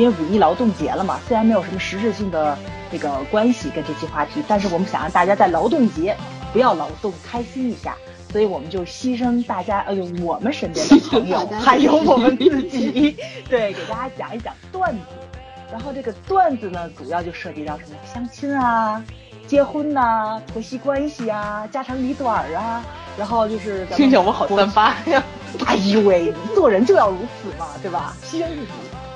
[0.00, 2.56] 因为五一劳动节了嘛，虽然没有什么实质性的
[2.90, 6.16] 这个关系跟这期话题，但是我们想让大家在劳动节
[6.54, 7.94] 不要劳动，开心一下，
[8.32, 13.14] 所以我们就牺牲大家，哎呦，我们身边的朋友， 还有我们自己，
[13.46, 15.00] 对，给大家讲一讲段子。
[15.70, 19.04] 然后这个段子呢，主要就涉及到什么相亲啊、
[19.46, 22.82] 结婚呐、婆媳关系啊、家长里短啊，
[23.18, 25.22] 然后就是听着我好三八呀！
[25.66, 28.16] 哎呦喂，做人就要如此嘛，对吧？
[28.24, 28.72] 牺牲自己，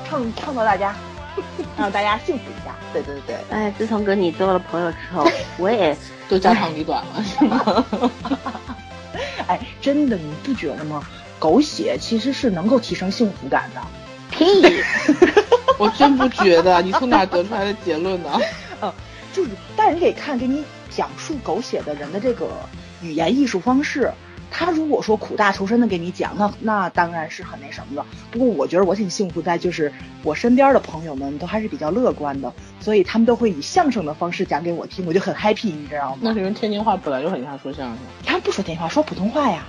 [0.09, 0.95] 创创造大家，
[1.77, 2.75] 让大家幸福一下。
[2.93, 5.27] 对对对，哎，自从跟你做了朋友之后，
[5.59, 5.97] 我也
[6.29, 7.85] 就家长里短了，是吗？
[9.49, 11.03] 哎，真的，你不觉得吗？
[11.39, 13.81] 狗血其实是能够提升幸福感的。
[14.31, 14.45] 屁！
[15.79, 18.41] 我真不觉得，你从哪得出来的结论呢？
[18.81, 18.93] 嗯，
[19.33, 22.49] 就是，但是你得看给你讲述狗血的人的这个
[23.03, 24.11] 语言艺术方式。
[24.57, 28.07] 他如果说苦大仇深的给你讲，那那当然是很那什么了。
[28.31, 36.19] 不过我觉得我挺幸福在，就是我身边的朋友们都还是比较乐观的，所以他们都会以相声的方式讲给我听，我就很 happy，你知道吗？
[36.23, 37.99] 那是因为天津话本来就很像说相声。
[38.25, 39.67] 他们不说天津话，说普通话呀。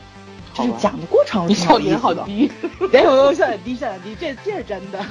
[0.53, 2.49] 就是讲的过程，你笑点好低，
[2.91, 5.03] 对，我笑点低，笑点低，这这是真的。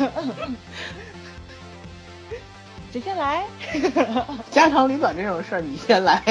[2.91, 3.45] 谁先来？
[4.51, 6.23] 家长里短这种事儿，你先来。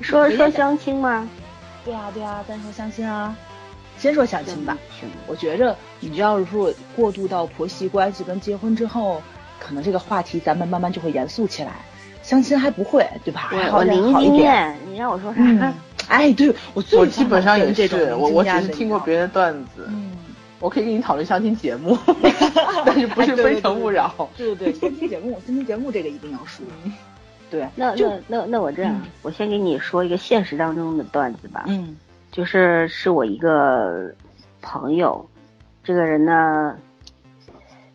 [0.00, 1.28] 说说相亲吗？
[1.84, 3.36] 对啊，对啊，单说相亲啊。
[3.98, 4.76] 先说相亲吧。
[5.26, 9.20] 我觉着，你要是说过渡到婆媳关系跟结婚之后，
[9.60, 11.72] 可能这个话题咱们慢慢就会严肃起来。
[12.22, 13.50] 相亲还不会，对吧？
[13.52, 15.72] 我我零经验，你让我说啥？
[16.08, 19.86] 哎，对我我基本上也是，我我只是听过别人的段子。
[19.88, 20.12] 嗯，
[20.58, 21.96] 我可以跟你讨论相亲节目，
[22.86, 24.28] 但是不是非诚勿扰。
[24.36, 26.64] 对对对，相亲节目，相亲节目这个一定要说。
[27.52, 31.64] 对，那那那那我这样，我先给你说一个现实当中的段子吧。
[31.68, 31.96] 嗯，
[32.32, 34.12] 就是是我一个
[34.60, 35.24] 朋友，
[35.84, 36.76] 这个人呢，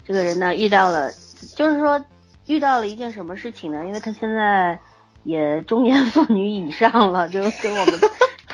[0.05, 1.11] 这个人呢遇到了，
[1.55, 1.99] 就是说
[2.45, 3.85] 遇到了一件什么事情呢？
[3.85, 4.79] 因为他现在。
[5.23, 7.99] 也中年妇女以上了，就跟我们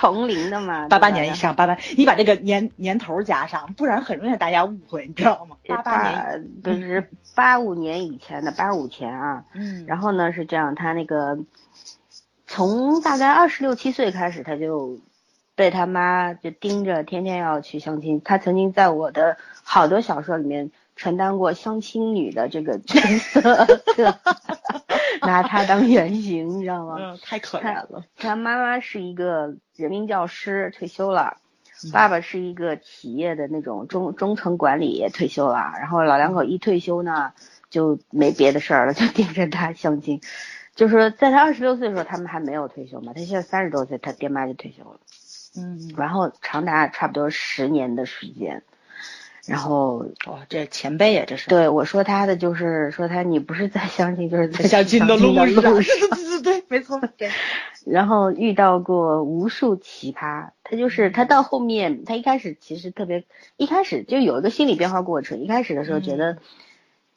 [0.04, 5.56] 同龄的嘛，八八年以上，八八，你把这个年年头加上，不然很容易让大家误会，你知道吗？
[5.66, 9.46] 八八年，就是八五年以前的，八五前啊。
[9.54, 9.86] 嗯。
[9.88, 11.40] 然后呢是这样，他那个
[12.48, 15.00] 从大概二十六七岁开始，他就
[15.56, 18.22] 被他妈就盯着，天天要去相亲。
[18.26, 23.68] 他曾经在我的好多小说里面承担过相亲女的这个角色。
[25.22, 26.98] 拿她当原型，你知道吗？
[27.00, 28.04] 嗯，太可怜了。
[28.18, 31.38] 她妈妈是一个人民教师，退休了；
[31.94, 35.74] 爸爸是一个企业的那种中中层管理，退休了。
[35.80, 37.32] 然后老两口一退休呢，
[37.70, 40.20] 就没别的事儿了，就盯着他相亲。
[40.76, 43.14] 就是在他二十六岁的时候，他们还没有退休嘛。
[43.14, 45.00] 他现在三十多岁，他爹妈就退休了。
[45.56, 45.94] 嗯。
[45.96, 48.64] 然后长达差不多十年的时间。
[49.46, 55.46] 然后哇，这前辈呀，这是对我说他的就是说他你不是在相亲就是在相亲的路上，
[55.76, 57.02] 对对对对，没错。
[57.18, 57.30] 对。
[57.86, 63.26] 然后遇到过无数奇葩，他就是他到后面，他一开始其实特别，
[63.58, 65.40] 一开始就有一个心理变化过程。
[65.42, 66.38] 一开始的时候觉得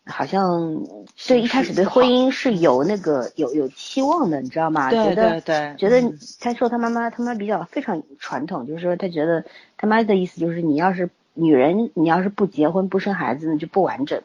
[0.05, 0.83] 好像
[1.29, 4.91] 对一开始对婚姻是有那个有有期望的，你知道吗？
[4.91, 5.77] 对对对。
[5.79, 6.03] 觉得
[6.41, 9.45] 他说他妈妈他妈比较非常传统，就是说他觉得
[9.77, 11.09] 他妈的意思就是你要是。
[11.37, 14.23] 女人，你要是不结婚不生孩子呢，就不完整，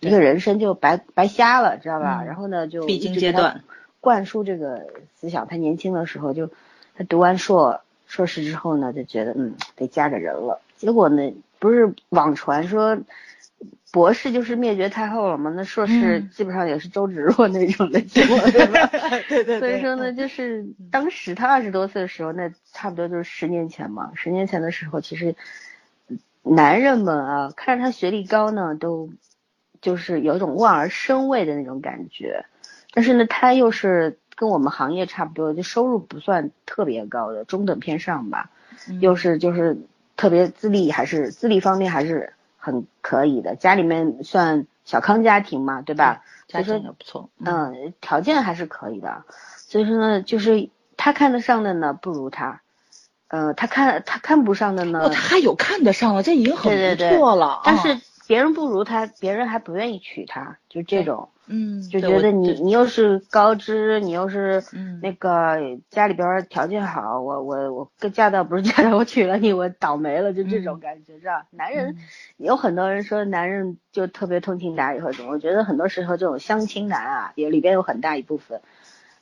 [0.00, 2.24] 一个人生就白白瞎了，知道吧？
[2.26, 3.62] 然后呢，就必经阶段
[4.00, 5.46] 灌输这个思想。
[5.46, 6.50] 他年轻的时候就，
[6.96, 10.60] 他读完硕硕士之后呢，就觉得嗯得嫁个人了。
[10.76, 12.98] 结果呢，不是网传说
[13.92, 15.52] 博士就是灭绝太后了吗？
[15.54, 18.90] 那硕士基本上也是周芷若那种的结果，对吧？
[19.28, 19.60] 对对。
[19.60, 24.10] 所以说呢，就是当时他二十多岁的时候，那差不多就是十年前嘛。
[24.16, 25.36] 十年前的时候，其实。
[26.42, 29.10] 男人们啊，看着他学历高呢，都
[29.80, 32.46] 就是有一种望而生畏的那种感觉。
[32.92, 38.50] 但是呢，他又是跟我们行业差不多，就收入不算特别高的，中等偏上吧。
[39.00, 39.78] 又是就是
[40.16, 46.24] 特别资历还是资历方面还是很可以的，家里面算小康家庭嘛，对吧？
[46.48, 47.30] 家庭也不错。
[47.38, 49.24] 嗯，条件还是可以的。
[49.56, 52.61] 所以说呢，就是他看得上的呢，不如他。
[53.32, 57.62] 呃，他看他看不上的呢，他还有看得上的，这已经很不错了。
[57.64, 64.62] 但是别人不如他，别人还不愿意娶她，就这种，嗯，就觉得你你又是高知，你又是
[65.00, 65.56] 那个
[65.88, 71.46] 家里边条件好，我我我跟嫁到不是 嫁到我娶了你，我倒霉了，就这种感觉，是吧？
[71.52, 71.96] 男人
[72.36, 78.60] 有很多人说男人就特别通情达理或者什么，我觉得很多时候这种相亲男啊，也里边有很大一部分。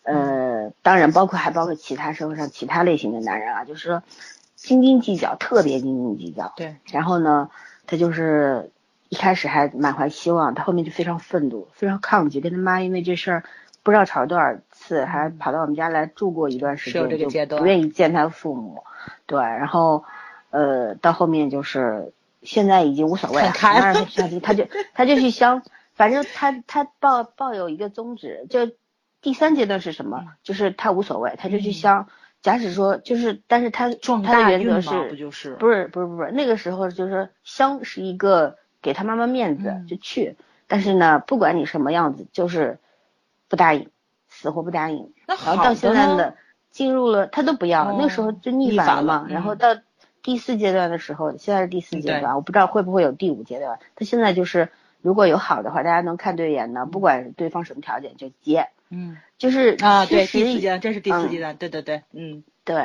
[0.02, 4.02] 呃，当然包括还包括其他社会上其他类型的男人啊，就是说，
[4.56, 6.52] 斤斤计较，特别斤斤计较。
[6.56, 6.76] 对。
[6.90, 7.50] 然后呢，
[7.86, 8.70] 他就是
[9.08, 13.44] 一开始还满怀希望，他后面就非常愤怒，非常抗拒，跟他妈因为这事儿
[13.82, 18.82] 不知道吵了多少次，还跑到我们家来住过一段时间，就不愿意见他父母。
[19.26, 20.04] 对，然后
[20.50, 22.12] 呃，到后面就是
[22.42, 25.62] 现在已经无所谓了，他就他就他就去相，
[25.94, 28.70] 反正他他抱抱有一个宗旨，就
[29.22, 30.24] 第三阶段是什么？
[30.42, 32.08] 就是他无所谓，他就去相。
[32.42, 33.90] 假使说就是，但是他
[34.24, 40.36] 他的原则是不就是不是不是不是那个时候就是相是一个给他妈妈面子就去，
[40.66, 42.78] 但是呢不管你什么样子就是
[43.46, 43.90] 不答应，
[44.30, 45.12] 死活不答应。
[45.26, 46.34] 然后到现在的
[46.70, 49.26] 进入了他都不要，那个时候就逆反了嘛。
[49.28, 49.76] 然后到
[50.22, 53.80] 第四阶段的时候，现在是第四阶段，我不知道会不会有第五阶段。
[53.96, 54.70] 他现在就是
[55.02, 58.68] 如果有好的话，大家能看对眼呢，不管对方什么条件就接。
[58.88, 59.16] 嗯。
[59.38, 62.76] 就是啊，对，第四阶段，这是第四阶段，对对对，嗯，对。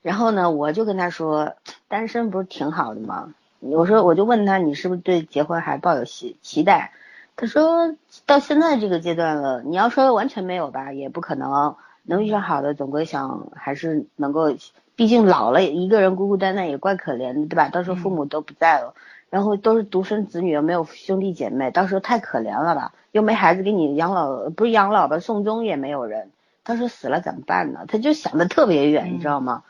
[0.00, 1.54] 然后呢，我就跟他说，
[1.88, 3.34] 单身不是挺好的吗？
[3.60, 6.92] 我说，我就问他，你是不是对结婚还抱有期期待？
[7.36, 7.94] 他说
[8.26, 11.76] 到现在这个阶段了，你要说完全没有吧，也不可能。
[12.04, 14.56] 能遇上好的，总归想还是能够，
[14.96, 17.68] 毕竟老了一个人孤孤单单也怪可怜的，对吧？
[17.68, 18.94] 到时候父母都不在了，
[19.32, 22.92] 然后都是独生子女，又没有兄弟姐妹，到时候太可怜了吧？
[23.12, 25.20] 又没孩子给你养老，不是养老吧？
[25.20, 26.30] 送终也没有人，
[26.64, 27.86] 到时候死了怎么办呢？
[27.88, 29.62] 他就想的特别远，你知道吗？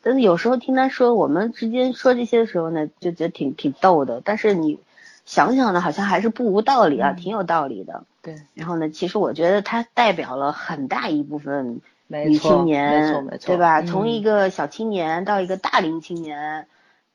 [0.00, 4.22] 但是有时候听他说我们之间说这些的时候呢，就觉得挺挺逗的。
[4.24, 4.78] 但是你
[5.24, 8.04] 想想呢，好像还是不无道理啊，挺有道理的。
[8.22, 8.36] 对。
[8.54, 13.82] 然后呢，其实我觉得他代表了很大一部分女青年，没错没错，对吧？
[13.82, 16.68] 从一个小青年到一个大龄青年，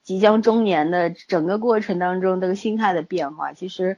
[0.05, 3.97] 即将中年的整个过程当中，这个心态的变化，其实。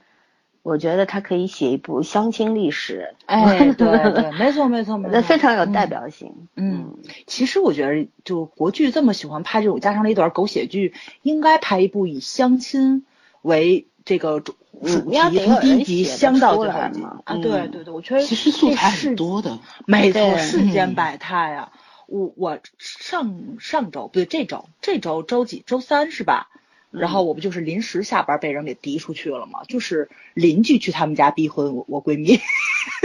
[0.63, 6.33] 我觉得他可以写一部相亲历史，哎， 对对，没错没错没错，那非常有代表性。
[6.57, 13.05] 嗯，其实我觉得，就国剧这么喜欢拍这种家长里短狗血剧，应该拍一部以相亲
[13.41, 21.71] 为这个主主题，从第一集相到最后集啊，对对对，我觉得其实素材很多的，没错，世间百态啊。
[22.07, 25.63] 我我上上周不对，这周这周周几？
[25.65, 26.49] 周三是吧？
[26.89, 29.59] 然后我不就是临时下班被人给逼出去了吗？
[29.67, 32.39] 就是邻居去他们家逼婚我我闺蜜，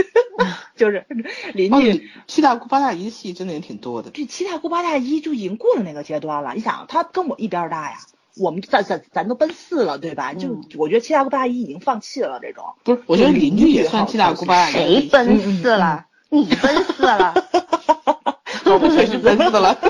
[0.77, 1.05] 就是
[1.53, 4.09] 邻居七大姑八大姨的戏真的也挺多的。
[4.09, 6.53] 这七大姑八大姨就已经过了那个阶段了。
[6.55, 7.97] 你想，她跟我一边大呀，
[8.37, 10.33] 我们咱咱咱都奔四了，对吧？
[10.33, 12.63] 就我觉得七大姑八大姨已经放弃了这种。
[12.83, 15.01] 不是，我觉得邻居也算七大姑八大姨。
[15.01, 16.05] 谁奔四了？
[16.29, 17.33] 你奔四了？
[18.73, 19.77] 我们确实奔四了。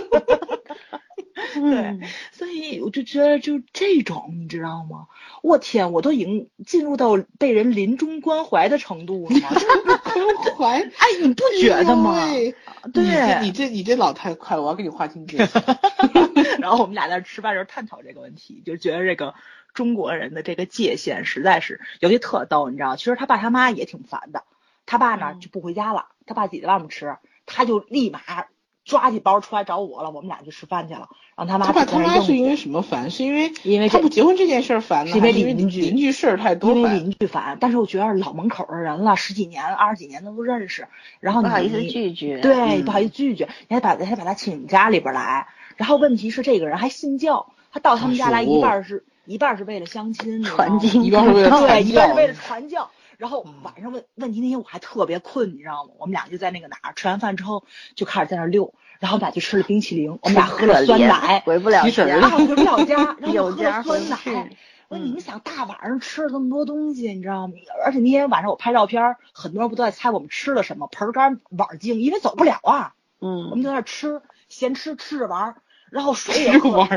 [1.54, 2.00] 对，
[2.32, 5.08] 所以我就觉得就这种，你知道吗？
[5.42, 9.50] 我天，我都已经进入到被人临终关怀的程度了吗？
[10.04, 10.80] 关怀？
[10.98, 12.16] 哎，你不觉得吗？
[12.92, 15.62] 对，你这你这老太快，我要给你划清界限。
[16.60, 19.36] 然后我们俩在吃饭时候探讨这个问题，就觉得这个
[19.74, 22.96] 中国人的这个界限实在是有些特逗，你知道？
[22.96, 24.44] 其实他爸他妈也挺烦的，
[24.86, 28.22] 他爸呢就不回家了，他爸自己在外面吃，他就立马。
[28.86, 31.10] 抓起包出来找我了，我们俩去吃饭去了。
[31.36, 33.10] 然后他妈他爸他妈是因为什么烦？
[33.10, 35.16] 是因为因为他不结婚这件事烦呢？
[35.16, 37.58] 因为邻居邻居事儿太多，因为邻居烦。
[37.60, 40.88] 但是我觉得老门口的人了，十几年、二十几年的都认识。
[41.20, 45.48] 然后你不好意思拒绝，对，不好意思拒绝，你还把还把他请家里边来。
[45.78, 52.92] 然后问题是这个人还信教，他到他们家来一半是一半是为了相亲传经，一半是为了对，一半是为了传教。
[53.24, 55.92] 然后晚上问问题那天我还特别困，你知道吗？
[55.98, 57.64] 我们俩就在那个哪儿吃完饭之后
[57.96, 58.74] 就开始在那溜。
[59.00, 64.18] 然后我们俩就吃了冰淇淋，我们俩喝了酸奶，回不了家，回不了家， 然后喝了酸奶。
[64.90, 67.54] 我说你们想大晚上吃了这么多东西，你知道吗？
[67.86, 70.88] 而且那天晚上我拍照片，很多人不都在猜我们吃了什么？
[70.92, 72.94] 盆干碗净，因为走不了啊。
[73.22, 73.50] 嗯。
[73.52, 75.56] 我们在那吃，闲吃吃着玩，
[75.94, 76.88] 然后水也喝。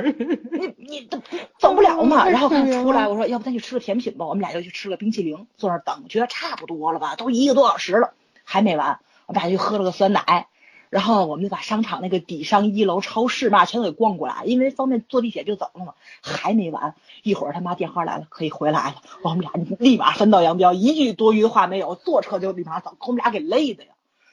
[0.50, 1.20] 你你都
[1.58, 2.26] 走不了嘛？
[2.30, 4.24] 然后出来，我说要不咱去吃个甜品吧？
[4.24, 7.14] 我们俩就去吃个冰淇淋，坐那等，觉得差不多了吧？
[7.14, 8.98] 都一个多小时了，还没完。
[9.26, 10.48] 我们俩就喝了个酸奶。
[10.88, 15.92] 然后我们就把商场那个底商一楼超市嘛全都给逛过来，因为方便坐地铁就走了嘛。
[16.22, 19.02] 还没完，一会儿他妈电话来了，可以回来了。
[19.22, 22.92] 我们俩立马分道扬镳，一句多余的话没有，坐车就立马走。
[22.92, 23.90] 给我们俩给累的呀，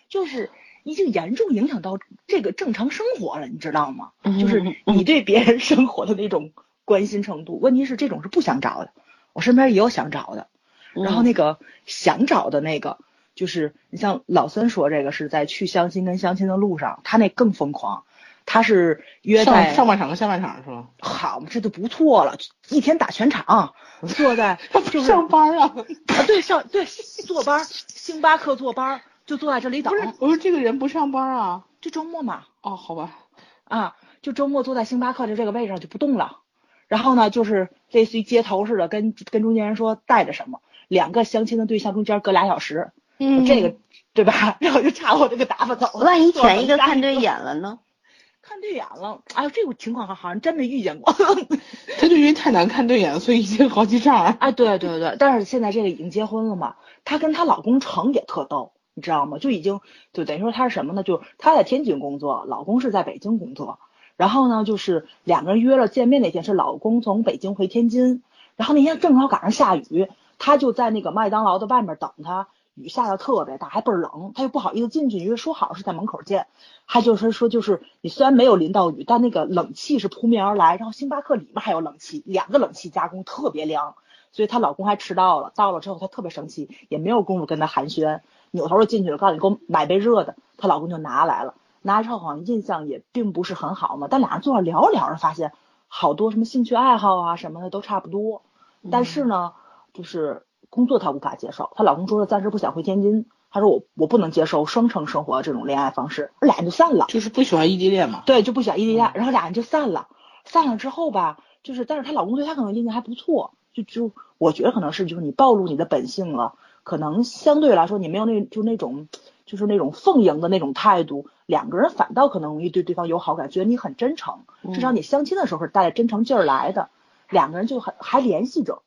[0.07, 0.51] 就是
[0.83, 1.97] 已经严重影响到
[2.27, 4.11] 这个正常生活了，你知道吗？
[4.39, 6.51] 就是你对别人生活的那种
[6.85, 7.59] 关心程度。
[7.59, 8.91] 问题是这种是不想找的，
[9.33, 10.47] 我身边也有想找的，
[10.93, 12.97] 然后那个想找的那个。
[13.35, 18.03] 就是你像老孙说这个是在去相亲跟相亲的路上，他那更疯狂，
[18.45, 20.89] 他是约在上半场和下半场是吧？
[20.99, 22.37] 好，这就不错了，
[22.69, 23.73] 一天打全场，
[24.07, 24.59] 坐在
[24.91, 25.73] 就 是上班啊
[26.13, 29.93] 啊对上对坐班，星巴克坐班就坐在这里等。
[29.93, 31.65] 不是，我说这个人不上班啊？
[31.81, 32.43] 就周末嘛。
[32.61, 33.17] 哦，好吧。
[33.65, 36.39] 啊，就周末坐在星巴克的这个位置上就不动了。
[36.87, 43.75] 然后呢，就是类似于接头似的，跟跟中间人说带着什么，两个相亲的对象中间隔俩小时，嗯，这个
[44.13, 44.57] 对吧？
[44.61, 46.05] 然后就查我这个打发走了。
[46.05, 47.79] 万一前一个看对眼了呢？
[48.43, 51.13] 看对眼了，哎呦，这种情况好好像真没遇见过。
[51.97, 54.25] 他就因为太难看对眼，所以已经好几场。
[54.25, 56.75] 哎，对对对，但是现在这个已经结婚了嘛，
[57.05, 59.37] 她跟她老公成也特逗，你知道吗？
[59.37, 59.81] 就已经
[60.13, 61.03] 就等于说她是什么呢？
[61.03, 63.79] 就是她在天津工作，老公是在北京工作。
[64.17, 68.23] 然后呢，就是两个人约了见面那天是老公从北京回天津，
[68.55, 70.07] 然后那天正好赶上下雨，
[70.37, 72.47] 她就在那个麦当劳的外面等他。
[72.75, 76.47] 雨下的特别大，还倍儿冷，他又不好意思进去，因为说好是在门口见。
[76.87, 83.93] 他就是说，就是你虽然没有淋到雨，但那个冷气是扑面而来，然后星巴克里面还有冷气，两个冷气加工特别凉，
[84.31, 85.51] 所以她老公还迟到了。
[85.53, 88.21] 到了之后，她特别生气，也没有功夫跟他寒暄，
[88.53, 90.35] 扭头就进去了，告诉你给我买杯热的。
[90.55, 94.07] 她老公就拿来了，拿来之后好像印象也并不是很好嘛。
[94.09, 95.51] 但俩人坐着聊着聊着，发现
[95.87, 98.41] 好多什么兴趣爱好啊什么的都差不多，
[98.89, 99.51] 但是呢，
[99.93, 100.45] 就是。
[100.69, 107.05] 工作她无法接受，她老公说暂时不想回天津，她说我我不能接受双城生活这种恋爱方式，俩人就散了。
[107.09, 108.23] 就是不喜欢异地恋嘛？
[108.25, 110.07] 对，就不喜欢异地恋，然后俩人就散了。
[110.45, 119.07] 散了之后吧，就是但是她老公对她可能印象还不错，就就我觉得可能是就是你暴露你的本性了，可能相对来说你没有那就那种
[119.45, 126.89] 就是那种奉迎的那种态度，两个人反倒可能容易对对方有好感，觉得你很真诚，至少你相亲的时候是带着真诚劲儿来的，
[127.29, 128.81] 两个人就很还联系着。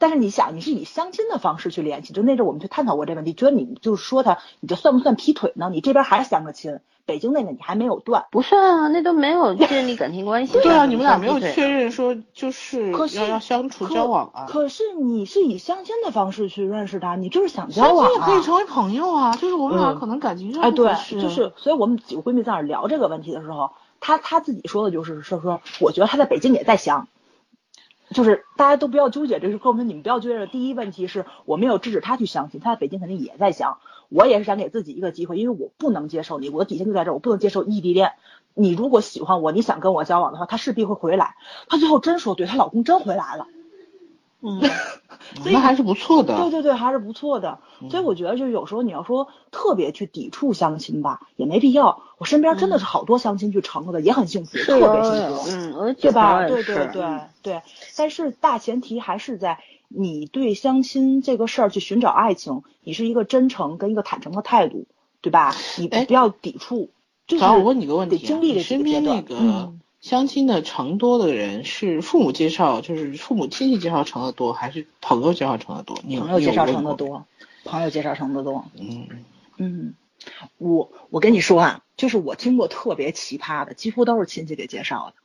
[0.00, 5.68] 但是你想，你是以相亲的方式去联系，就那阵我们去探讨过这问题，觉得你就是说他，你这算不算劈腿呢？
[5.70, 10.54] 你这边还相个亲，北京那个你还没有断，不算啊，那都没有建立感情关系。
[10.64, 14.46] 对啊，你们俩没有确认说就是要要相处交往啊。
[14.48, 18.10] 可是你是以相亲的方式去认识他，你就是想交往啊。
[18.10, 27.06] 也可以成为朋友啊，就是我们俩可能感情上哎对，就是所以我们几个闺蜜在那聊这个问题的时候，她她自己说的就是说说，我觉得她在北京也在想。
[28.14, 30.46] 就是大家都不要纠结这个后面你们不要纠结。
[30.46, 33.78] 第一问题是我没有制止他去相亲，他在北京肯定也在想。
[34.08, 38.12] 我也是想给自己一个机会，因为我不能接受你，我的底线就在这儿，我不能接受异地恋。
[38.54, 41.36] 你如果喜欢我，你想跟我交往的话，他势必会回来。
[41.68, 43.46] 他最后真说对，她老公真回来了。
[44.42, 44.60] 嗯，
[45.44, 46.36] 那还是不错的。
[46.36, 47.58] 对对对，还是不错的。
[47.90, 52.02] 所以我觉得，就是有时候你要说特别去抵触相亲吧，也没必要。
[52.18, 55.50] 我身边真的是好多相亲去成了的，也很幸福，特别幸福。
[55.50, 56.46] 嗯，对吧？
[56.46, 57.62] 对对对对。
[57.96, 64.86] 但是大前提还是在你对相亲这个事儿去寻找爱情，你是一个真诚跟一个坦诚的态度，
[65.20, 65.54] 对吧？
[65.78, 66.90] 你不要抵触。
[67.26, 69.72] 就是我问你个问题，经历身边那个。
[70.00, 75.96] 相亲的成多的人是父母介绍，就是父母亲戚介绍成的多，还是朋友介绍成的多？
[75.96, 77.26] 朋友介绍成的多，
[77.64, 78.64] 朋友介绍成的多。
[78.78, 79.06] 嗯
[79.58, 79.94] 嗯，
[80.56, 85.16] 我我跟你说啊，就是我听过特别奇葩的，几乎都是亲戚给介绍的，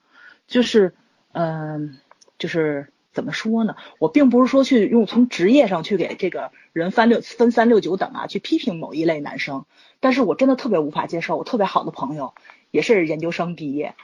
[0.48, 0.94] 就是
[1.32, 1.98] 嗯，
[2.38, 3.78] 就是怎么说呢？
[3.98, 9.66] 我并不是说去用从职业上去给这个人分六分三六九等啊，去批评某一类男生，
[10.02, 12.34] 但是我真的特别无法接受，我特别好的朋友
[12.72, 13.96] 也是研究生毕业。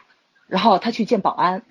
[0.52, 1.62] 然后他去见保安，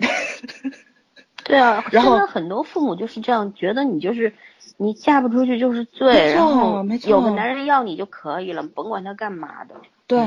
[1.44, 4.32] 对啊，然后很多父母就是这样觉得你就是
[4.78, 9.75] 你嫁不出去就是罪，然后有个男人要你就可以了，甭管他干嘛的。
[10.06, 10.18] 对，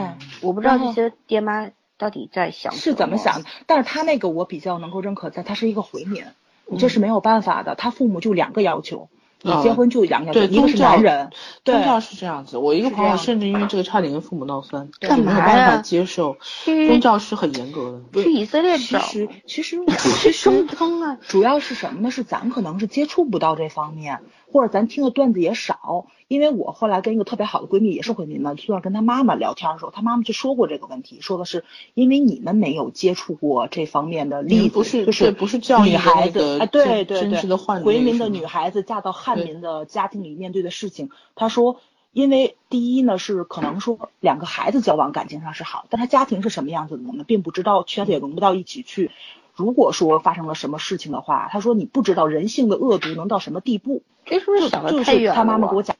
[0.41, 6.23] 我不知道这些爹妈到底在想是怎么想的，但是他那个我比较能够认可，在他是一个回民，
[6.67, 9.09] 你这是没有办法的，他父母就两个要求。
[9.43, 11.29] 你结婚就两个，对，一个是男人，
[11.63, 12.57] 宗教是这样子。
[12.57, 16.37] 我一个朋友甚至因为这个差点跟父母闹翻，干嘛没有办法接受。
[16.65, 18.23] 宗教是很严格的。
[18.23, 18.99] 去以色列找。
[18.99, 22.09] 其实其实其实中通啊，主要是什么呢？
[22.09, 24.19] 是咱可能是接触不到这方面，
[24.53, 26.07] 或者咱听的段子也少。
[26.29, 41.79] 因为我后来跟一个特别好的闺蜜也是回民嘛，就要跟她妈妈聊天的时候，她妈妈就说过这个问题，说的是因为你们没有接触过这方面的例子，不是就是不是教育女孩子，哎，对对对，回民的女孩子嫁到汉民的家庭里面对的事情，她说，
[42.11, 49.11] 因为第一呢是可能说两个孩子交往感情上是好，但他家庭是什么样子的，我们并不知道，圈子也融不到一起去。
[49.53, 55.35] 如果说发生了什么事情的话，他说你不知道人性的恶毒能到什么地步，这是不是想的太远了？
[55.35, 55.95] 他妈妈给我讲。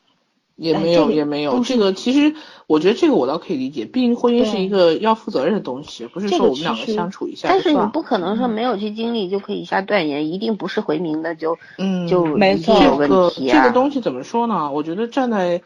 [0.55, 1.61] 也没有，也没有。
[1.61, 2.35] 这个其实，
[2.67, 3.85] 我觉得这个我倒可以理解。
[3.85, 7.49] 毕竟婚姻是一个要负责任的东西，不是说我们两个相处一下。
[7.49, 12.79] 但是你不可能说没有去经历就可以一下断言，一定不是回民的就嗯就没错。
[12.99, 14.71] 这个这个东西怎么说呢？
[14.71, 15.63] 我觉得站在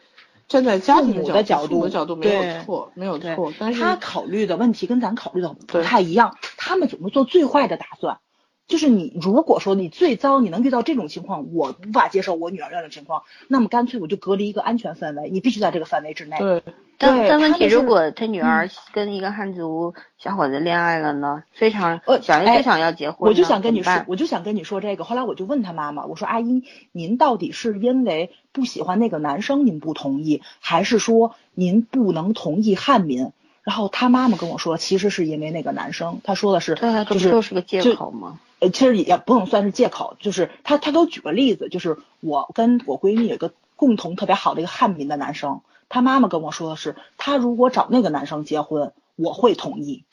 [0.48, 3.54] 站在家庭的角度的角度没有错，没有错。
[3.60, 6.38] 但是他考虑的问题跟咱考虑的不太一样。
[6.58, 8.20] 他们总是做最坏的打算。
[8.68, 16.38] 就是你如果说你最糟你能遇到这种情况，我无法接受我女儿这种情况，那么干脆我就隔离一个安全范围，你必须在这个范围之内。
[16.38, 16.64] 对。
[17.00, 21.44] 但但问题，如果他女儿跟一个汉族小伙子恋爱了呢？
[21.54, 25.04] 非常呃，想非常要结婚，我就想跟你说，我就想跟你说这个。
[25.04, 33.32] 后来我就问他妈妈，我说阿姨，您到底是因为不喜欢那个男生您不同意，还是说您不能同意汉民？
[33.62, 36.74] 然后他妈妈跟我说，其实是因为那个男生，他说的是，
[37.10, 38.40] 就是就是个借口吗？
[38.60, 45.62] 呃，其实也不能算是借口，就是他他给我举个例子，就是我跟我闺蜜有个共同特别好的一个汉民的男生。
[45.90, 50.06] 他妈妈跟我说的是，他如果找那个男生结婚，我会同意，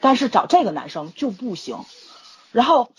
[0.00, 1.78] 但是找这个男生就不行。
[2.52, 2.90] 然后，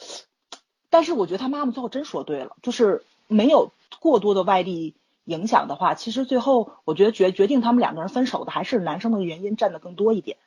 [0.90, 10.38] 但是我觉得他妈妈最后真说对了，就是没有过多的外力影响的话，其实最后我觉得决决定他们两个人分手的还是男生的原因占的更多一点。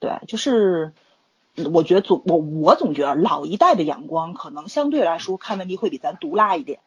[0.00, 0.92] 对，就是
[1.72, 6.80] 我觉得总我我总觉得老一代的眼光可能相对来说看问题会比咱毒辣一点。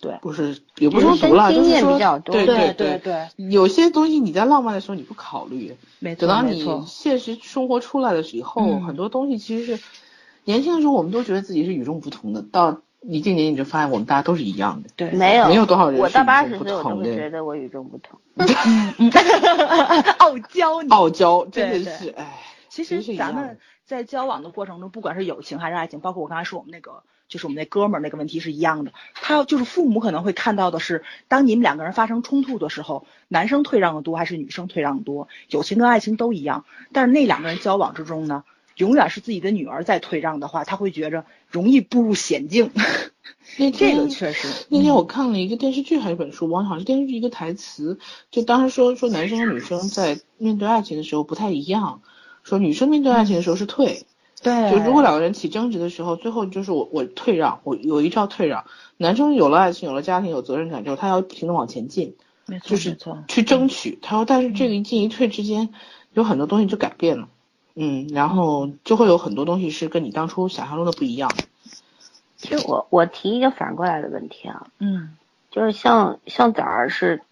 [0.00, 9.82] 对，不是，也不是说毒辣，就是说，对对对对，有些东西你在浪漫的时候你不考虑，没错，等到你现实生活出来的时候，很多东西其实是
[10.44, 14.90] 年轻的时候我们都觉得自己是与众不同的，到一定年龄你就发现我们大家都是一样的。
[14.94, 18.20] 对，没有，没有多少人我到八十岁我都会觉得我与众不同。
[20.18, 27.02] 傲娇，傲娇，真的是，哎，其实咱们在交往的过程中，不管是友情还是爱情，包括我刚才说我们那个。
[27.28, 35.28] 就是我们那哥们儿那个问题是一样的，他就是父母可能会看到的是，当你们两个人发生冲突的时候，男生退让的多还是女生退让的多？
[35.48, 38.44] 友情跟爱情都一样，但是那两个人交往之中呢，
[38.76, 42.70] 永远是自己的女儿在退让的话，他会觉着容易步入险境。
[43.56, 47.98] 那这个确实，那天我看了一个电视剧还是本书，忘了好像是电视剧一个台词，
[48.30, 52.02] 就当时说说男生和女生在面对爱情的时候不太一样，
[52.42, 54.06] 说女生面对爱情的时候是退。
[54.44, 58.64] 对，就如果两个人起争执的时候，最后就是我我退让，我有一招退让。
[58.98, 62.14] 男生有了爱情，有了家庭，有责任感之后，他要不停的往前进，
[62.46, 63.98] 没错，就是去争取。
[64.02, 65.70] 他说，但是这个一进一退之间，
[66.12, 67.28] 有很多东西就改变了，
[67.74, 71.30] 嗯，然后就会有很多东西是跟你当初想象中的不一样。
[72.36, 75.16] 其实我我提一个反过来的问题啊，嗯，
[75.50, 77.22] 就是像像崽儿是。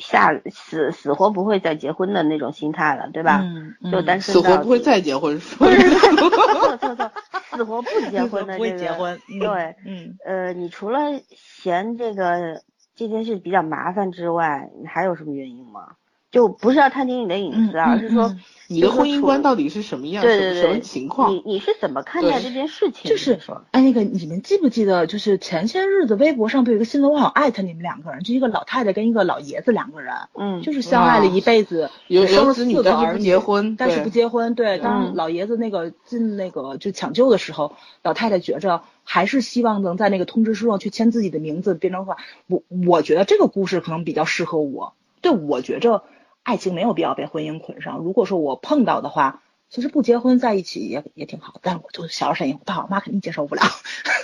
[0.00, 3.40] 下死死活不会再结婚的那种心态了，对吧？
[3.42, 7.10] 嗯就单身死活不会再结婚，不是错错错，
[7.52, 8.64] 死活不结婚的这
[8.96, 12.62] 个，对，嗯呃，你除了嫌这个
[12.94, 15.96] 这件事比较麻烦之外，你还有什么原因吗？
[16.38, 18.36] 就不是要探听你的隐私，而是说
[18.68, 21.32] 你的婚姻观到底是什么样，对对对，什么情况？
[21.32, 23.10] 你你是怎么看待这件事情？
[23.10, 23.40] 就是
[23.72, 34.54] 哎，那个你们记不记得，就是前些日子微博上不有一个新闻，我好像艾特你们两个人，就一个老太太跟一个老爷子两个人，嗯，就是相爱了一辈子，有生了四个儿子，结婚，但是不结婚。
[34.54, 37.72] 对，当老爷子那个进那个就抢救的时候，
[38.04, 42.16] 老太太觉着还是希望能在那个通知书上去签自己的名字，变成话。
[42.46, 46.04] 我我觉得这个故事可能比较适合我，对我觉着。
[46.48, 47.98] 爱情没有必要被婚姻捆上。
[47.98, 51.56] 如果说我碰到的话，其实不结婚在一起也也挺好。
[51.60, 53.60] 但是我就小声音，我爸我妈肯定接受不了。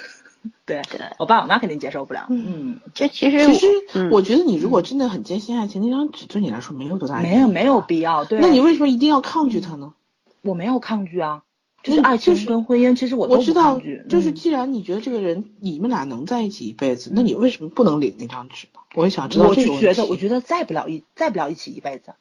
[0.64, 2.28] 对对，我爸我妈肯定接受不了。
[2.30, 8.24] 嗯，这其实其实我觉得你如果真的很坚信爱情，那张纸对你来说没有多大没有没有必要。
[8.24, 9.92] 对，那你为什么一定要抗拒它呢？
[10.40, 11.42] 我没有抗拒啊。
[11.84, 18.80] 就是爱情跟婚姻，其实我我知道，就是既然你觉得这个人你们俩能在一起一辈子，那你为什么不能领那张纸呢？
[18.94, 22.14] 我也想知道这个我觉得，我觉得在不了一在不了一起一辈子。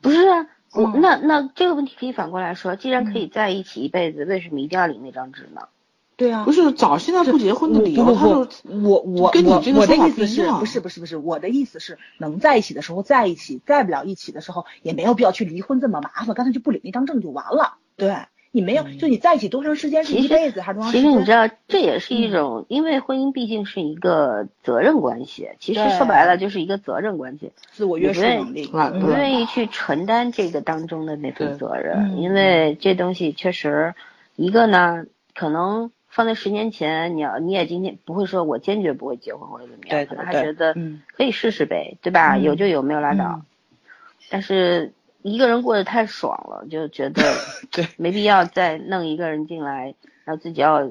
[0.00, 5.60] 不是啊，我那那这个问题可以反过来说，既然可以在一起一辈子，为什么一定要领那张纸呢？
[6.16, 8.48] 对啊，不是早现在不结婚的理由，他就
[8.80, 10.58] 我我跟你这个说法不一样。
[10.58, 17.74] 不是不是不是，我的意思是能在一起的时候在一起，在不了一起的时候也没有必要去离婚这么麻烦，干脆就不领那张证就完了。
[17.96, 18.16] 对。
[18.52, 21.10] 你没有，就你在一起多长时间是一辈子还是多长时间？
[21.10, 25.50] 其实你知道，这也是一种，因为婚姻毕竟是一个责任关系。
[25.58, 28.62] 其实说白了就是一个责任关系，自我约束能力。
[28.62, 33.94] 你不愿意去承担这个当中的那份责任，因为这东西确实，
[34.36, 35.04] 一个呢，
[35.34, 40.74] 可能放在十年前，你要你也今天不会说我坚决不会结婚或者怎么样，可能还觉得
[41.14, 42.38] 可以试试呗，对吧？
[42.38, 43.42] 有就有，没有拉倒。
[44.30, 44.94] 但是。
[45.26, 47.22] 一个人过得太爽了，就觉得
[47.72, 47.88] 对。
[47.96, 50.88] 没必要再弄一个人进来，然后自己要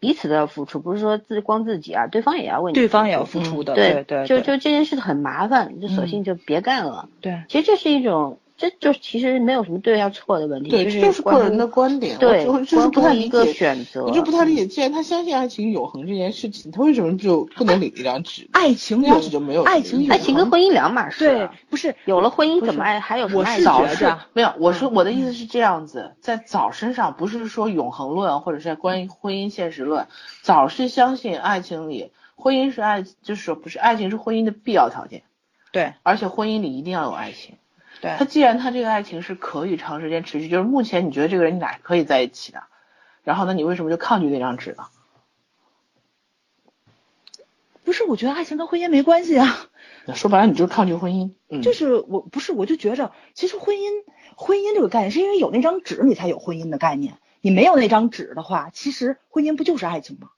[0.00, 7.08] 彼此都要付出，不是说自光自己啊，对方也要为你，对方也要付出的，对对，就就这件事很麻烦，就索性就别干了。
[7.20, 18.48] 对，其实这是一种这就其实没有什么对要错的问题，对，就是个人的观点，对，就是不太理解选择，我就不太理解，既然他相信爱情永恒这件事情，他为什么就不能领一张纸？
[18.52, 23.60] 爱情那张纸就没有，爱情爱情跟婚姻两码事，对，不是有了婚姻怎么爱还有什么爱？
[23.62, 30.06] 早是没有，我说我的意思是这样子，在早身上不是说永恒论或者是关于婚姻现实论，
[30.42, 35.22] 早是相信爱情里婚姻是爱，就是说不是爱情是婚姻的必要条件，
[35.72, 37.56] 对，而且婚姻里一定要有爱情。
[38.02, 42.64] 对他既然他这个爱情是可以长时间持续，就是目前你觉得这个人你俩可以在一起的，
[43.22, 44.86] 然后呢，你为什么就抗拒那张纸呢？
[47.84, 49.68] 不是，我觉得爱情跟婚姻没关系啊。
[50.14, 51.30] 说白了，你就是抗拒婚姻。
[51.48, 53.90] 嗯，就是我不是，我就觉着，其实婚姻
[54.34, 60.30] 婚姻这个概念是因为有那张纸你才有婚姻的概念，你没有那张纸的话，其实婚姻不就是爱情吗？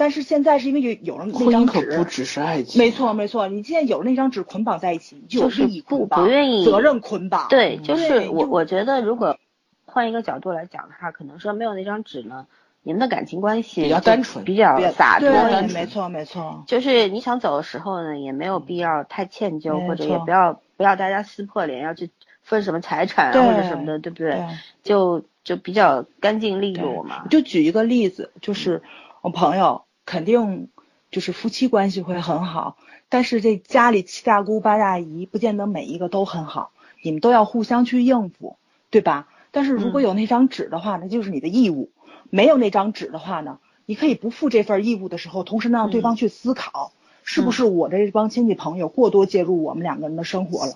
[0.00, 2.82] 但是现在是因为有有了那张纸，不只是爱情。
[2.82, 7.48] 没错没错，你现在有了那张纸捆绑在一起，就是不不愿意责任捆绑。
[7.50, 9.36] 对，就是我我觉得如果
[9.84, 12.46] 换一个角度来讲的话，可能说没有那张纸呢，
[12.82, 15.28] 你们的感情关系比较单纯，比较洒脱。
[15.28, 16.64] 对，没错没错。
[16.66, 22.08] 就是你想走的时候呢，也没有必要太歉疚，或者也不要不要大家撕破脸要去
[22.42, 24.46] 分什么财产啊或者什么的，对不对？
[24.82, 27.26] 就就比较干净利落嘛。
[27.28, 28.82] 就举一个例子，就是
[29.20, 29.82] 我朋友。
[30.04, 30.68] 肯定
[31.10, 32.76] 就是夫妻关系会很好，
[33.08, 38.56] 但是这家里七大姑八大姨不见得每一个都很好，你们都要互相去应付，
[38.90, 39.28] 对吧？
[39.50, 41.90] 但是如果有那张纸的话，那就是你的义务；
[42.30, 46.92] 没有那张纸的话呢，你可以不负这份义务的时候，同时呢让对方去思考，
[47.24, 50.74] 是不是我这帮亲戚朋友过多介入我们两个人的生活了。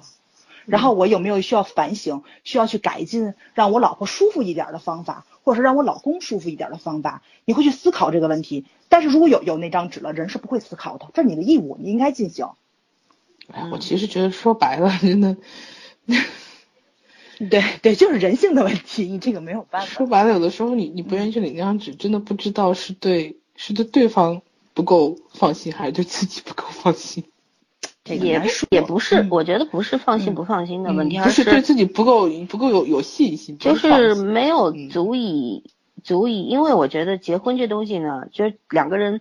[0.66, 7.22] 然后我有没有需要反省、需要去改进，让我老婆舒服一点的方法，或者是让我老公舒服一点的方法？
[7.44, 8.64] 你会去思考这个问题。
[8.94, 12.46] 但是如果有有那张纸了，人是不会思考的，这是你的义务，你应该进行。
[13.52, 15.37] 哎，我其实觉得说白了，真的，
[17.50, 19.88] 对对，就是人性的问题，你这个没有办法。
[19.88, 24.42] 说白了，有的时候你你不愿意去领那张纸，真的不知道是对是对对方
[24.74, 27.24] 不够放心，还是对自己不够放心。
[28.04, 35.64] 也也不是，我觉得不是放心不放心的问题，而是对自己不够不够有有信心，就是没有足以
[36.04, 39.20] 足以，因为我觉得结婚这东西呢，就是两个人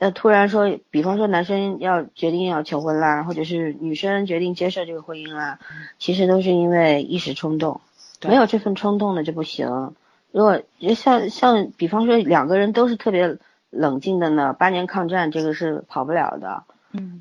[0.00, 5.58] 呃突然说，比方说男生要决定要求婚啦，或者是女生决定接受这个婚姻啦，
[5.98, 7.82] 其实都是因为一时冲动，
[8.26, 9.92] 没有这份冲动的就不行。
[10.32, 10.62] 如果
[10.94, 13.36] 像像比方说两个人都是特别
[13.70, 16.62] 冷静的呢，八年抗战这个是跑不了的。
[16.92, 17.20] 嗯，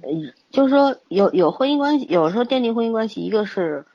[0.51, 3.85] 就是说有有婚姻关系，有时候奠定婚姻关系，一个是，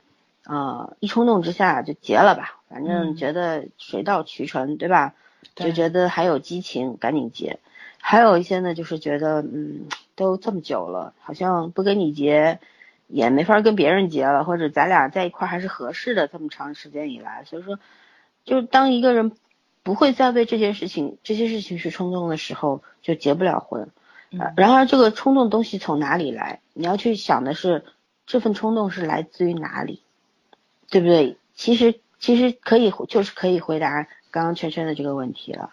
[0.45, 5.15] 呃，一冲动之下就结了吧，反正觉得水到渠成，对吧？
[5.57, 7.59] 就觉得还有激情，赶紧结。
[7.99, 12.61] 还有一些呢，就是觉得，嗯，都这么久了，好像不跟你结，
[13.09, 17.79] 也没法跟别人结了，或者咱俩在一块还是合适的，这么长时间以来，所以说，
[18.45, 19.33] 就是当一个人
[19.83, 23.91] 不会再为这件事情、这些事情去冲动的时候，就结不了婚。
[24.57, 26.61] 然而，这个冲动东西从哪里来？
[26.73, 27.85] 你要去想的是，
[28.27, 30.03] 这份冲动是来自于哪里，
[30.89, 31.37] 对不对？
[31.55, 35.73] 其实，其实可以就是可以回答刚刚圈圈的这个问题了。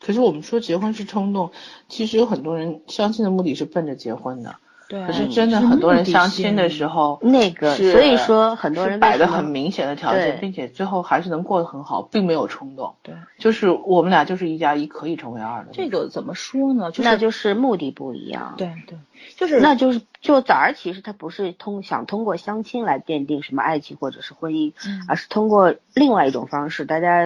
[0.00, 1.50] 可是我们说结婚是冲动，
[1.88, 4.56] 其实有很多人相亲的目的是奔着结婚的。
[4.88, 12.94] 对，可是真的很多人相亲的时候，那个所以说很多人摆的很明显的条件，并且最后还是能过得很好，并没有冲动。
[13.02, 15.70] 对，就是我们俩就是一加一可以成为二的。
[15.72, 16.90] 这个怎么说呢？
[16.98, 18.54] 那就是目的不一样。
[18.58, 18.98] 对对，
[19.36, 24.72] 就是那就是就早儿其实他不是通想通过相亲来奠定什么爱情或者是婚姻，
[25.08, 27.24] 而是通过另外一种方式，大家。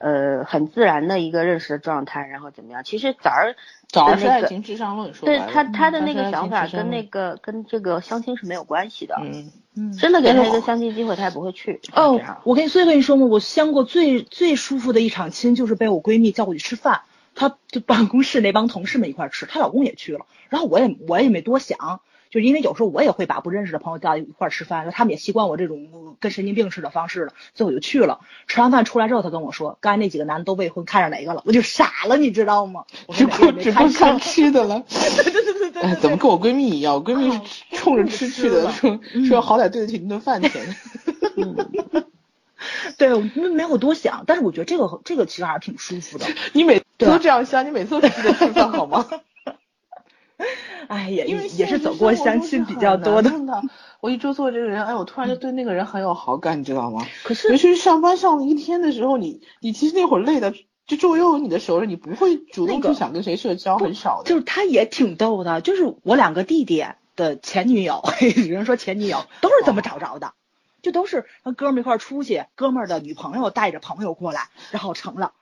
[0.00, 2.82] 呃，很自然的一个认识的状态，然后怎么样？
[2.82, 3.54] 其实早儿
[3.86, 9.14] 早儿是爱情至上论，说对他他的那个想法跟那个跟这个相亲是没有关系的。
[9.22, 11.80] 嗯嗯，真的给他一个相亲机会，他也不会去。
[11.94, 17.02] 哦，我跟你所以跟你说嘛，我相过最最舒服的一场亲，就是被我闺蜜叫过去吃饭，
[17.34, 22.00] 她就办公室那帮同事们一块吃，她老公也去了，然后我也我也没多想。
[22.30, 28.20] 就因为有时候我也会把不认识的朋友叫一块儿吃饭，他们也习惯我这种跟神经病似的方式了，所以我就去了。
[28.46, 31.42] 吃完饭出来之后，他跟我说，刚才那几个男的都未婚，看上哪个了？
[31.44, 32.84] 我就傻了，你知道吗？
[33.12, 34.84] 只顾只顾看吃的了。
[34.88, 36.94] 对对对对哎，怎么跟我闺蜜一样？
[36.94, 37.40] 我闺蜜是
[37.76, 40.76] 冲着吃去的，说说好歹对得起那顿饭钱。
[42.98, 46.26] 对，我没有多想，但是我觉得这个这个其实还是挺舒服的。
[46.52, 49.08] 你每次都这样想，你每次都记得吃饭好吗？
[50.90, 53.30] 哎，也也是走过相亲比较多的。
[54.00, 57.06] 我一周做这个人，哎，我突然就对那个人很有好感，你知道吗？
[57.22, 60.52] 可是，尤其是上班上了一天的时候，你你其实那会儿累的，
[60.88, 64.28] 就周围又有你的熟人，你不会主动去想跟谁社交，很少的。
[64.28, 68.02] 就是他也挺逗的，就是我两个弟弟的前女友，
[68.48, 70.32] 有人说前女友都是这么找着的，
[70.82, 75.34] 就都是和哥们儿一块儿出去，哥们儿的女朋友带着朋友过来，然后成了。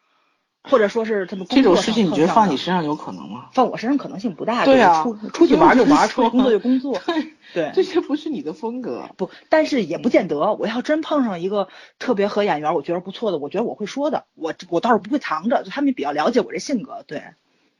[0.64, 3.48] 或者说是他们这种事情，你觉得放你身上有可能吗？
[3.52, 4.64] 放我身上可能性不大。
[4.64, 7.00] 对啊，出出去玩就玩，出去工作就工作。
[7.54, 9.08] 对，这些不是你的风格。
[9.16, 10.54] 不，但是也不见得。
[10.54, 11.68] 我要真碰上一个
[11.98, 14.24] 特别合眼缘，我觉得不错的，我觉得我会说的。
[14.34, 17.02] 我我倒是不会藏着，就他们比较了解我这性格。
[17.06, 17.22] 对，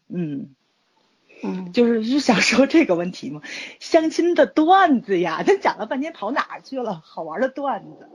[0.08, 0.54] 嗯
[1.42, 3.42] 嗯， 就是是想说这个问题嘛，
[3.80, 7.02] 相亲的段子呀，咱讲了半天跑哪去了？
[7.04, 8.08] 好玩的段子，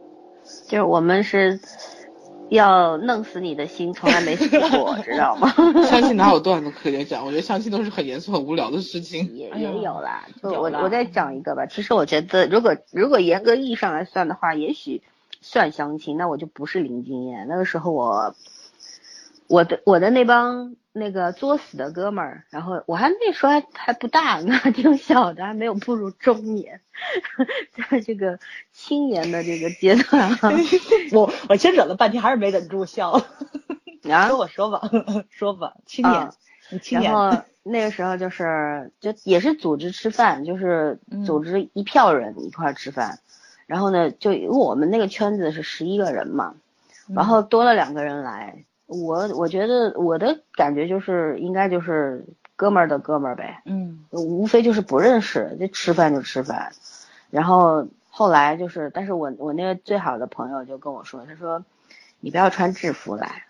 [0.68, 1.60] 就是我们是。
[2.50, 5.54] 要弄死你的心，从来没死过，知道吗？
[5.90, 7.26] 相亲哪有段子可以讲？
[7.26, 9.36] 我觉得相亲都是很严肃、很无聊的事情。
[9.36, 11.66] 也也有啦，就我我再讲一个吧。
[11.66, 15.02] 其实我觉得，如果如果严格意义上来算的话，也许
[15.42, 17.48] 算相亲，那我就不是零经验。
[17.48, 18.36] 那个时候我
[19.48, 20.76] 我的我的那帮。
[20.96, 26.82] 那个作死的哥们儿，然后我还那时候还还不大呢， 挺小的，还没有步入中年，
[27.90, 28.40] 在这个
[28.72, 30.30] 青年的这个阶段，
[31.12, 33.20] 我我先忍了半天，还是没忍住笑。
[34.04, 34.82] 然后我说吧，
[35.32, 36.30] 说吧，青年，
[36.82, 37.12] 青年。
[37.12, 43.18] 然后那个时候就是就也是组织吃饭，就是组织一票人一块吃饭，
[43.66, 46.54] 然后呢，就因为我们那个圈子是十一个人嘛，
[47.16, 48.64] 然后多了两个人来。
[48.86, 56.74] 我我觉得我的感觉就是应该就是哥们儿的哥们儿呗，嗯，无非就是不认识，就吃饭就吃饭，
[57.32, 61.66] 然后后来就是，但是我我那个最好的朋友就跟我说，他说
[62.20, 63.46] 你不要穿制服来，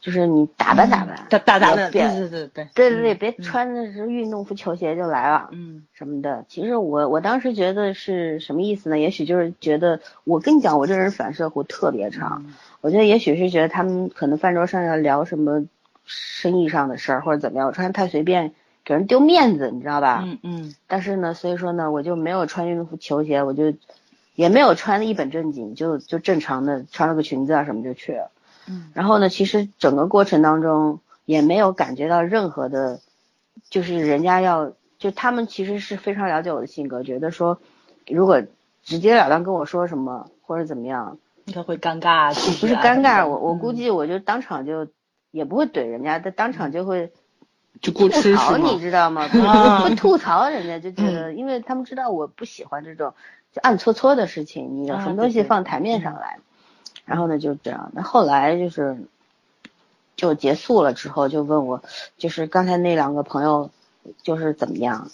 [0.00, 6.44] 就是你打扮打扮，打打扮，对对对对对对对，别穿的是运动服球鞋就来了，嗯，什么的。
[6.48, 8.98] 其实我我当时觉得是什么意思呢？
[8.98, 12.46] 也许就是觉得我跟你讲，我这人反射弧特别长。
[12.82, 15.64] 我觉得也许是觉得他们可能饭桌上要聊什么
[16.04, 18.52] 生意上的事儿或者怎么样，我穿太随便
[18.84, 20.24] 给人丢面子，你知道吧？
[20.26, 20.74] 嗯嗯。
[20.88, 23.72] 但是呢，所以说呢，我就没有穿运动服球鞋，我就
[24.34, 28.32] 也没有穿的一本正经，就就正常的穿了个裙子啊什么就去了。
[28.68, 28.90] 嗯。
[28.94, 33.00] 然后呢，其实整个过程当中也没有感觉到任何的，
[33.70, 37.60] 就是人家要就他们其实是非常了解我的性格，觉得说
[38.08, 38.42] 如果
[38.82, 41.16] 直截了当跟我说什么或者怎么样。
[41.52, 44.86] 他会尴尬，不是尴尬，我我估计我就当场就
[45.30, 47.12] 也不会怼人家，他当场就会
[47.80, 49.28] 就过吐槽，你知道吗？
[49.82, 53.14] 会吐槽人家，就觉得，因为他们知道我不喜欢这种
[53.52, 56.38] 就暗搓搓的事情，你有什么东西放台面上来，
[57.04, 58.98] 然后呢就这样，那后来就是
[60.14, 61.82] 就结束了之后就问我，
[62.18, 63.70] 就是刚才那两个朋友
[64.22, 65.10] 就是怎么样？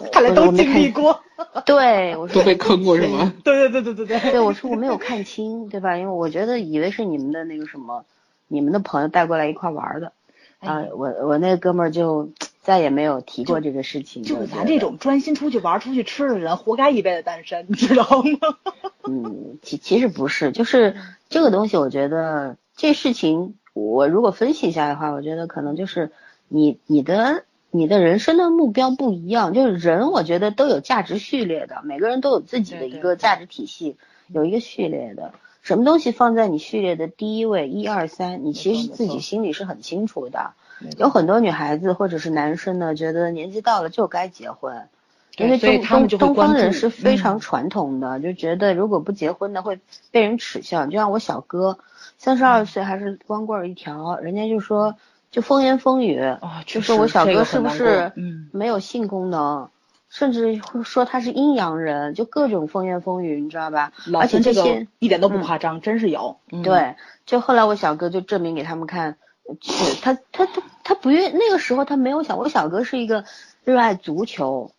[0.12, 1.20] 看来都经历过。
[1.64, 3.32] 对，我说都被坑过是吗？
[3.44, 4.32] 对对对对对对。
[4.32, 5.96] 对，我说我没有看清，对吧？
[5.96, 8.04] 因为我觉得以为是你们的那个什么，
[8.48, 10.12] 你们的朋友带过来一块玩的，
[10.60, 12.30] 啊，我我那哥们儿就
[12.62, 14.22] 再也没有提过这个事情。
[14.22, 18.56] 就是咱这种专心出去玩、出去吃的人，活该一辈子单身，你知道吗？
[19.08, 20.94] 嗯，其其实不是，就是
[21.30, 26.12] 这个东西，我觉得这事情，我如果分析一下的话，我觉得可能就是
[26.48, 27.44] 你你的。
[27.72, 35.32] 你的人生的目标不一样，就是人，我觉得都有价值序列的，每个人都有自己的一个价值体系，有一个序列的。
[35.62, 40.52] 什么东西放在你序列的第一位，一二三，你其实自己心里是很清楚的。
[40.98, 44.88] 有很多女孩子或者是男生呢，觉得年纪到了就该结婚，
[45.36, 49.78] 因为东东东方人是非常传统的，就觉得如果不结婚呢会
[50.10, 50.86] 被人耻笑。
[50.86, 51.78] 就像我小哥，
[52.18, 54.96] 三十二岁还是光棍一条，人家就说。
[55.30, 56.20] 就风言风语，
[56.66, 58.12] 就说我小哥是不是
[58.52, 59.70] 没有性功能，
[60.08, 63.92] 甚至会说他是阴阳人，就各种风言风语，你知道吧？
[64.18, 66.38] 而且这些一点都不夸张，真是有。
[66.64, 69.18] 对，就后来我小哥就证明给他们看，
[69.62, 73.24] 是他他他他不愿那个时候他没有想，我小哥是一个
[73.62, 74.72] 热爱足球，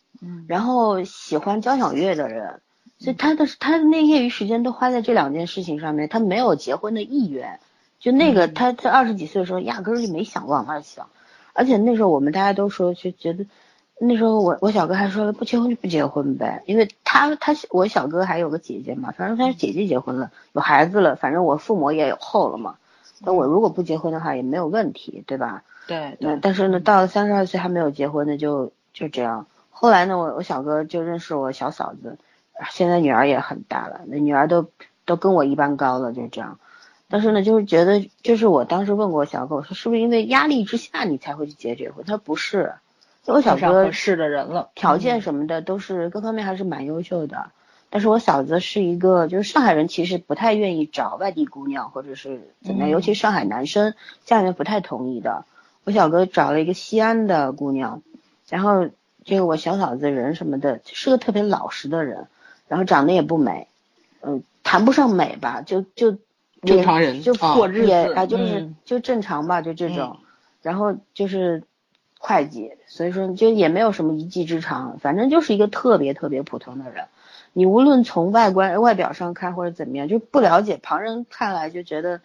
[0.48, 2.60] 然后喜欢交响乐的人，
[3.00, 7.62] 所以他的他的那业余时间都花在这两件事情上面，他没有结婚的意愿。
[8.02, 11.08] 就那个，他在二十几岁的时候，压根儿就没想往那想，
[11.54, 13.46] 而且那时候我们大家都说，就觉得
[14.00, 22.78] 那时候我我小哥还说不结婚就不结婚呗，因为他他我小哥还有个姐姐嘛，反正他是姐姐结婚了，有孩子了，反正我父母也有后了嘛，
[23.20, 25.64] 那我如果不结婚的话也没有问题，对吧？
[25.86, 29.46] 对，那但是呢，到了三十二岁还没有结婚的就就这样。
[29.70, 32.18] 后来呢，我我小哥就认识我小嫂子，
[32.72, 34.68] 现在女儿也很大了，那女儿都
[35.06, 36.58] 都跟我一般高了，就这样。
[37.12, 42.06] 但是呢，就是觉得，就是我当时问过小哥，我说是不是因为压力之下你才会去结这婚？
[42.06, 42.76] 他说不是，
[43.26, 47.52] 我小哥是的人了，条件什么的都是各方面还是蛮优秀的。
[47.90, 53.94] 但是我嫂子是一个，就是上海人其实不太愿意找外地姑娘或者是怎么样，尤其上海男生
[54.24, 55.44] 家里面不太同意的。
[55.84, 58.02] 我小哥找了一个西安的姑娘，
[58.48, 58.88] 然后
[59.26, 62.28] 这个我小嫂子人什么的，是个特别老实的人，
[62.70, 63.68] 然后长得也不美，
[64.22, 66.18] 嗯，谈不上美吧，就就
[66.62, 70.18] 正常人就过日子啊，就是就正常吧，就这种，
[70.62, 71.64] 然后就是
[72.20, 77.06] 会计，所以说就也没有什么一技之长，反正就是一个特别特别普通的人。
[77.54, 82.22] 你无论从外观外表上看或者怎么样，就不了解，旁人看来就觉得。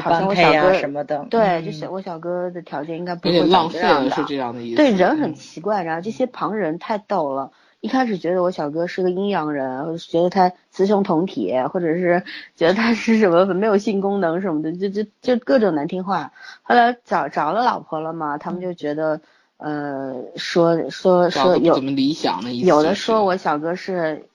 [0.00, 4.76] 好像我小哥什么的，对，就小我小哥的条件应该不会浪费了，是这样的意思。
[4.76, 7.50] 对，人很奇怪，然后这些旁人太逗了。
[7.82, 12.22] 一开始觉得我小哥是个阴阳人，或者觉得他雌雄同体，或者是
[12.54, 16.32] 觉得他是什么没有性功能什么的，就就就各种难听话。
[16.62, 19.20] 后来找找了老婆了嘛，他们就觉得，
[19.56, 24.26] 呃，说说说有怎么理想的意思，有的说我小哥是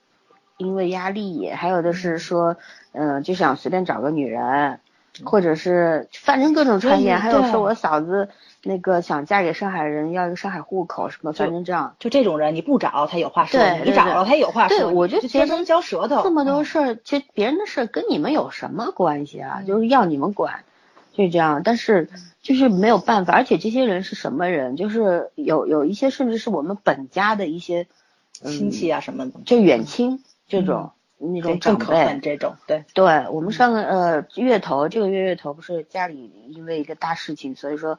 [0.58, 2.58] 因为压力，还有的是说，
[2.92, 4.78] 嗯，就想随便找个女人。
[5.24, 8.28] 或者是反正各种传言，还有说我嫂子
[8.62, 11.94] 那个想嫁给上海人，要一个上海户口什么，反正这样。
[11.98, 14.76] 就这种人，你不找他有话说，你找了他有话说。
[14.76, 16.22] 对，我就天生嚼舌头。
[16.22, 19.62] 这么多事儿，其实别人的事儿跟你们有什么关系啊？
[19.66, 20.64] 就是要你们管，
[21.12, 21.62] 就是这样。
[21.64, 22.08] 但是
[22.42, 24.76] 就是没有办法，而且这些人是什么人？
[24.76, 27.86] 就是有有一些甚至是我们本家的一些
[28.32, 30.90] 亲戚啊什么的，就远亲这种。
[31.18, 37.98] 那种长辈，这种对对，我们上个呃月头，这个月月头不是家里因为一个大事情，所以说，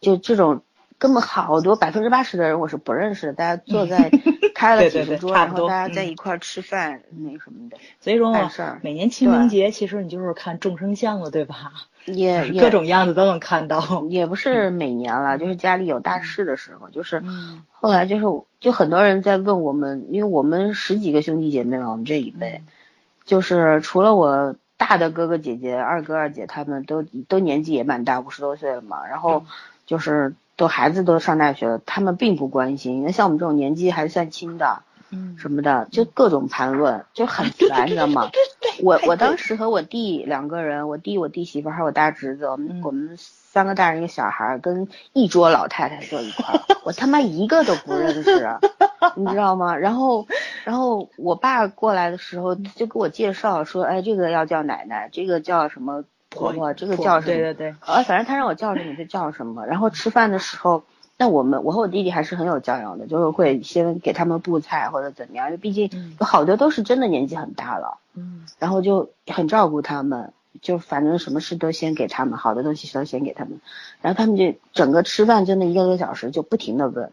[0.00, 0.62] 就这种
[0.98, 4.10] 根本好多百分之八十的人我是不认识的，大家坐在
[4.54, 8.32] 开了几十桌，然后大家在一块吃饭那什么的，所以说
[8.82, 11.72] 每年清明节其实你就是看众生相了，对吧？
[12.14, 17.22] 也各种样子都能看到，也不是每年了，就是家里有大事的时候，就是
[17.70, 18.24] 后来就是
[18.60, 22.62] 就很多人在问我们，因为我们十几个兄弟姐妹嘛，我们这一辈，
[23.24, 29.44] 就是除了我大的哥哥姐姐、二哥二姐，他们都都年纪也蛮大，五十多岁了嘛，然后
[29.86, 34.82] 就是都孩子都上大学了，他们并不关心，那像我们这种年纪还算轻的。
[35.10, 38.30] 嗯，什么的，就各种盘问，就很烦，你知道吗？
[38.82, 48.58] 我我当时和我弟两个人，我弟、我弟媳妇还有我大侄子，我们我们三个大人一个小孩，跟一桌老太太坐一块，我他妈一个都不认识，
[49.16, 49.76] 你知道吗？
[49.76, 50.26] 然后
[50.64, 57.34] 然后我爸过来的时候就给我介绍说，哎，这个要叫奶奶，这个叫什么婆婆，这个叫什么？
[57.34, 59.66] 对对对，呃，反正他让我叫什么就叫什么。
[59.66, 60.84] 然后吃饭的时候。
[61.18, 73.60] 但我们我和我弟弟还是很有教养的，就是会先给他们布菜或者怎么样，因为毕竟有好多都是真的年纪很大了，嗯，然后就很照顾他们，就反正什么事都先给他们，好的东西都先给他们，
[74.00, 77.10] 然后他们就整个吃饭真的一个多小时就不停的问，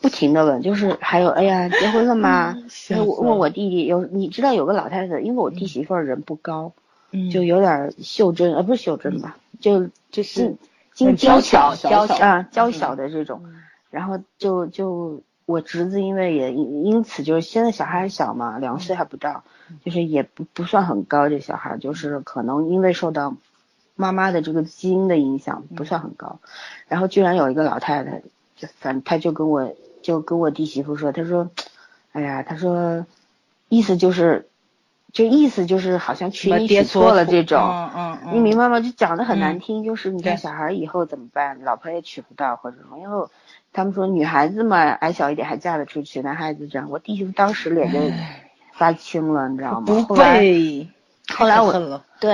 [0.00, 2.56] 不停的问，就是还有哎呀结婚了吗？
[3.04, 6.72] 我问我弟弟有你知道有个老太太，因为我弟媳妇人不高，
[7.10, 10.56] 嗯，就有点袖珍呃不是袖珍吧，就就是。
[10.94, 13.42] 娇小娇小啊，娇小的这种，
[13.90, 19.44] 然后就就我侄子，因为也因因此就是现在小孩还小嘛，两岁还不到，
[19.84, 23.36] 就是也不不算很高，这小孩就是可能因为受到
[23.96, 26.40] 妈妈的这个基因的影响，不算很高。
[26.88, 28.22] 然后居然有一个老太太，
[28.56, 31.50] 就反他就跟我就跟我弟媳妇说，他说，
[32.12, 33.06] 哎呀，他说
[33.68, 34.48] 意思就是。
[35.12, 38.80] 就意思就是好像娶你娶错了这种，嗯嗯嗯，你明白吗？
[38.80, 41.62] 就讲的很难听，就是你看小孩以后怎么办？
[41.64, 43.26] 老婆也娶不到或者什么，因为
[43.74, 46.88] 他们说女孩子嘛，矮小一点还嫁得出去，男孩子这样。
[46.88, 47.98] 我弟媳妇当时脸就
[48.72, 50.06] 发青了，你知道吗？
[50.08, 50.40] 后来
[51.28, 52.32] 后来我对，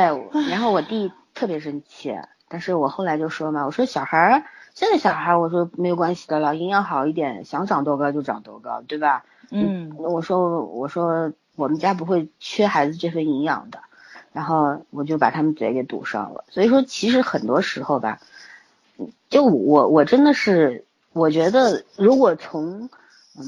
[0.48, 2.16] 然后我弟特别生气，
[2.48, 9.24] 但是我后来就说嘛，我说小孩现在小孩我说没有关系的了，营养好一点，想长多高就长多高，对吧？
[9.50, 11.32] 嗯，我说我说。
[11.58, 13.80] 我们家不会缺孩子这份营养的，
[14.32, 16.44] 然后我就把他们嘴给堵上了。
[16.50, 18.20] 所以说，其实很多时候吧，
[19.28, 22.88] 就我我真的是，我觉得如果从，
[23.36, 23.42] 嗯，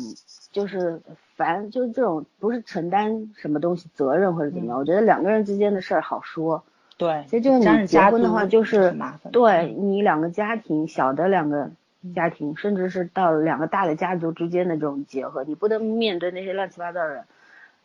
[0.51, 1.01] 就是
[1.37, 6.65] 凡就是这种不是承担什么东西责任或者怎么样，我觉得两个人之间的事儿好说。
[6.97, 8.93] 对，其实就是你结婚的话，就是
[9.31, 11.71] 对你两个家庭小的两个
[12.17, 17.23] 家庭，甚至是到两个大的家族之间的这种结合，你不能面对那些乱七八糟的人。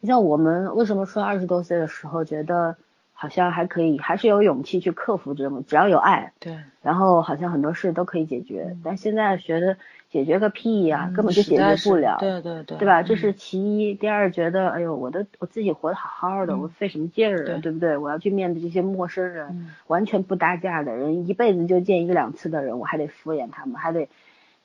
[0.06, 2.76] 像我们为什么说二十多岁的时候觉得
[3.14, 8.76] 好像还可以，还是有勇气去克服这种，只要有爱，对，然后好像很多事都可以解决。
[8.84, 9.78] 但现在觉得
[10.10, 13.02] 解决个屁呀，根本就解决不了，对对对，对吧？
[13.04, 13.94] 这是其一。
[13.94, 17.60] 第二，觉得哎呦，我的我自己活得好好的，我费什么劲儿啊？
[17.62, 17.98] 对不对？
[17.98, 24.10] 我要去面对这些陌生人，完全不搭架的人，一辈子就见一两次的人，我还得敷衍他们，还得。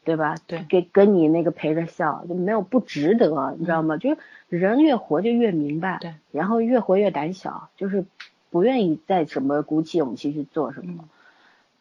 [0.03, 0.35] 对吧？
[0.47, 3.97] 对，给跟你那个陪着笑，就没有不值得，你知道吗？
[3.97, 8.05] 就是人越活就越明白，对，然后越活越胆小，就是
[8.51, 11.05] 不愿意再什么鼓起勇气去做什么。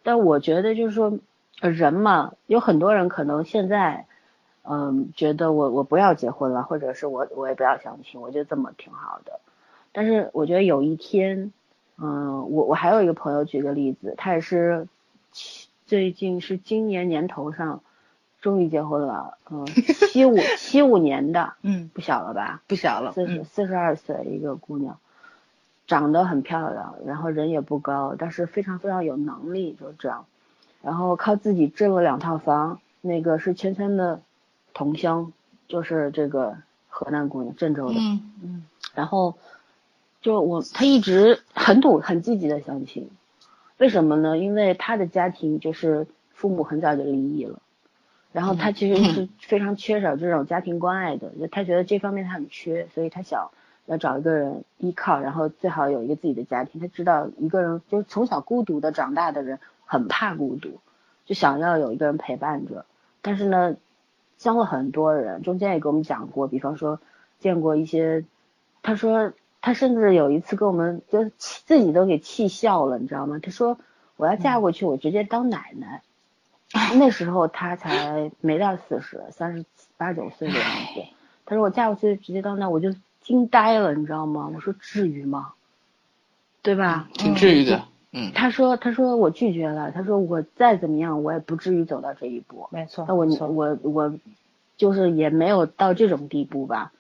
[0.04, 1.18] 但我觉得就是说，
[1.62, 4.06] 人嘛，有很多人可能现在，
[4.64, 9.40] 嗯，觉得我我不要结婚了，或者是我我也不要相亲，我觉得这么挺好的。
[9.92, 11.52] 但是我觉得有一天，
[11.98, 14.88] 嗯，我我还有一个朋友举个例子，他也是
[15.86, 17.82] 最近是今年年头上
[18.42, 19.66] 终于结婚了，嗯，
[20.12, 22.62] 七五七五年的，嗯，不小了吧？
[22.68, 24.98] 不小了，四十四十二岁一个姑娘，
[25.88, 30.26] 长得很漂亮，然后人也不高，但是非常非常有能力，就这样，
[30.82, 34.22] 然后靠自己挣了两套房，那个是芊芊的
[34.74, 35.34] 同乡，
[35.68, 36.56] 就是这个
[36.88, 38.66] 河南姑娘，郑州的，嗯嗯，
[38.96, 39.36] 然后
[40.22, 43.10] 就我她一直很努很积极的相亲，
[43.78, 44.38] 为什么呢？
[44.38, 47.60] 因为她的家庭就是父母很早就离异了。
[48.32, 53.50] 然后他其实是非常缺少这种家庭关爱的，他觉得这方面他很缺，所以他想
[53.88, 56.80] 要找一个人依靠，然后最好有一个自己的家庭。
[56.80, 60.80] 他知道一个人就是从小孤独的长大的人很怕孤独，
[61.26, 62.86] 就想要有一个人陪伴着。
[63.24, 63.76] 但是呢，
[64.38, 67.02] 相过很多人，中间也给我们讲过，比方说
[67.40, 68.26] 见过一些，
[68.84, 73.40] 他说他甚至有一次跟我们就自己都给气笑了，你知道吗？
[73.42, 73.80] 他说
[74.18, 76.04] 我要嫁过去，我直接当奶奶。
[77.00, 79.66] 那时候他才没到四十，三十
[79.98, 80.64] 八九岁的样
[80.94, 81.02] 子。
[81.46, 84.52] 他说我嫁过去直接到那，我就惊呆了，你知道吗？
[84.54, 85.54] 我说至于吗？
[86.62, 87.10] 对吧？
[87.14, 87.86] 挺至于的。
[88.12, 88.32] 嗯。
[88.36, 92.68] 他说他说我拒绝了，他说我再怎么样我也不至于走到这一步。
[92.72, 93.06] 没错。
[93.08, 94.14] 那我我我
[94.78, 96.92] 就是也没有到这种地步吧。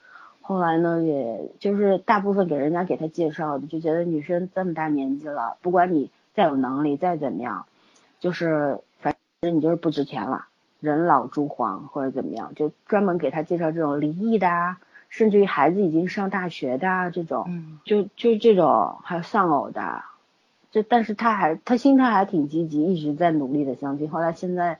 [0.42, 7.68] 后来呢，也就是大部分给人家给他介绍的，就觉得女生这么大年纪了，不管你再有能力再怎么样，
[8.20, 8.80] 就是
[9.42, 9.56] 反。
[9.56, 10.48] 你就是不值钱了，
[10.82, 20.04] 人老珠黄或者怎么样，就专门给他介绍这种离异的啊，甚至于孩子已经上大学的啊这种，嗯，就就这种，还有丧偶的，
[20.72, 24.10] 就但是他还他心态还挺积极，一直在努力的相亲。
[24.10, 24.80] 后来现在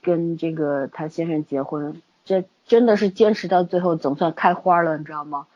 [0.00, 5.46] 跟这个他先生结婚，这真的是坚持到最后，总算开花了，你知道吗？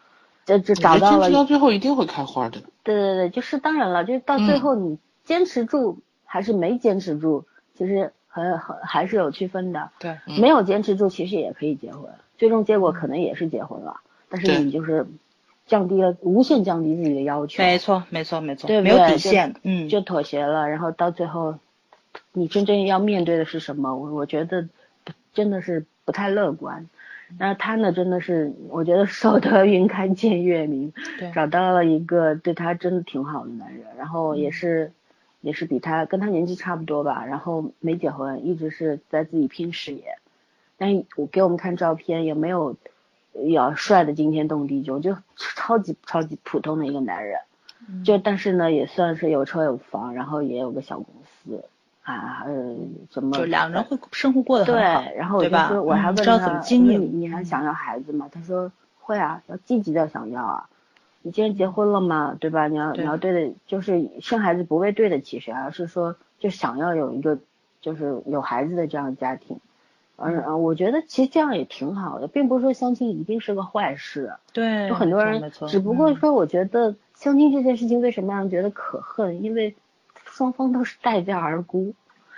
[0.44, 2.60] 这这找到了，坚持到最后一定会开花的。
[2.84, 8.12] 对对对，就是当然了，就是到最后你坚持住还是没坚持住，其实。
[8.36, 15.06] 很很还是有区分的，对，没有坚持住，其实也可以结婚，最终结果可能也是结婚了，但是你就是
[15.66, 21.58] 降低了，无限降低自己的要求，没错没错没错，对，没有底线，嗯，就妥协了，然后到最后，
[22.34, 23.96] 你真正要面对的是什么？
[23.96, 24.68] 我我觉得
[25.32, 26.86] 真的是不太乐观。
[27.38, 30.92] 那他呢，真的是我觉得守得云开见月明，
[31.34, 34.92] 找到了一个对他真的挺好的男人，然后也是。
[35.46, 40.18] 也是比他跟他年纪差不多吧，然后没结婚，一直是在自己拼事业。
[40.76, 42.74] 但我给我们看照片，也没有
[43.46, 47.38] 要帅的惊天动地，就就超级超级普通的一个男人。
[48.04, 51.64] 就但是呢，也算是有车有房，然后也有个小公司
[52.02, 52.74] 啊，呃，
[53.08, 55.16] 怎么就两人会生活过得很好，对。
[55.16, 58.28] 然后我就说我还问他，你你还想要孩子吗？
[58.32, 60.68] 他说会啊，要积极的想要啊。
[61.26, 62.68] 你既然结婚了嘛，对吧？
[62.68, 67.40] 你要你要对的，就是生孩子不为对得起谁，而是说就想要有一个
[67.80, 69.58] 就是有孩子的这样的家庭。
[70.18, 74.34] 嗯嗯，我觉得其实这样也挺好的，并不是说相亲一定是个坏事。
[74.52, 79.42] 对，就很多人，只不过说我觉得相亲这件事情为什么让人觉得可恨？
[79.42, 79.74] 因为
[80.26, 81.92] 双方都是待价而沽，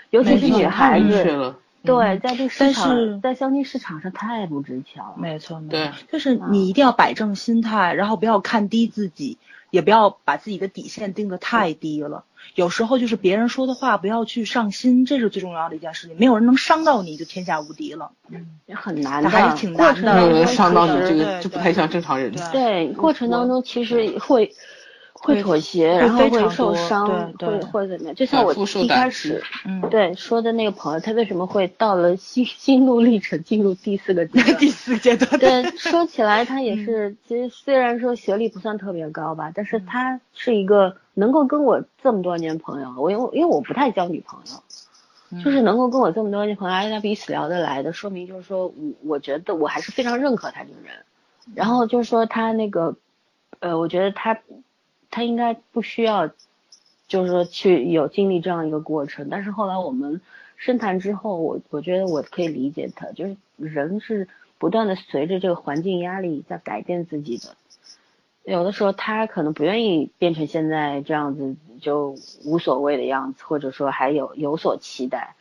[0.09, 1.55] 尤其是女孩子。
[1.89, 5.15] 对，在这市场，在相亲市场上太不值钱了。
[5.17, 9.39] 没错，没错，就是你一定要摆正心态，然后不要看低自己，
[9.71, 12.25] 也不要把自己的底线定得太低了。
[12.55, 16.17] 有时候就是别人说的话不要去上心，这是最重要的一件事情。
[16.19, 18.13] 没有人能伤到你就天下无敌了。
[18.29, 20.15] 嗯，也很难的，还是挺难的。
[20.15, 22.33] 没有人伤到你，这个就不太像正常人。
[22.53, 24.55] 对，过程当中其实会。
[25.21, 28.15] 会妥协，然后会受伤，会会怎么样？
[28.15, 34.57] 就像我一开始，嗯，对说的那个朋友，他为什么会到了心心路历程进入第四个阶段？
[34.59, 35.39] 第四阶段。
[35.39, 44.39] 对，说起来他也是，其实虽然说学历不算特别高吧，但是他是一个能够跟我这么多年朋友，我因为因为我不太交女朋
[45.33, 50.95] 友，就是能够跟我这么多年朋友，大家彼此聊得来的，说明就是说我我觉得我还是非常认可他这个人。
[51.55, 52.95] 然后就是说他那个，
[53.59, 54.39] 呃，我觉得他。
[55.11, 56.29] 他应该不需要，
[57.09, 59.29] 就是说去有经历这样一个过程。
[59.31, 60.21] 但是后来我们
[60.57, 64.29] 深谈之后，我我觉得我可以理解他，就是人是
[64.59, 67.57] 不断的随着这个环境压力在改变自己的。
[68.45, 75.35] 有的时候他可能不愿意变成现在这样子就无所谓的样子，或者说还有有所期待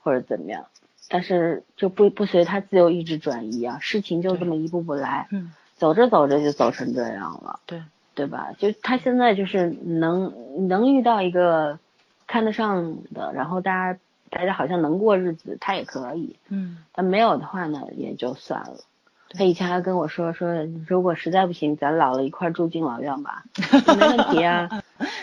[0.00, 0.66] 或者怎么样，
[1.08, 7.82] 但是就不不随他自由意志转移啊，事情就这么一步步来，嗯，走着走着就走成这样了，对。
[8.14, 8.50] 对吧？
[8.58, 11.78] 就他现在就是能能遇到一个
[12.26, 13.98] 看得上的，然后大家
[14.30, 16.36] 大家好像能过日子，他也可以。
[16.48, 18.76] 嗯，但没有的话呢，也就算了。
[19.34, 20.52] 他以前还跟我说说，
[20.86, 23.44] 如果实在不行，咱老了一块住敬老院吧，
[23.96, 24.68] 没问题啊。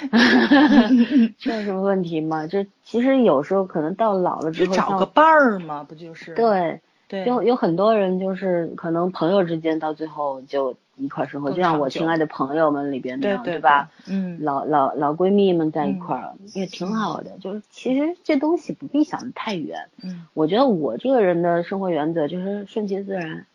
[1.38, 2.48] 这有什么问题吗？
[2.48, 6.34] 就其实有时候可能到老了之后，找个伴儿嘛，不就是？
[6.34, 13.90] 对对，有有很多人就是可能朋友之间到最后就一块生活，就像我亲爱的朋友们里边那样，对吧？
[14.08, 19.90] 嗯，老老老闺蜜们在一块儿也挺好的，就是其实这东西不必想的太远。
[20.04, 23.46] 嗯，我觉得我这个人的生活原则就是顺其自然。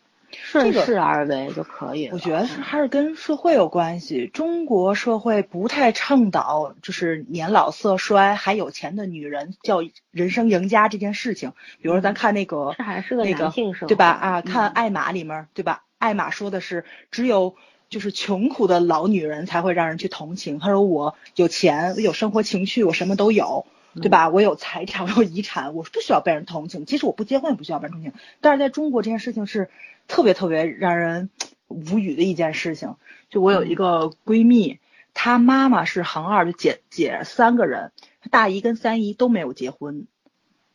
[0.43, 2.15] 顺势而为就可以了。
[2.15, 4.27] 我觉得是还是跟社会有关系。
[4.27, 9.81] 中国社会不太倡导就是年老色衰还有钱的女人叫
[10.11, 11.53] 人生赢家这件事情。
[11.81, 14.09] 比如说咱看那个，这还是个男性对吧？
[14.09, 15.85] 啊，看艾玛里面对吧？
[15.99, 17.57] 艾玛说的是只有
[17.89, 20.59] 就是穷苦的老女人才会让人去同情。
[20.59, 23.67] 她说我有钱，我有生活情趣，我什么都有。
[24.03, 24.29] 对吧？
[24.29, 26.85] 我有财产，我有遗产，我不需要被人同情。
[26.85, 28.13] 即使我不结婚，也不需要被人同情。
[28.41, 29.71] 但是在中国，这件事情是
[30.09, 31.31] 特别特别让人
[31.69, 32.97] 无语的一件事情。
[33.31, 34.79] 就我有一个闺蜜，
[35.13, 37.93] 她妈妈是行二，就姐姐三个人，
[38.31, 40.07] 大姨跟三姨都没有结婚。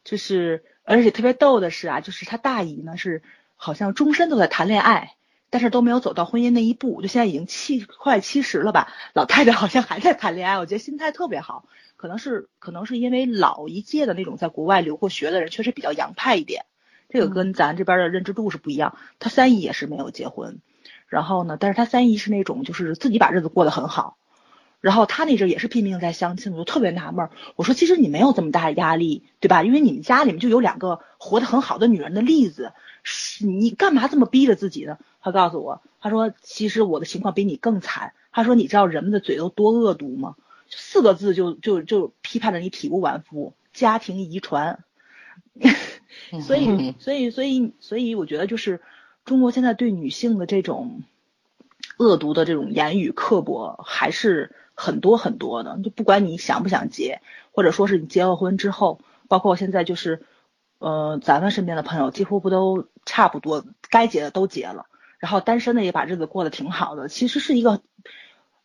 [0.04, 3.22] 就是而且特别逗的是啊，就是她大姨呢是
[3.56, 5.16] 好像终身都在谈恋爱，
[5.50, 7.02] 但是都没有走到婚姻那一步。
[7.02, 10.58] 就现在已经七快七十了吧，老太太好像还在谈恋爱。
[10.58, 11.66] 我觉得心态特别好。
[11.96, 16.64] 可能是可能是因为老一届的那种在国外留过学的人确实比较洋派一点，
[17.10, 18.97] 这个跟咱这边的认知度是不一样。
[19.20, 20.60] 他三姨也是没有结婚，
[21.07, 24.18] 然后呢，但是他三姨是那种就是自己把日子过得很好，
[24.80, 29.64] 然后他那阵也是拼命在相亲，我就特别纳闷，我说其实你没有这么大压力，对吧？
[29.64, 32.72] 因为你们家里面就有两个活得很好的女人的例子，
[33.41, 34.97] 你干嘛这么逼着自己呢？
[35.22, 40.36] 他告诉我，他说其实我的情况比你更惨，他说你知道人们的嘴都多恶毒吗？
[40.70, 44.84] 四个字就就就批判的你体无完肤，家庭遗传，
[46.41, 48.82] 所以所以所以所以我觉得就是
[49.26, 51.03] 中国现在对女性的这种
[51.97, 60.24] 恶毒的这种言语刻薄还是很多很多的，就不管你想不想结，或者说是你结了婚之后，包括现在就是
[60.80, 64.86] 呃咱们身边的朋友几乎不都差不多该结的都结了，
[65.20, 67.82] 然后单身的也把日子过得挺好的，其实是一个。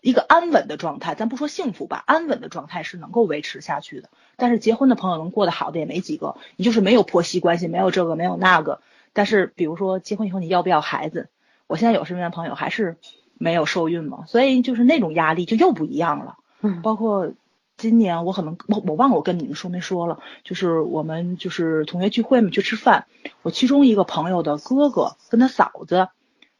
[0.05, 4.11] 一个安稳的状态，咱不说幸福吧，安稳的状态是能够维持下去的。
[4.37, 8.83] 但是结婚的朋友能过得好的也没几个，你就是没有婆媳关系，没有这个，没有那个。
[9.15, 11.31] 但是比如说结婚以后你要不要孩子？
[11.67, 12.99] 我现在有身边的朋友还是
[13.39, 16.37] 没有受孕嘛，所以就是那种压力就又不一样了。
[16.61, 17.33] 嗯，包括
[17.79, 23.07] 今年我可能我我忘了我跟你们说没说了，就是我们就是同学聚会嘛去吃饭，
[23.41, 26.09] 我其中一个朋友的哥哥跟他嫂子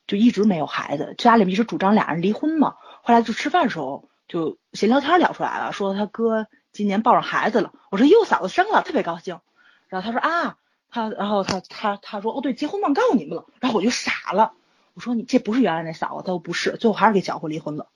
[0.07, 2.77] 就一直没有孩子，家里面一直主张俩人离婚嘛。
[3.07, 7.71] 后来就吃饭的时候就闲聊天聊出来了，说他哥今年抱上孩子了。
[7.91, 9.41] 我说哟，嫂子生了，特别高兴。
[9.89, 10.57] 然后他说啊，
[10.89, 13.45] 他然后他他他说哦对，结婚忘告诉你们了。
[13.61, 14.53] 然后我就傻了，
[14.95, 17.89] 我说你这不是原来那嫂子，他说不是，最后还是给搅和离婚了。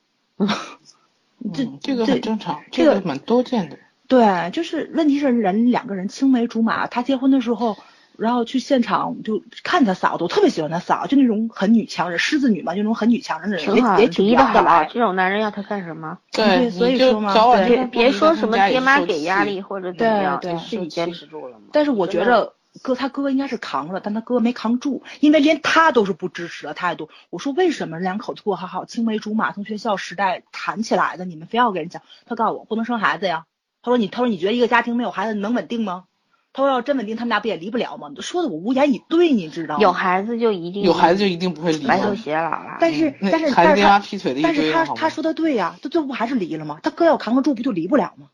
[1.55, 3.79] 这这个很正常，这个蛮多见的。
[4.09, 7.79] 对，就是问题是人两个人青梅竹马，他结婚的时候。
[8.19, 14.89] 然后去现场就看他嫂子，我特别喜欢他嫂，就那种很女强人，狮子女嘛，就那种很女强人的人，也也挺聊得来。
[14.93, 16.19] 这种男人要他干什么？
[16.33, 17.33] 对，所以说嘛，
[17.64, 21.66] 别别说什么爹妈给压力或者怎么样，对是你坚持住了嘛。
[21.73, 27.09] 但是我觉着哥他哥应该是扛了，但他哥没扛住，因为连他都是不支持的态度。
[27.31, 32.03] 我说为什么两口子过好好，青梅竹马，从学校时代谈起来的，你们非要给人讲？
[32.27, 33.45] 他告诉我不能生孩子呀。
[33.81, 36.07] 他说你，他说你觉得一个家庭没有孩子能稳定吗？
[36.53, 38.11] 他说要真稳定，他们俩不也离不了吗？
[38.21, 39.81] 说的我无言以对，你知道吗？
[39.81, 42.79] 有孩子就一定有孩子就一定不会离，白头偕老了。
[42.81, 44.03] 但是但是但是他
[44.43, 46.81] 但是他他说的对呀，他最后不还是离了吗？
[46.83, 48.27] 他哥要扛得住，不就离不了吗？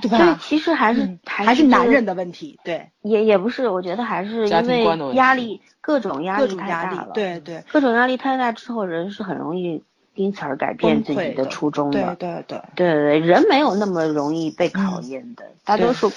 [0.00, 0.18] 对吧？
[0.18, 2.90] 所以其实还是还是男人的问题，对。
[3.02, 7.10] 也也不是，我觉得还是因为压力，各种压力太大了。
[7.14, 7.64] 对对。
[7.72, 9.82] 各种压力太大之后，人是很容易
[10.14, 12.16] 因此而改变自己的初衷的。
[12.16, 12.62] 对对对。
[12.74, 16.10] 对对，人没有那么容易被考验的，大多数。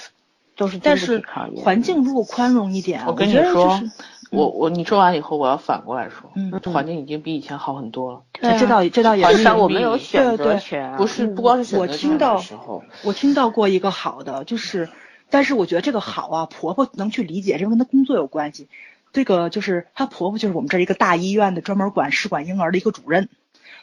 [0.56, 1.22] 都是，但是
[1.56, 3.80] 环境如果宽容一点，我跟你说，
[4.30, 8.22] 我我你说完以后，我要反过来说，嗯，环境已经比以前好很多了。
[8.32, 12.82] 对，这倒这倒也至少我们有选择权，不是不光是选择权的时候。
[13.04, 14.88] 我听到过一个好的，就是，
[15.30, 18.68] 但是我觉得这个好啊，婆婆能去理解，这跟她工作有关系。
[19.12, 23.28] 这个就是她婆婆，就是我们这儿一个大医院的专门管试管婴儿的一个主任。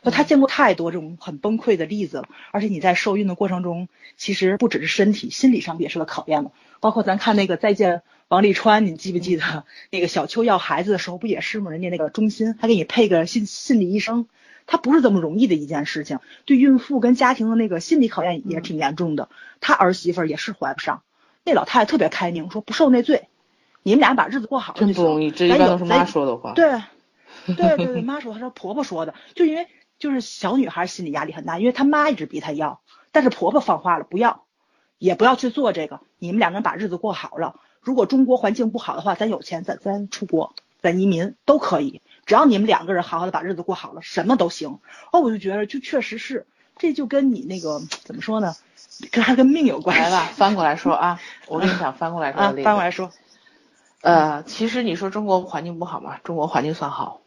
[0.03, 3.87] 那他见过太多这种很崩溃的例子了，而且你在受孕的过程中，
[4.17, 6.51] 其实不只是身体，心理上也是个考验的。
[6.79, 11.71] 包括咱看那个《再见王沥川》，你记不记得那个小秋要孩子的时候不也是吗？
[11.71, 14.27] 人家那个中心还给你配个心心理医生，
[14.67, 16.19] 他不是这么容易的一件事情。
[16.45, 19.29] 对孕妇跟家庭的那个心理考验也挺严重的。
[19.61, 21.03] 他儿媳妇也是怀不上，
[21.45, 23.29] 那老太太特别开明，说不受那罪，
[23.83, 26.51] 你们俩把日子过好了真不容易，这一般都是妈说的话。
[26.53, 26.81] 对，
[27.45, 29.67] 对对对，妈说，她说婆婆说的，就因为
[30.03, 32.81] 就是小女孩心理压力很大，因为她妈一直逼她要，
[33.13, 34.43] 但是婆婆放话了，不要，
[34.97, 37.55] 也不要去做这个，你们两个人把日子过好了。
[37.79, 44.79] 如果中国环境不好的话，咱有钱，咱咱出国，咱移民都可以，只要你们两个人好好的把日子过好了，什么都行。
[45.13, 46.47] 哦，我就觉得就确实是，
[46.77, 48.55] 这就跟你那个怎么说呢，
[49.09, 50.03] 跟还跟命有关系。
[50.03, 53.09] 来吧，翻过来说啊，我跟你讲， 翻过来说啊，翻过来说，
[54.01, 57.21] 呃，其实你说中国环境不好嘛，中国环境算好，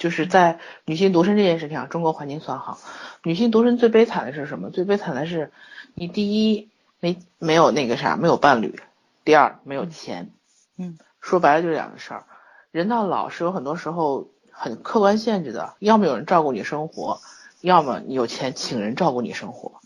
[0.00, 2.78] 就是在女性独身这件事情上，中国环境算好。
[3.22, 4.70] 女性独身最悲惨的是什么？
[4.70, 5.52] 最悲惨的是，
[5.94, 6.70] 你第一
[7.00, 8.80] 没没有那个啥，没有伴侣。
[9.24, 10.30] 第二，没有钱，
[10.78, 12.24] 嗯，说白了就是两个事儿。
[12.70, 17.20] 人到老是有很多时候很客观限制的，要么有人照顾你生活，
[17.60, 19.82] 要么你有钱请人照顾你生活。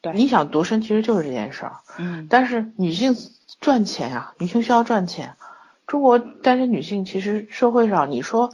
[0.00, 2.26] 对，你想独身其实就是这件事儿，嗯。
[2.30, 3.14] 但是女性
[3.60, 5.36] 赚钱呀，女性需要赚钱。
[5.86, 8.50] 中国单身女性其实社会上你说，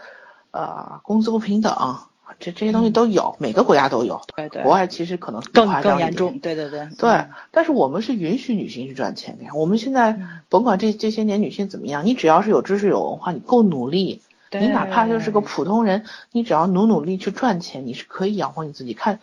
[0.57, 1.99] 呃，工资不平等。
[2.39, 4.21] 这这些东西都有，每个国家都有。
[4.35, 4.63] 对对。
[4.63, 6.39] 国外其实可能更更严重。
[6.41, 6.89] 对对对。
[6.99, 9.51] 对，但是我们是允许女性去赚钱的呀。
[9.55, 18.93] 我们现在甭管这这些年女性怎么样，你只要是有知识有文化，你够努力，你哪怕就是个普通人，你只要努努力去赚钱，你是可以养活你自己。
[18.93, 19.21] 看，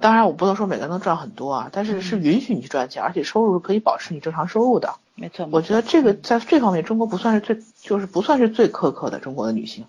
[0.00, 4.94] 当然我不能说每个人都赚很多啊，但是是允许你去赚钱，而且收入是可以保持你正常收入的。
[5.16, 5.46] 没错。
[5.50, 9.84] 我觉得这个在这方面，中国不算是最，就是不算是最苛刻的中国的女性。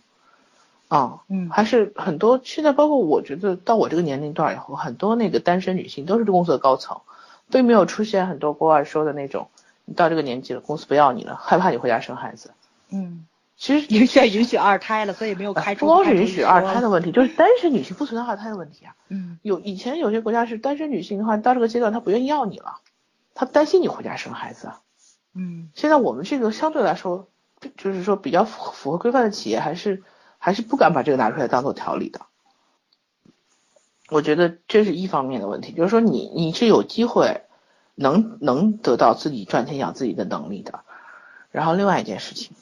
[0.89, 2.41] 啊，嗯，还是很多。
[2.43, 7.01] 现在包括我觉得到我这个年龄段以后，很多那个单身女性都是公司的高层，
[7.51, 9.49] 并没有出现很多国外说的那种，
[9.85, 12.53] 你到这个年纪了，公司不要你了，害怕你回家生孩子。
[12.89, 15.81] 嗯，其实现在允许二胎了，所以没有开除。
[15.81, 18.95] 不光是允许二胎的问题，就是单身女性不存在二胎的问题啊。
[19.09, 22.79] 嗯，有以前有些国家是单身女性的话，到这个阶段她不愿意要你了，
[23.35, 24.71] 她担心你回家生孩子。
[25.35, 27.27] 嗯，现在我们这个相对来说，
[27.77, 30.01] 就是说比较符符合规范的企业还是。
[30.39, 32.21] 还是不敢把这个拿出来当做调理的，
[34.09, 37.43] 我觉得这是一方面的问题，就是说你你是有机会
[37.93, 40.79] 能能得到自己赚钱养自己的能力的，
[41.51, 42.55] 然后另外一件事情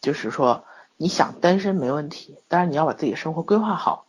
[0.00, 0.64] 就是说
[0.96, 4.06] 你想单身没问题，但是你要把自己的生活规划好，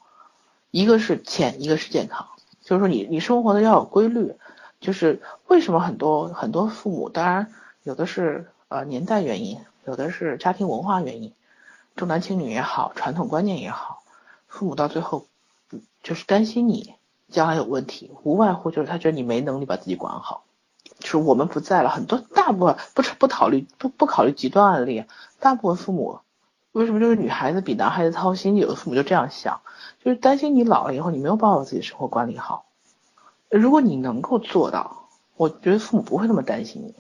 [0.72, 2.26] 一个是钱，一个是健康，
[2.63, 4.34] 就是说你你生活的要有规律，
[4.80, 7.53] 就是为什么很多很多父母，当然
[7.84, 11.34] 有的是呃年代原因，有的是家庭文化原因。
[11.99, 14.03] 重男轻女也好，传统观念也好，
[14.47, 15.25] 父母到最后，
[16.01, 16.95] 就是担心你
[17.29, 20.45] 将来有问题，无外乎就是他觉得你没能力把自己管好。
[20.99, 25.03] 就是我们不在了，很多大部分不是不考虑不不考虑极端案例，
[25.41, 26.21] 大部分父母
[26.71, 28.55] 为什么就是女孩子比男孩子操心？
[28.55, 29.59] 有的父母就这样想，
[30.01, 32.63] 就是担心你老了以后你没有办法把自己生活管理好。
[33.49, 36.95] 如果你能够做到，我觉得父母不会那么担心你。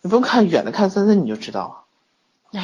[0.00, 1.84] 你不用看远的，看森森你就知道了。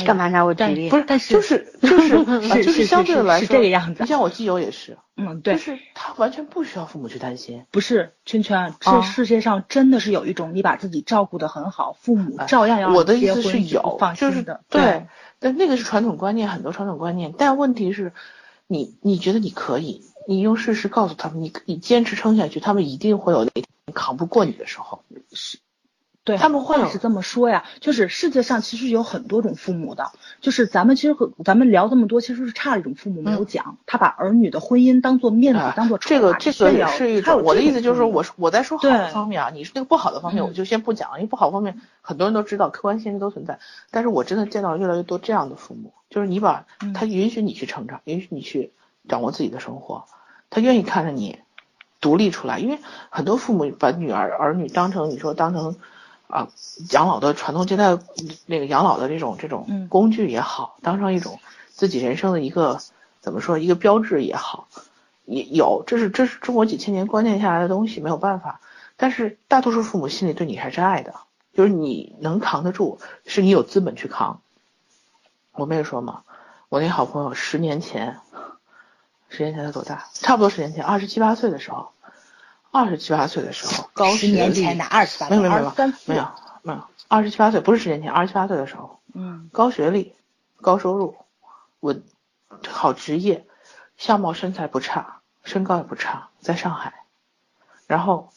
[0.06, 0.88] 干嘛拿我举例？
[0.88, 4.02] 不是，但是就是 就是是就是相对来说是这个样子。
[4.02, 7.66] 你像我基友也是，嗯，对，就是他完全不需要父母去担心。
[7.70, 14.62] 不是圈圈，这世界上真的是有一种你把自己照顾的很好，父母照样要我的意思是有，放心的。
[14.70, 15.06] 对，
[15.38, 17.34] 但那个是传统观念，很多传统观念。
[17.36, 18.14] 但问题是，
[18.66, 25.02] 你你觉得你可以，你用事实告诉他们，你你坚持撑下去，他们一定会有那天扛不过你的时候。
[25.32, 25.58] 是。
[26.24, 30.10] 对他们话是这么说呀，就是世界上其实有很多种父母的，
[30.40, 37.42] 就是咱们其实和咱们聊这么多，其实是差了一种父母没有讲，他把儿女的婚姻当做面子，当做这个这个也是一种。
[37.42, 43.58] 我的意思就是说，我我在说好的方面啊，你是那个不好的方面，我就先不讲，因为不好方面很多人都知道，客观现实都存在。
[43.90, 46.64] 但是我真的见到越来越多这样的父母，就是你把
[46.94, 48.72] 他允许你去成长，允许你去
[49.08, 50.06] 掌握自己的生活，
[50.48, 51.40] 他愿意看着你
[52.00, 52.78] 独立出来，因为
[53.10, 55.76] 很多父母把女儿儿女当成你说当成。
[56.26, 56.48] 啊，
[56.90, 57.98] 养老的传宗接代，
[58.46, 62.80] 那个养老的这种这种工具也好，当成一种自己人生的一个
[63.20, 64.66] 怎么说一个标志也好，
[65.24, 68.60] 也有，这是这是中国几千年观念下来的东西，没有办法。
[68.96, 71.14] 但是大多数父母心里对你还是爱的，
[71.52, 74.40] 就是你能扛得住，是你有资本去扛。
[75.52, 76.22] 我没有说嘛，
[76.68, 78.18] 我那好朋友十年前，
[79.28, 80.08] 十年前他多大？
[80.14, 81.93] 差不多十年前，二十七八岁的时候。
[82.74, 85.70] 二十七八岁的时候，高十年前的二十八，没有没有没有
[86.06, 86.28] 没有
[86.62, 90.12] 没有二十七八岁不是十年前，二十七八岁的时候，嗯，高学历，
[90.60, 91.14] 高收入，
[91.78, 92.02] 稳，
[92.66, 93.46] 好职业，
[93.96, 97.04] 相貌身材不差，身高也不差，在上海。
[97.86, 98.32] 然后，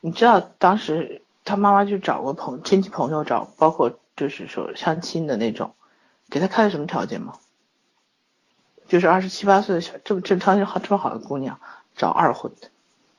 [0.00, 5.74] 你知道当时他妈妈去找过朋亲戚朋友找，包括就是说相亲的那种，
[6.30, 7.34] 给他开的什么条件吗？
[8.88, 11.60] 就是二十七八岁的小这么这条件好这么好的姑娘
[11.94, 12.70] 找二婚的。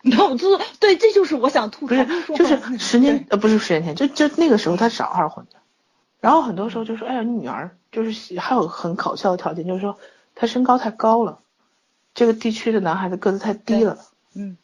[0.03, 0.45] 脑子
[0.79, 1.87] 对，这就是我想吐槽。
[1.87, 5.59] 不是，就是十年呃，不是十年前，就就那个时候他找二婚的，
[6.21, 9.97] 然后很多时候就说，哎呀，你女儿就是还有很搞笑的条件，就是说
[10.35, 11.39] 她身高太高了，
[12.13, 13.97] 这个地区的男孩子个子太低了，
[14.35, 14.55] 嗯，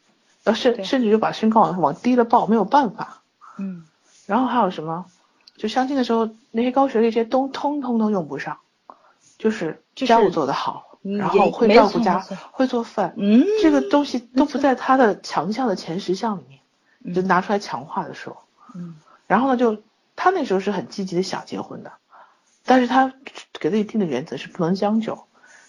[0.42, 3.22] 然后甚甚至就把身高往往低了报，没有办法，
[3.58, 3.84] 嗯，
[4.24, 5.04] 然后还有什么，
[5.58, 8.58] 就相亲的时候那些高学历这些都通通都用不上，
[9.36, 10.85] 就是家务做得好。
[11.18, 18.38] 然后会照顾家，会做饭，嗯，这个东西都不在他的强项的前十项里面，就拿出来强化的时候，
[18.74, 18.96] 嗯，
[19.26, 19.82] 然后呢，就
[20.16, 21.92] 他那时候是很积极的想结婚的，
[22.64, 23.12] 但是他
[23.60, 25.26] 给自己定的原则是不能将就，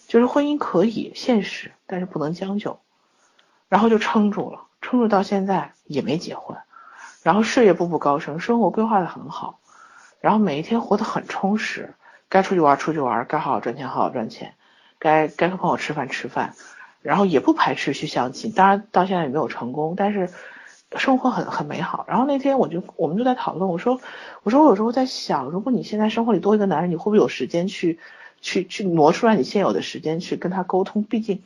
[0.07, 2.79] 就是婚姻可以现实，但是不能将就，
[3.69, 6.57] 然后就撑住了，撑住到现在也没结婚，
[7.21, 9.59] 然后事业步步高升，生活规划的很好，
[10.19, 11.93] 然后每一天活得很充实，
[12.27, 14.55] 该出去玩出去玩，该好好赚钱好好赚钱。
[14.99, 16.53] 该该和朋友吃饭吃饭，
[17.01, 20.29] 然后也不排斥去相亲，当然到现在也没有成功，但是
[20.95, 22.05] 生活很很美好。
[22.07, 23.99] 然后那天我就我们就在讨论，我说
[24.43, 27.99] 我说我有时候在想，如果你现在生活里多一个男人，你会不会有时间去
[28.41, 31.03] 去去挪出来你现有的时间去跟他沟通？
[31.03, 31.43] 毕竟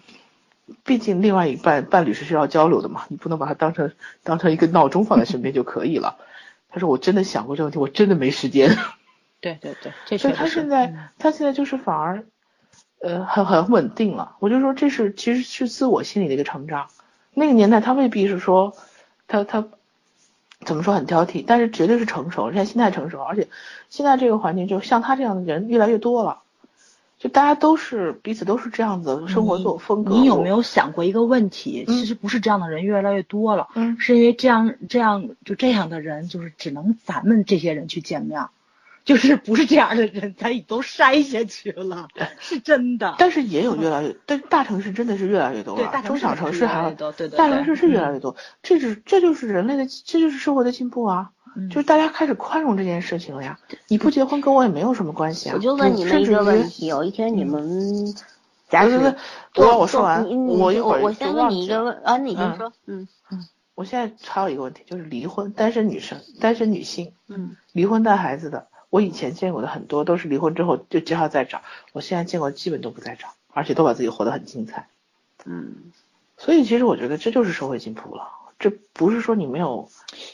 [0.84, 3.92] 毕竟另外一半伴侣是需要交流的嘛，你不能把他当成
[4.24, 6.18] 当成一个闹钟放在身边就可以了。
[6.70, 8.78] 他说我真的想过这个问题，我真的没时间。
[9.42, 9.76] 对 对
[10.08, 12.24] 对，所以他现在他现在就是反而。
[13.04, 16.88] 呃，很很稳定了，我就说这是其实是自我心理的一个成长。
[17.34, 18.76] 那个年代他未必是说，
[19.28, 19.68] 他他
[20.66, 23.48] 怎么说很挑剔，但是绝对是成熟，人家心态成熟，而且
[23.90, 26.42] 现在这个环境就像他这样的人越来越多了，
[27.18, 30.14] 就大家都是彼此都是这样子生活做风格。
[30.14, 31.86] 你有没有想过一个问题？
[31.88, 38.46] 其实不是这样的人越来越多了，嗯，是因为这样这样就这样的人就是只能咱们这些人去见面。
[39.12, 42.08] 就是不是这样的人，咱已都筛下去了，
[42.40, 43.16] 是真的。
[43.20, 47.38] 但是也有越来越，但大城市真的是越来越多了，中小城市还多，对对。
[47.38, 51.32] 大城市是越来越多，这是这就是人类的，这就是社会的进步啊！
[51.70, 53.60] 就是大家开始宽容这件事情了呀。
[53.90, 55.56] 你不结婚跟我也没有什么关系啊。
[55.56, 58.16] 我就问你们一个问题：有一天你们，
[58.70, 59.18] 假设
[59.56, 63.46] 我我说完，我一会儿我先问你一个问啊，你先说，嗯嗯。
[63.74, 68.68] 我现在还有一个问题，就是离婚单身女生、单身女性，嗯，离婚带孩子的。
[68.92, 71.64] 我以前见过的很多都是离婚之后就只好再找，
[71.94, 74.88] 我现在见过基本都不再找，而且都把自己活得很精彩。
[75.46, 75.92] 嗯，
[76.38, 78.28] 所以其实我觉得这就是社会进步了，
[78.60, 79.90] 这不是说你没有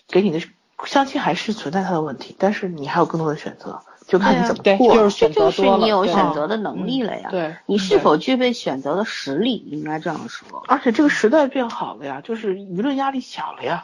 [0.08, 0.42] 给你的
[0.86, 4.96] 相亲还是存在它的问题，但是你还有更多的选择，就看你怎么过。
[4.96, 7.30] 就是选择多了，你有选择的能力了呀。
[7.30, 10.64] 对，你是否具备选择的实力，应该这样说。
[10.68, 13.84] 而且这个时代变好了呀，就是舆论压力小了呀。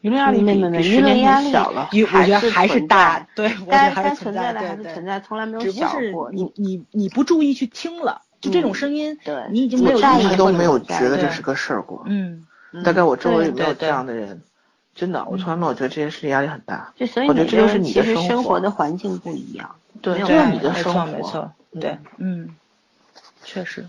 [0.00, 6.30] 舆论压力比舆论压力小了，我觉得还是大，对，该该存在的还是存在，从来没有小过。
[6.30, 12.04] 你你你不注意去听了，就这种声音，对，你已经没有在意都没有觉得这是个事儿过。
[12.06, 12.46] 嗯，
[12.84, 14.40] 大概我周围也没有这样的人，
[14.94, 16.92] 真的，我从来没有觉得这件事情压力很大。
[16.94, 22.54] 就所以我觉得这就是你的生活的环境不一样，对，就是你的生活，没错，对，嗯，
[23.42, 23.84] 确实。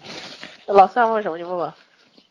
[0.66, 1.76] 老三问什么就问吧。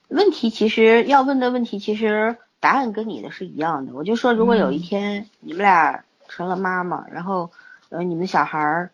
[0.08, 2.36] 问题其实要问的问题其实。
[2.60, 7.50] 答案跟你的是一样的，我就说，如果有一天你们俩成了妈妈，然后
[7.88, 8.90] 呃，你们小孩儿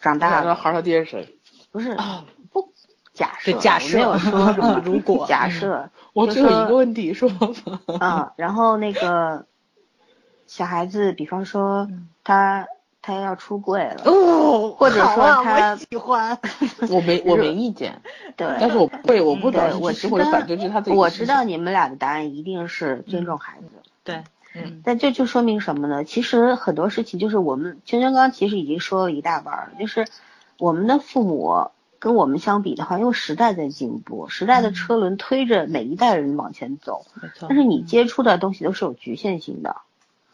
[0.00, 1.36] 长大了，孩儿他爹是谁？
[1.72, 1.96] 不是，
[2.52, 2.72] 不
[3.12, 4.52] 假设，假设没有说
[4.84, 7.30] 如果假设，我只有一个问题说，
[8.00, 9.46] 啊，然后那个
[10.46, 11.88] 小孩子，比方说
[12.24, 12.66] 他。
[13.02, 16.38] 他要出柜了，哦，或者说他喜欢，
[16.90, 18.02] 我没我没意见，
[18.36, 20.96] 对，但是我不会，我不对，我知道，反对是他自己。
[20.96, 24.22] 我知道你们俩的答案一定是尊重孩子，对，
[24.54, 26.04] 嗯，但这就说明什么呢？
[26.04, 30.06] 其实很多事情就是我们圈圈刚其实已经说了一大半了，就是
[30.58, 39.76] 我们的父母跟我们相比的话，因为时代在进步，时代的车轮推着每一代人往前走，没错，但是你接触的东西都是有局限性的，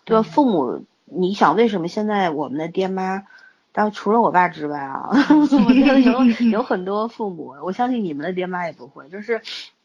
[0.04, 0.22] 对吧？
[0.22, 0.82] 父母。
[1.06, 3.24] 你想为什么现在我们的爹妈，
[3.72, 9.40] 当除了我爸之外啊，我觉得 有有 很多父母，我相信你们的爹妈也不会，就是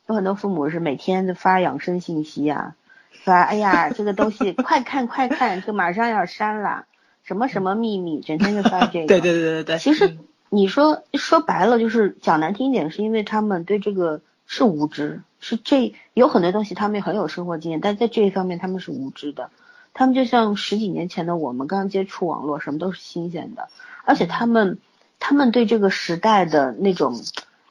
[0.07, 2.75] 有很多父母是每天就发养生信息啊，
[3.23, 6.85] 发哎呀这个东西快看快看，就马上要删了，
[7.23, 9.07] 什么什么秘密，整天就发这个。
[9.09, 9.77] 对对对对对。
[9.77, 10.17] 其实
[10.49, 19.51] 你说说白了就是讲难听一点，是因为他们对这个是无知，是这有很多东西他们很有生活经验，但在这一方面他们是无知的。
[19.93, 23.69] 他们就像十几年前的我们，刚接触网络，什么都是新鲜的，
[24.05, 24.79] 而且他们，
[25.19, 27.21] 他们对这个时代的那种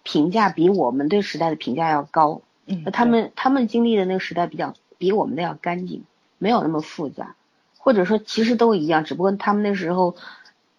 [0.03, 2.43] 评价比我们对时代的评价要高。
[2.67, 6.05] 嗯，他们他们经历的那个时代比较比我们的要干净，
[6.39, 7.35] 没有那么复杂，
[7.79, 10.17] 或者说其实都一样，只不过他们那时候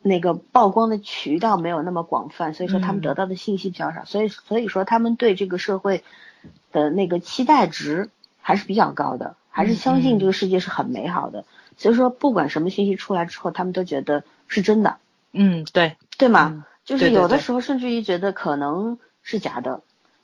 [0.02, 6.04] 那个曝光的渠道没有那么广泛，所以说他们得到的信息比较少，所以所以说他们对这个社会
[6.72, 8.10] 的那个期待值。
[8.44, 11.46] 还是比较高的，还是相信这个世界是很美好的。
[11.78, 14.98] 所以说，不管什么信息出来之后，他们都觉得是真的。
[15.34, 16.66] 嗯，对，对吗？
[16.84, 19.82] 就是有的时候甚至于觉得可能是假的，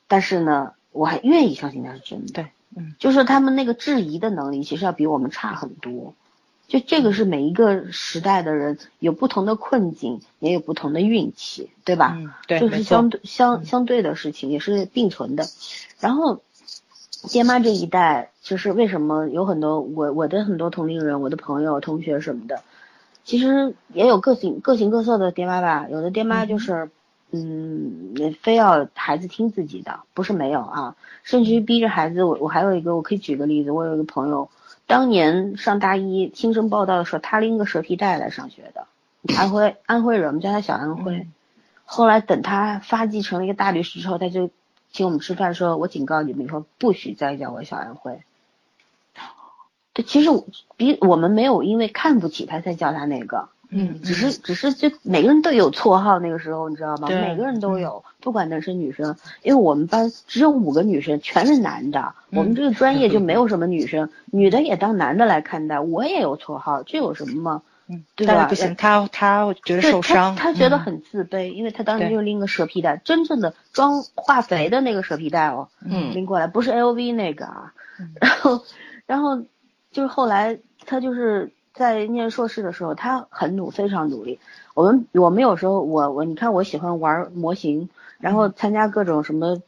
[0.07, 2.33] 但是呢，我还愿意相信它是真的。
[2.33, 6.15] 对，嗯，就是他们那个质疑的能力其实要比我们差很多。
[6.67, 12.17] 就这个是每一个时代的人有不同的困境，也有不同的运气，对吧？
[12.17, 15.45] 嗯，对，就是相对相相对的事情，也是并存的。
[16.01, 16.41] 然后，
[17.27, 22.61] 爹妈这一代，就是为什么有很多我我的很多同龄人，我的朋友、同学什么的，
[23.23, 25.87] 其实也有个性各形各色的爹妈吧。
[25.89, 26.89] 有的爹妈就是，
[27.31, 32.23] 嗯，非要孩子听自己的，不是没有啊，甚至于逼着孩子。
[32.23, 34.49] 我我还有一个，我可以举个例子，我有一个朋友。
[34.85, 38.87] 当年上大一新生报道的时候，他拎个蛇皮袋来上学的，
[39.35, 41.27] 安徽安徽人，我们叫他小安徽。
[41.83, 44.49] 后来等他发迹成了一个大律师之后，他就
[44.91, 48.21] 请我们吃饭，说我警告你们以后不许再叫我小安徽。
[49.93, 50.29] 对，其实
[50.75, 53.49] 比我们没有因为看不起他才叫他那个。
[53.69, 57.09] 嗯，只是只是就每个人都有绰号，那个时候你知道吗？
[57.09, 59.17] 每个人都有，不管男生女生。
[59.43, 65.81] 因为我们班只有五个女生，全是男的，我们这个专业就没有什么女生，女的也当男的来看待。
[65.81, 67.61] 我也有绰号，这有什么吗？
[67.87, 68.45] 嗯，对吧？
[68.45, 77.73] 不行，他他觉得受伤，他觉得很自卑，因为他当时就拎个蛇皮袋，真正的装化肥的那个蛇皮袋哦，嗯，拎过来不是 LV 那个啊，
[78.21, 78.63] 然后
[79.05, 79.41] 然后
[79.91, 81.51] 就是后来他就是。
[81.73, 84.39] 在念硕士的时候，他很努，非常努力。
[84.73, 89.61] 我们我们有时候，我我你看，我喜欢玩模型，然后参加各种什么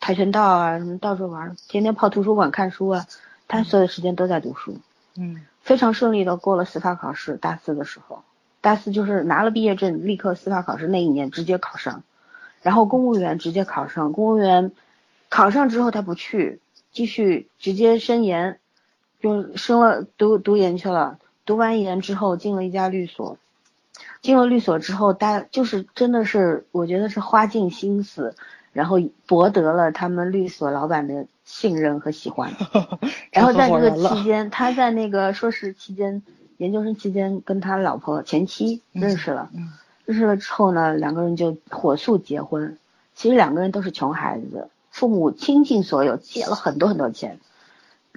[0.00, 3.04] 跆拳道啊，什么到处玩，天天泡图书馆看书啊。
[3.46, 4.78] 他所有时间都在读书，
[5.16, 7.36] 嗯，非常顺利的过了司法考试。
[7.36, 8.22] 大四的时候，
[8.60, 12.02] 大四就是拿了毕业证，立刻司法考试那一年直接考上，
[12.62, 14.12] 然后公务员直接考上。
[14.12, 14.72] 公务员
[15.28, 16.60] 考上之后，他不去，
[16.92, 18.58] 继续直接升研，
[19.20, 21.18] 就升了读读研去了。
[21.46, 23.38] 读完研之后，进了一家律所。
[24.22, 28.34] 进了律所之后，大就是真的是，我觉得是花尽心思，
[28.72, 32.52] 然后博得了他们律所老板的信任和喜欢。
[33.32, 36.22] 然后在这个期间，他在那个硕士期间、
[36.58, 39.50] 研究生期间，跟他老婆前妻认识了。
[40.04, 42.78] 认识了之后呢，两个人就火速结婚。
[43.14, 47.38] 其实两个人都是穷孩子，父母倾尽所有，借了很多很多钱，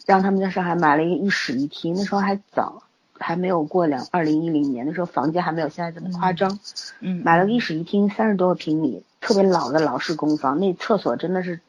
[0.06, 1.96] 让他们在上海买了一个一室一厅。
[1.96, 2.84] 那时候还早。
[3.20, 6.60] 还没有过两二零一零年那时候，房价还没有现在这么夸张。
[7.00, 11.62] 嗯，买了一室一厅，三十多个平米，特别老的老式公房，那厕所真的是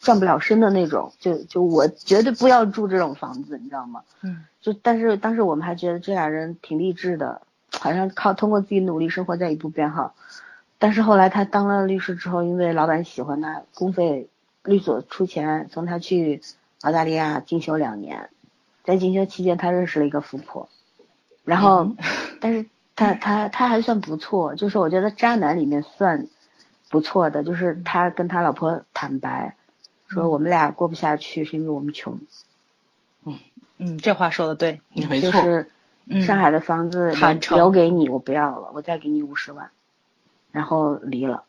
[0.00, 1.12] 转不了身的那种。
[1.18, 4.02] 就就我绝对不要住这种房子，你知道吗？
[4.22, 7.42] 嗯，就但是当时我们还觉得这俩人挺励志的，
[7.72, 10.14] 好像靠通过自己努力生活在一步变好。
[10.78, 14.28] 但是后来他当了律师之后，因为老板喜欢他，公费
[14.62, 16.40] 律所出钱送他去
[16.82, 18.30] 澳大利亚进修两年，
[18.84, 20.68] 在进修期间他认识了一个富婆。
[21.44, 21.90] 然后，
[22.40, 26.28] 但是他他他还算不错，就是我觉得渣男里面算
[26.90, 29.56] 不错的，就是他跟他老婆坦白，
[30.08, 32.18] 说我们俩过不下去是因为我们穷。
[33.24, 33.38] 嗯
[33.78, 35.30] 嗯，这话说的对，没错。
[35.30, 35.70] 就是
[36.26, 37.12] 上海的房子
[37.54, 39.70] 留给你，我不要了，我再给你五十万，
[40.50, 41.44] 然后离了。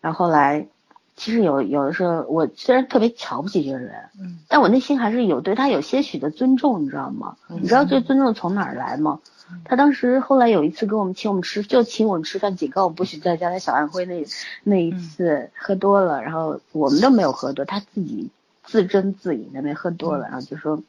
[0.00, 0.66] 然后后来，
[1.14, 7.36] 其实有有的时候，我虽然特别瞧不起这个人，嗯，但我内心还是有对他有些许的尊重，你知道吗？
[7.48, 9.20] 你知道这尊重从哪儿来吗？
[9.64, 14.24] 他当时后来有一次跟我们请我们吃，就请我们吃饭，警告我们不许再加在小安徽那
[14.62, 18.30] 那一次喝多了，然后我们都没有喝多，他自己
[18.64, 20.82] 自斟自饮那边喝多了，然后就说，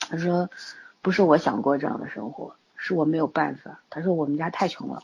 [0.00, 0.50] 他说
[1.02, 3.80] 不是我想过这样的生活，是我没有办法。
[3.90, 5.02] 他说我们家太穷了，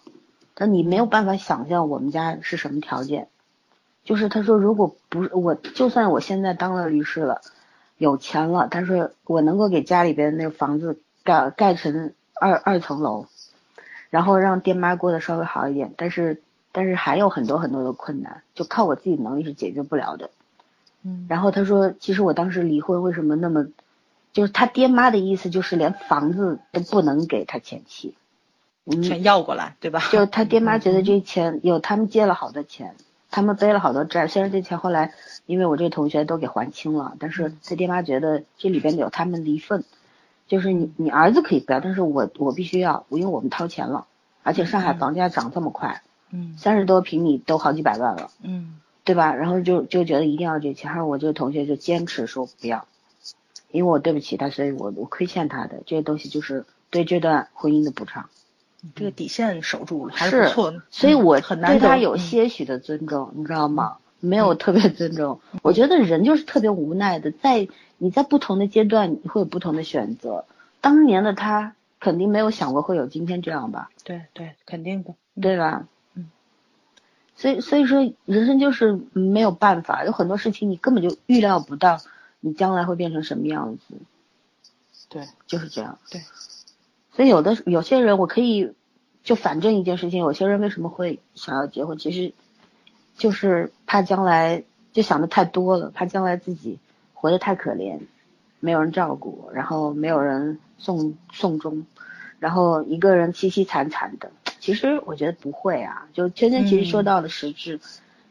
[0.55, 3.29] 他你没有办法想象我们家是什么条件，
[4.05, 7.41] 就是他说如果不是我，就算我现在当了律师了，
[7.99, 12.13] 有钱了，他说我能够给家里边那个房子盖盖成。
[12.41, 13.27] 二二层楼，
[14.11, 20.31] 然后让爹妈过得稍微好一点，但是但是还有很多很多的困难，就靠我自己能力是解决不了的。
[21.03, 23.67] 嗯，然后他说，其实我当时离婚为什么那么，
[24.33, 28.15] 就是他爹妈的意思就是连房子都不能给他前妻，
[28.85, 30.01] 嗯全要过来，对吧？
[30.11, 32.95] 就他爹妈觉得这钱有他们借了好多钱，
[33.31, 35.13] 他们背了好多债，虽然这钱后来
[35.47, 39.85] 因为我这同学都给还清了，但是他爹妈觉得这里边有他们的一份。
[40.47, 44.07] 就是你，你儿子可以不要，但是我我必须要，因为我们掏钱了，
[44.43, 48.75] 而且上海房价涨这么快，嗯，三十多平米都好几百万了，嗯，
[49.05, 49.35] 对吧？
[49.35, 52.87] 然后就就觉得一定要这钱，然后我这个同学就坚持说不要，
[53.71, 58.29] 因为我对不起他，所以我我亏欠他的这些东西就是对这段婚姻的补偿，
[58.95, 63.97] 这个底线守住了还是不错，所以我很难对他有些许的尊重，你知道吗？
[64.25, 65.41] 没有特别尊重。
[65.63, 67.69] 我觉得人就是特别无奈的，在
[67.99, 70.45] 你在不同的阶段你会有不同的选择。
[70.81, 73.91] 当年的他肯定没有想过会有今天这样吧？
[74.05, 75.87] 对对，肯定的，对吧？
[76.15, 76.31] 嗯。
[77.37, 81.99] 所以所以说，人生就是没有办法，有很多事情你根本就预料不到，
[82.41, 83.97] 你将来会变成什么样子。
[85.09, 85.99] 对，就是这样。
[86.11, 86.21] 对。
[87.13, 88.73] 所以有的有些人，我可以
[89.23, 92.35] 就反正一件事情，有些人为什么会想要结婚，其实
[93.17, 94.63] 就是怕将来
[94.93, 96.79] 就想的太多了，怕将来自己
[97.15, 98.01] 活得太可怜，
[98.61, 101.87] 没有人照顾，然后没有人送送终，
[102.39, 104.31] 然后一个人凄凄惨惨的。
[104.61, 107.81] 其实我觉得不会啊，就圈圈其实说到了实质，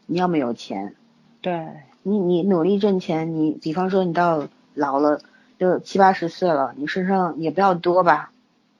[0.05, 0.95] 你要么有钱，
[1.41, 1.67] 对
[2.01, 5.21] 你你努力挣钱，你比方说你到老了
[5.59, 8.31] 就七八十岁了，你身上也不要多吧。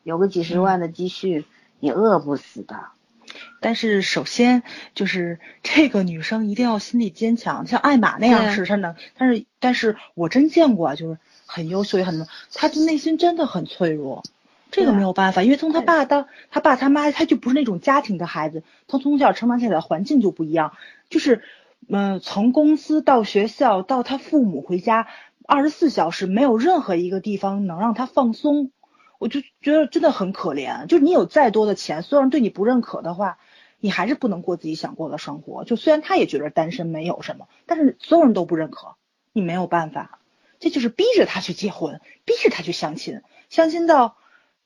[0.03, 1.45] 有个几十万的积蓄，
[1.79, 2.87] 你饿不死的。
[3.63, 4.61] 但是首先
[4.93, 8.95] 就是 这个女生一定要心理坚强，像艾玛那样是真的。
[9.17, 14.21] 但是但是我真见过，就是很优秀也很，她的内心真的很脆弱。
[14.69, 20.73] 这个没有办法，因为从他爸到他爸他妈，他就不是那种家庭的孩子，他从小成长起来的环境就不一样。
[21.09, 21.43] 就是
[21.87, 25.07] 嗯，从公司到学校到他父母回家，
[25.45, 28.71] 二十四小时没有任何一个地方能让他放松。
[29.19, 33.37] 我就觉得真的很可怜，就是你有再多的钱，所有人对你不认可的话，
[33.83, 35.65] 你还是不能过自己想过的生活。
[35.65, 38.95] 就虽然他也觉得单身没有什么，但是所有人都不认可，
[39.33, 40.19] 你没有办法，
[40.61, 44.15] 这就是逼着他去结婚，逼着他去相亲，相亲到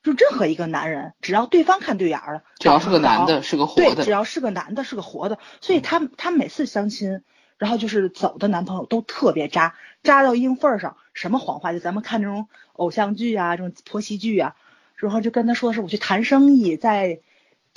[0.03, 7.23] 就任何一个男人，只要对方看对眼了，只要是个男的，是个活的，对，只要是个男的，是个活的，所以他他每次相亲。
[7.57, 14.55] 然后就是走的男朋友都特别渣，渣到硬份儿上，什么谎话就咱们看这种偶像剧啊，这种婆媳剧啊，
[14.95, 17.19] 然后就跟他说的是我去谈生意，在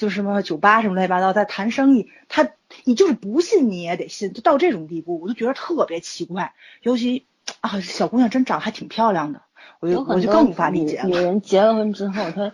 [0.00, 2.48] 就什么酒吧什么乱七八糟在谈生意，他
[2.84, 6.54] 你就是不信你也得信，就到这种地步，我就觉得特别奇怪。
[6.80, 7.26] 尤其
[7.60, 9.42] 啊，小姑娘真长得还挺漂亮的，
[9.78, 11.04] 我就我就更无法理解了。
[11.04, 12.52] 女人结了婚之后，她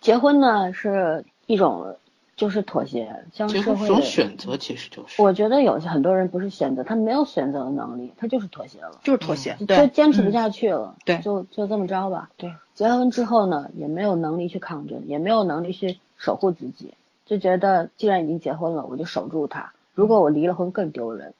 [0.00, 1.96] 结婚呢是一种。
[2.38, 5.20] 就是妥协，像社会种选择其实就是。
[5.20, 12.30] 我觉得有些很多人不是选择，他没有选择的能力，他就是妥协了，就是妥协，就坚持不下去了，对，就就这么着吧。
[12.36, 16.92] 对，结了婚之后呢，也没有能力去抗争，也没有能力去守护自己，
[17.24, 19.72] 就觉得既然已经结婚了，我就守住它。
[19.94, 21.32] 如果我离了婚更丢人，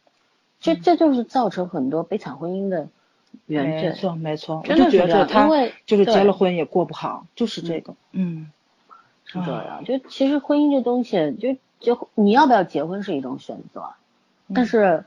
[0.60, 2.88] 这这就是造成很多悲惨婚姻的
[3.46, 3.90] 原罪。
[3.90, 5.48] 没错没错，我就觉得他
[5.84, 8.50] 就是结了婚也过不好，就是这个，嗯。
[9.30, 13.90] 是这样，就其实婚姻这东西，就就你要不要结婚是一种选择，
[14.54, 15.04] 但是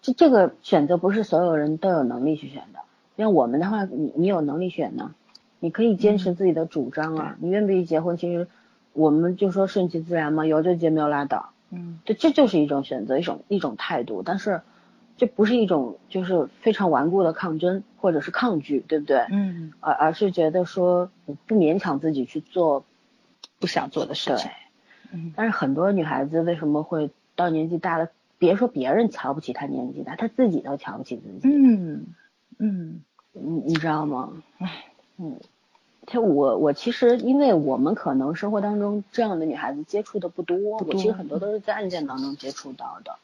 [0.00, 2.78] 这这个选择不是所有人都有能力去选的。
[3.16, 5.12] 像我们的话，你你有能力选呢，
[5.58, 7.36] 你可以坚持自己的主张啊。
[7.40, 8.46] 你愿不愿意结婚，其实
[8.94, 11.50] 我们就说顺其自然嘛，有就结，没有拉倒。
[11.70, 14.22] 嗯，对，这就是一种选择，一种一种态度。
[14.24, 14.62] 但是
[15.18, 19.26] 这不是一种就是非常顽固的抗争或者是抗拒，对不对？
[19.30, 21.10] 嗯，而而是觉得说
[21.46, 22.84] 不勉强自己去做。
[23.60, 24.50] 不想做的事情，
[25.10, 31.48] 嗯，但是很多女孩子为什么会到年纪大了，别说别人瞧不起她年纪大，她自己都瞧不起自己。
[31.48, 32.08] 嗯
[32.58, 33.00] 嗯，
[33.32, 34.34] 你你知道吗？
[34.58, 34.84] 唉，
[35.16, 35.40] 嗯，
[36.06, 43.16] 就我我其实因为我们可能生活当中这样的女孩子接触的不多，我其实很多都是在案件当中接触到的，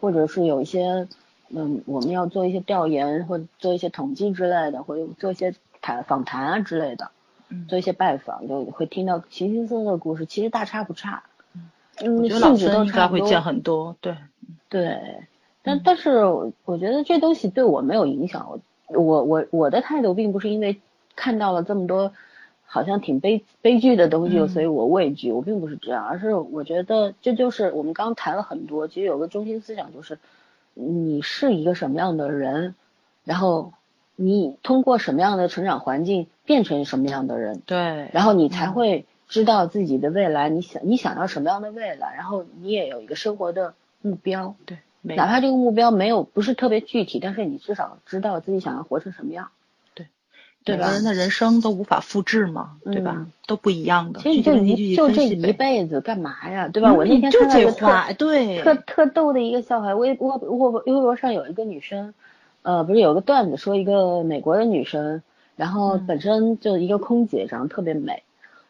[0.00, 1.06] 或者是有一些
[1.50, 7.10] 嗯，我们要做一些调研或做一些统计之类的，或者做一些谈访谈啊之类的。
[7.68, 11.22] 做一些拜访，就会听到形形色色的故事，其实大差不差。
[12.02, 13.26] 嗯，性质都差不多。
[13.26, 14.16] 会见很多，对
[14.70, 14.98] 对。
[15.62, 18.58] 但但是我觉得这东西对我没有影响。
[18.88, 20.80] 我我我的态度并不是因为
[21.16, 22.12] 看到了这么多
[22.64, 25.32] 好像挺悲悲剧的东西，所以我畏惧。
[25.32, 30.18] 我并不是这样，而是我觉得这就是我们刚谈了很多，其实有个中心思想就是，
[30.74, 32.74] 你是一个什么样的人，
[33.24, 33.72] 然后。
[34.14, 37.62] 你通过什么样的成长环境变成什么样的人？
[37.64, 44.54] 对，然后你才会知道自己的未来，你想你想要什么样的未来，然后你也有一个生活的目标。
[44.66, 49.48] 对，哪怕这个目标没有不是特别具体，但是你至少知道自己想要活成什么样。
[50.64, 50.90] 对，对吧？
[50.90, 53.26] 人的人生都无法复制嘛，对吧？
[53.46, 54.20] 都不一样的。
[54.20, 56.68] 其实就一就这一辈子干嘛呀？
[56.68, 56.92] 对吧？
[56.92, 62.14] 我那天就这话，对，特特逗的一个笑话，微微微微博上有一个女生。
[62.64, 65.20] 呃，不是有个段子说一个美国的女生，
[65.56, 68.22] 然后本身就一个空姐，长得特别美，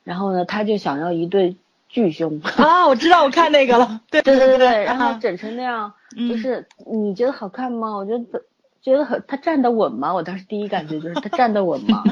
[0.03, 1.57] 然后呢，她就想要一对
[1.91, 5.93] 巨胸啊，我知道，我看那个了，对 对对对，然后整成那样，
[6.27, 7.95] 就是你觉得好看吗？
[7.95, 8.25] 我觉得
[8.83, 10.13] 觉得很，他站得稳吗？
[10.13, 12.05] 我当时第一感觉就是 他站得稳吗？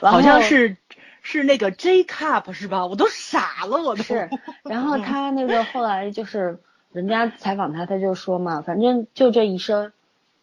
[0.00, 0.76] 好像是
[1.22, 2.86] 是那个 J Cup 是吧？
[2.86, 4.28] 我都傻了，我都是，
[4.64, 6.58] 然后他那个后来就是。
[6.94, 9.90] 人家采访他，他就说嘛，反正就这一生，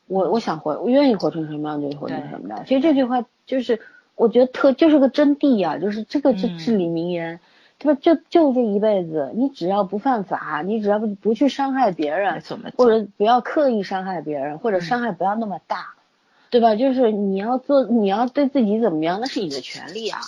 [0.08, 2.66] 我我想活，我愿意活成什么样就活成什么样。
[2.66, 3.80] 其实这句话就是，
[4.16, 7.42] 我觉得特就是个真谛啊，就是这个是至理名言，对
[7.88, 7.98] 吧？
[8.02, 12.42] 就就这一辈子，你只要不犯法，你只要不不去伤害别人，
[12.78, 15.96] 或者不要刻意伤害别人，或者伤害不要那么大，
[16.50, 16.76] 对吧？
[16.76, 20.20] 就是你要做，你要对自己怎么样，那是你的权利啊。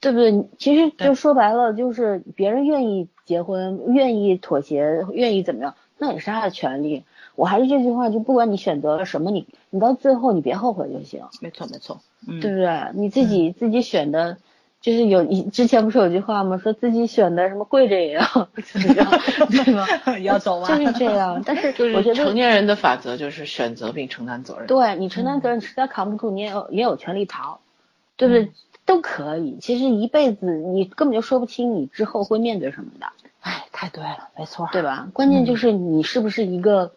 [0.00, 0.46] 对不对？
[0.58, 7.04] 其实就说白了，就是别人愿意结婚，愿意妥协，愿意怎么样，那也是他的权利。
[7.36, 11.22] 我还是这句话，就不管你选择了什么，你你到最后你别后悔就行。
[11.40, 12.90] 没错没错，对不对？
[12.92, 14.36] 你自己自己选的，
[14.84, 16.58] 就是有一之前不是有句话吗？
[16.58, 18.20] 说自己选的什么跪着也要
[18.70, 19.10] 怎么样，
[19.48, 19.86] 对吗？
[20.20, 21.42] 要走啊，就是这样。
[21.42, 24.66] 但 是我觉得成年人的法则就是选择并承担责任。
[24.66, 27.60] 对你承担责任，实在扛不住，你也有也有权利逃，
[28.18, 28.52] 对不对？
[28.84, 33.06] 都可以，其实一辈子你根本就说不清你之后会面对什么的。
[33.40, 35.08] 哎，太对了，没错，对吧？
[35.14, 36.92] 关键就是你是不是一个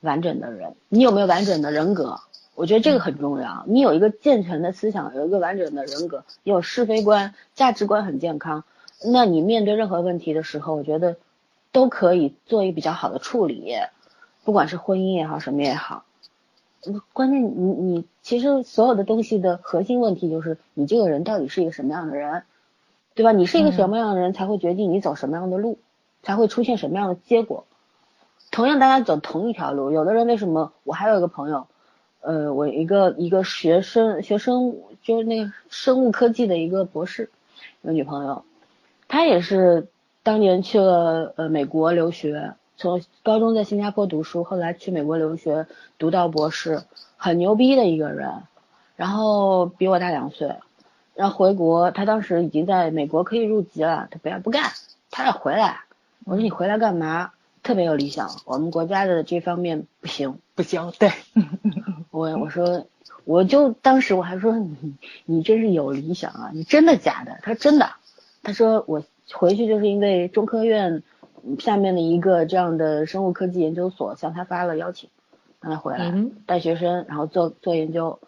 [0.00, 2.20] 完整的人，你有没有完整的人格？
[2.54, 3.64] 我觉得这个很重要。
[3.66, 8.64] 你有一个健全的思想，有一个完整的人格，有是非观、价值观很健康，
[9.04, 11.16] 那你面对任何问题的时候，我觉得
[11.72, 13.74] 都可以做一个比较好的处理，
[14.44, 16.04] 不管是婚姻也好，什么也好。
[17.12, 22.42] 关键你你其实所有的东西的核心问题就是你这个人到底是一个什么样的人，
[23.14, 23.30] 对吧？
[23.30, 25.78] 你是一个什么样的人才会决定你走什么样的路，
[26.24, 27.64] 才会出现什么样的结果。
[28.50, 30.72] 同样大家走同一条路，有的人为什么？
[30.82, 31.68] 我还有一个朋友，
[32.22, 37.30] 呃，我一个一个学生学生就是那个生物科技的一个博士，
[37.82, 38.44] 一个女朋友，
[39.08, 39.88] 她也是
[40.22, 42.54] 当年去了呃美国留学。
[42.78, 45.66] 从高中在新加坡读书，后来去美国留学，
[45.98, 46.82] 读到博士，
[47.16, 48.30] 很牛逼的一个人。
[48.96, 50.56] 然后比我大两岁，
[51.14, 54.70] 然后回国，他当时已经在美国可以入籍了，他不要不干，
[55.10, 55.80] 他要回来。
[56.24, 57.32] 我说你回来干嘛？
[57.62, 60.92] 特别有理想，我们国家的这方面不行，不行。
[60.98, 61.12] 对，
[62.12, 62.86] 我我说
[63.24, 64.94] 我就当时我还说 你
[65.24, 67.40] 你真是有理想啊，你真的假的？
[67.42, 67.90] 他说真的。
[68.44, 69.02] 他说我
[69.32, 71.02] 回去就是因为中科院。
[71.58, 75.10] 下面的一个这样的生物科技研究所向他发了邀请，
[75.60, 76.14] 让他回来
[76.46, 78.20] 带学生，然后做做研究。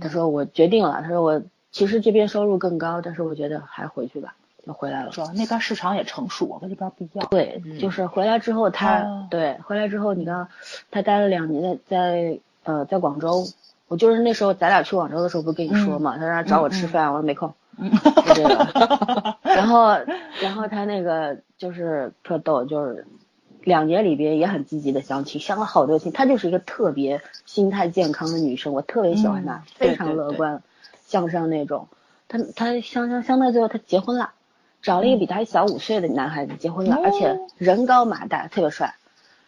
[0.00, 5.10] 他说我决定了，他说我其实这边收入更高，但是我觉得还回去吧，就回来了。
[5.10, 7.26] 主要那边市场也成熟，跟这边不一样。
[7.32, 10.46] 对，就是回来之后他对回来之后，你看
[10.92, 13.46] 他待了两年在在呃在广州，
[13.88, 17.54] 我就是那时候咱俩去广州的时候不跟你说嘛，他说找我吃饭，我说没空。
[18.26, 19.96] 就这个， 然后，
[20.42, 23.06] 然后他那个就是特逗，就是
[23.62, 26.12] 两年里边也很积极的相亲，相了好多亲。
[26.12, 30.62] 她就是一个特别心态健康的女生，我特别喜欢她，非常乐观
[31.06, 31.88] 向上那种。
[32.28, 34.32] 她她相相相到最后，她结婚了，
[34.82, 38.94] 找了一个比她小五岁的男孩子结婚了，而且人高马大，特别帅。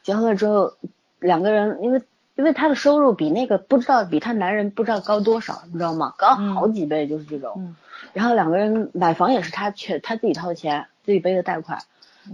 [0.02, 0.72] 结婚了之后，
[1.20, 2.02] 两个人因为。
[2.36, 6.14] 因为她的收入比那个不知道比她男人不知道高多少，你知道吗？
[6.18, 7.74] 高好几倍，就是这种。
[8.12, 11.78] 然后两个人买房也是他全他自己掏钱，自己背的贷款，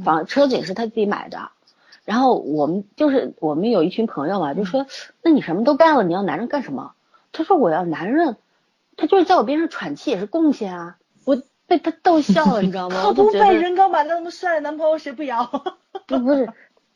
[0.05, 1.51] 房车子也是他自己买的。
[2.05, 4.87] 然后我们就是我们有一群朋友嘛，就说
[5.23, 6.93] 那你什么都干了，你要男人干什么？
[7.33, 8.37] 他说我要男人，
[8.97, 10.97] 他就是在我边上喘气也是贡献啊。
[11.25, 12.97] 我被他逗笑了，你知道吗？
[13.05, 15.47] 他不被人高马大那么帅的男朋友谁不要？
[16.09, 16.49] 不不是。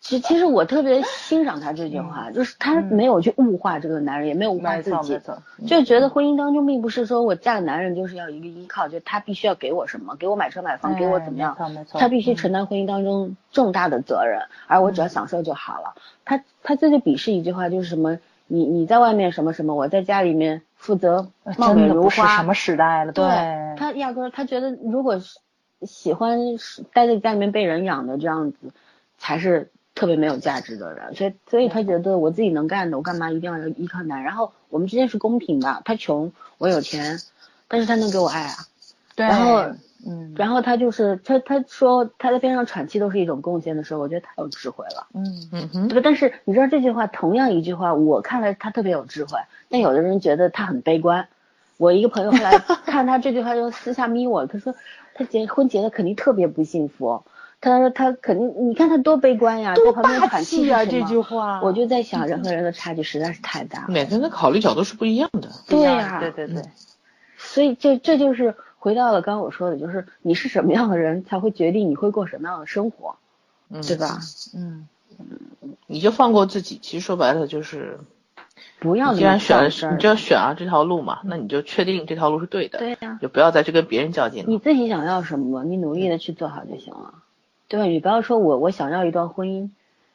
[0.04, 5.18] 其其实我特别欣赏他这句话，就是他没有去物化这个男人，也没有物化自己，
[5.66, 11.56] 就觉得婚姻当中并不是说我嫁男人就是要一个依靠，就他必须要给我什么，给我买车买房，给我怎么样，
[11.94, 15.94] 他必须承担婚姻当中重大的责任，而我只要享受就好了。
[16.26, 23.12] 他他这就鄙视一句话，就是什么你你在外面什么什么，我在家里面负责貌美如花，什么时代了？
[23.12, 23.24] 对
[23.78, 25.18] 他压根他觉得如果
[25.80, 26.38] 喜欢
[26.92, 28.58] 待在家里面被人养的这样子
[29.16, 29.70] 才是。
[29.94, 34.24] 特别没有价值的人，所以所以他觉得我自己能干的，我干嘛一定要依靠男人？
[34.24, 37.20] 然后我们之间是公平的，他穷我有钱，
[37.68, 38.54] 但是他能给我爱啊。
[39.14, 39.24] 对。
[39.24, 39.62] 然后，
[40.06, 45.06] 嗯，然后他就是他他说他在边上喘气都是一种贡献的时候，我觉得太有智慧了。
[45.14, 45.88] 嗯嗯哼。
[45.88, 49.38] 对，但是你知道这句话同样一句话，我看来他特别有智慧，
[49.68, 51.28] 但有的人觉得他很悲观。
[51.76, 54.74] 我一个朋友后来 看他这句话就私下咪我，他说
[55.14, 57.22] 他结婚结的肯定特别不幸福。
[57.64, 63.86] 他说他肯定，你看他多悲观呀，多旁边喘气啊，这句话，我就在想，人和人的差距实在是太大。
[63.88, 65.48] 每个人的考虑角度是不一样的。
[65.66, 66.62] 对呀，对对对。
[67.38, 73.16] 所以这这就是回到了刚刚我说的，就是你是什么样的人，才会决定你会过什么样的生活，
[73.70, 74.18] 对吧？
[74.54, 74.86] 嗯
[75.18, 76.78] 嗯，你就放过自己。
[76.82, 77.98] 其实说白了就是，
[78.78, 79.14] 不要。
[79.14, 82.78] 既然选了，你就要选啊这条路嘛，那你就确定这条路是对的。
[82.78, 83.18] 对呀。
[83.22, 84.44] 就不要再去跟别人较劲。
[84.48, 87.14] 你自己想要什么，你努力的去做好就行了。
[87.74, 87.84] 对吧？
[87.86, 89.70] 你不要说我我想要一段婚姻，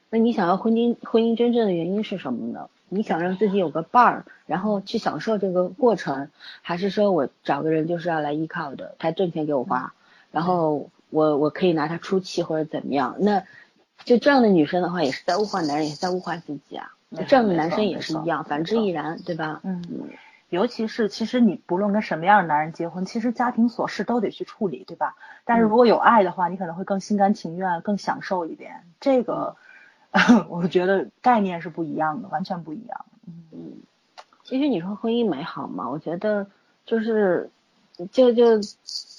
[0.10, 2.70] 那你想要婚姻婚姻真正的原因是什么呢？
[2.88, 6.30] 你想让自己有个伴儿，然后去享受这个过程，
[6.62, 9.94] 还是说我找个人就是要来依靠的，他挣钱给我花，
[10.32, 13.18] 然后我我可以拿他出气或者怎么样？
[13.20, 13.44] 那
[14.06, 16.94] 就这样的女生的话，也是在物化男人，也是在物化自己啊。
[17.28, 19.60] 这样的男生也是一样，反之亦然，对吧？
[19.64, 19.84] 嗯，
[20.50, 25.16] 尤其是其实你不论跟什么样的男人结婚，其实家庭琐事都得去处理，对吧？
[25.46, 28.84] 但是如果有爱的话，你可能会更心甘情愿，更享受一点。
[29.00, 29.56] 这个。
[30.50, 33.06] 我觉得概念是不一样的，完全不一样。
[33.28, 33.74] 嗯，
[34.44, 36.48] 其实你说婚姻美好嘛，我觉得
[36.84, 37.52] 就是，
[38.12, 38.60] 就就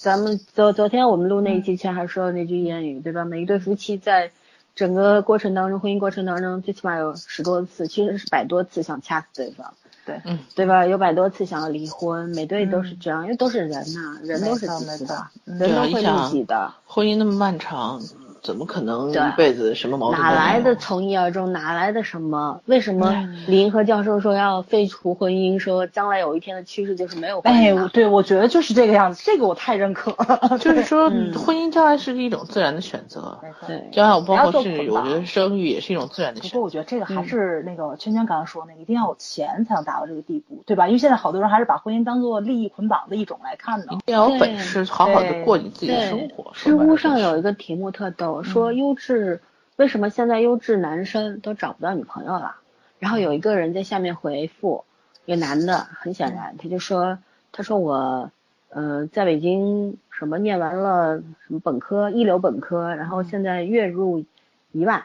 [0.02, 3.24] 咱们昨昨天我们录那一期前还说那句谚语，对吧？
[3.24, 4.32] 每一对夫妻在
[4.74, 9.72] 整个过程当中，婚姻过程当中，最起码有十多次，其实是百多次想掐死对方，
[10.04, 10.86] 对，嗯，对吧？
[10.86, 16.72] 有百多次想要离婚，每对都是这样，因为都是人呐，人都是自私的，人都会利己的。
[16.86, 18.00] 婚姻那么漫长。
[18.42, 20.20] 怎么可能一辈子什么矛盾？
[20.20, 21.52] 哪来的从一而终？
[21.52, 22.60] 哪来的什么？
[22.66, 25.58] 为什么李银河教授说要废除婚姻？
[25.58, 27.84] 说将来有一天的趋势就是没有婚姻？
[27.84, 30.10] 哎，对，我觉得就是这个样子，这个我太认可。
[30.58, 33.38] 就是说，婚姻将来是一种自然的选择。
[33.66, 36.54] 对，将来我包括是我觉得生育也是一种自然的选择。
[36.54, 40.86] 不过我觉得这个还是那个圈圈刚刚说那个，一定要有钱才能达到这个地步，对吧？
[40.86, 43.86] 因为现在好多人还是把婚姻当做利益捆绑的一种来看的。
[43.86, 46.50] 一定要有本事，好好的过你自己的生活。
[46.54, 49.00] 知乎上有一个题目特逗，说优质。
[49.00, 49.40] 是
[49.76, 52.56] 为什么现在优质男生都找不到女朋友了？
[52.98, 54.84] 然后有一个人在下面回复，
[55.24, 57.16] 一个男的，很显然他就说，
[57.50, 58.30] 他说我，
[58.68, 64.26] 呃，在北京什么念完了什么本科，一流本科，然后现在月入
[64.72, 65.02] 一万，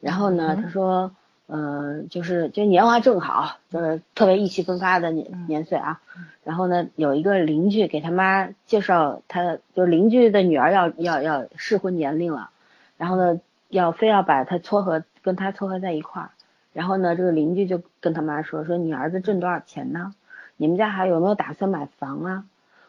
[0.00, 1.10] 然后呢，他说，
[1.48, 6.00] 呃，就是就年华正好，就是特别意气风发的年年岁啊，
[6.44, 12.50] 然后呢，有一个邻居给他妈介绍，他就邻居的女儿要要要适婚年龄了。
[13.02, 16.30] 然后呢，要非要把他撮合跟他撮合在一块儿，
[16.72, 20.14] 然后呢，这个邻居就跟他妈说说你儿子挣多少钱呢？
[20.56, 22.44] 你们家还有没有打算买房啊？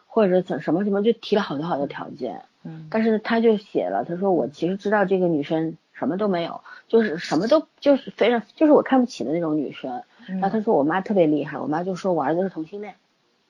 [0.06, 2.42] 或者怎什么什么就提了好多好多条件。
[2.62, 2.86] 嗯。
[2.92, 10.04] 但是他就写了，他说我其实知道这个女生什么都没有，就是什么都就是非常就是我看不起的那种女生。
[10.28, 12.94] 然后他说我妈特别厉害，我妈就说我儿子是同性恋，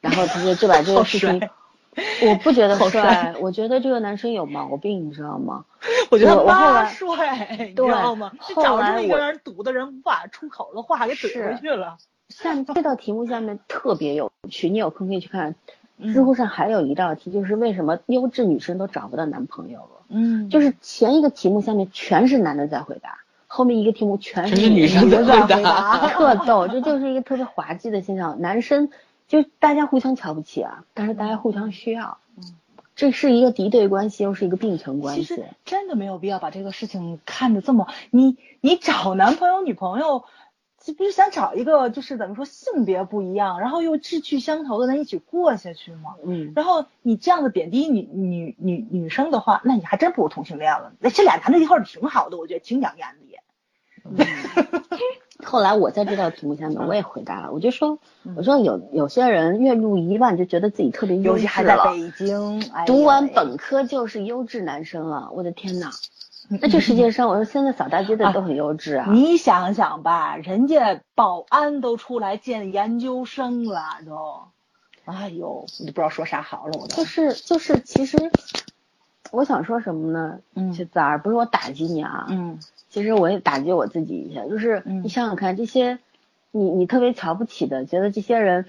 [0.00, 1.46] 然后他就就把这 个事情。
[2.28, 5.64] 我不觉得帅，我觉得这个男生有毛病，你知道吗？
[6.10, 8.32] 我觉得我后来帅，你知道吗？
[8.56, 11.96] 找这么一个人堵的人无法出口的话给怼回去了。
[12.30, 15.54] 像这道题目下面特别有趣，你有空可以去看。
[16.12, 20.04] 知乎上还有一道题，就是为什么优质女生都找不到男朋友了？
[20.08, 28.40] 嗯，就是前一个题目下面全是男的在回答，后面一个题目全是女生在回答，特逗，这就是一个特别滑稽的现象。
[28.40, 28.90] 男生。
[29.34, 32.54] 就大家互相瞧不起啊，但是大家互相需要，嗯，
[32.94, 35.22] 这是一个敌对关系，又是一个并存关系。
[35.22, 40.22] 其实真的没有必要把这个事情看得这么，你你找男朋友女朋友，
[40.78, 46.14] 这不是想找一个就是怎么说性别不一样，然后又志趣相投的人一起过下去吗？
[46.24, 50.92] 嗯，然后你这样的贬低女女女女生的话，那你还真不如同性恋了。
[51.00, 53.42] 那这俩男的一块儿挺好的，我觉得挺养眼的也。
[55.42, 57.98] 后来我在这道题目下面我也回答了，我就说，
[58.36, 65.90] 我说有有些人月入一万就觉得自己特别优质了，还在北京，读完本科就是优质男生了，我的天呐，
[66.48, 74.44] 那这世界上我说现在扫大街的都很优质啊，你想想吧，人家保安都出来见研究生了都，
[75.04, 76.94] 哎呦，我都不知道说啥好了，我都。
[76.94, 78.30] 就是就是其实
[79.32, 80.38] 我想说什么呢？
[80.54, 82.60] 嗯，子儿不是我打击你啊，嗯。
[82.94, 85.98] 其实我也打击我自己一下，就是你想想看，这些
[86.52, 88.66] 你你特别瞧不起的，觉得这些人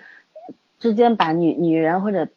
[0.80, 2.28] 之间把女女人或者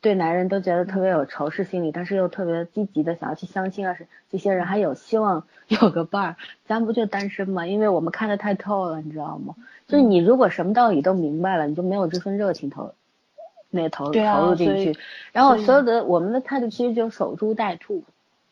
[0.00, 7.66] 对男人都觉得特别有仇视心理，但是又特别积极的想要去相亲啊，是这些人还有希望有个伴儿，咱不就单身吗？
[7.66, 9.56] 因为我们看得太透了，你知道吗？
[9.88, 12.94] 就是你如果什么道理都明白了，你就没有这份热情投
[13.68, 14.96] 那投投入进去，
[15.32, 18.04] 然后所有的我们的态度其实就守株待兔，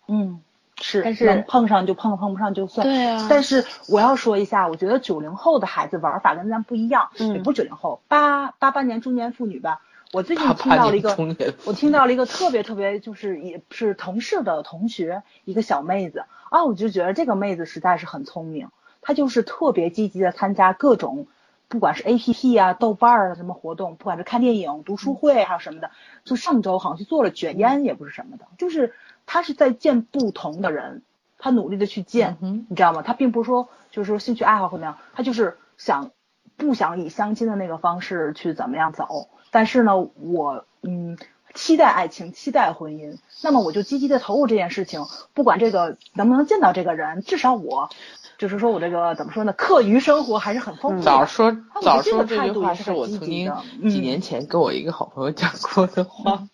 [0.09, 0.41] 嗯。
[0.81, 2.87] 是，但是能碰上就碰，碰不上就算。
[2.87, 3.27] 对啊。
[3.31, 9.83] 但是我要说一下，我觉得九零后的孩子玩法跟咱不一样，嗯也不是九零后，八八八年中年妇女吧。
[10.13, 11.17] 我最近听到了一个，
[11.65, 18.71] 我听到了一个特别特别，就是也是同事的同学，一个小妹子啊，我就觉得这个妹子实在是很聪明，
[19.03, 21.29] 她就是特别积极的参加各种，
[21.69, 25.93] 不管是 A P P 啊、豆瓣啊什么活动，不管是看电影、读书会还有什么的，
[26.25, 28.95] 就上周好像去做了卷烟，也不是什么的，就是。
[29.33, 31.03] 他是在见不同的人，
[31.39, 33.03] 他努力的去见，嗯你知道吗？
[33.03, 36.11] 他并不是说就是说兴趣爱好或怎样，他就是想
[36.57, 39.29] 不想以相亲的那个方式去怎么样走。
[39.53, 41.17] 但是呢，我嗯
[41.55, 47.89] 期待爱情，期待婚姻，那么我就积极的投入这件事情，不管这个能不能见到这个人，至少我
[48.37, 49.53] 就是说我这个怎么说呢？
[49.53, 51.03] 课余生活还是很丰富的。
[51.05, 53.53] 早说早说这句话是我曾经
[53.83, 56.49] 几年前跟我一个好朋友讲过的话。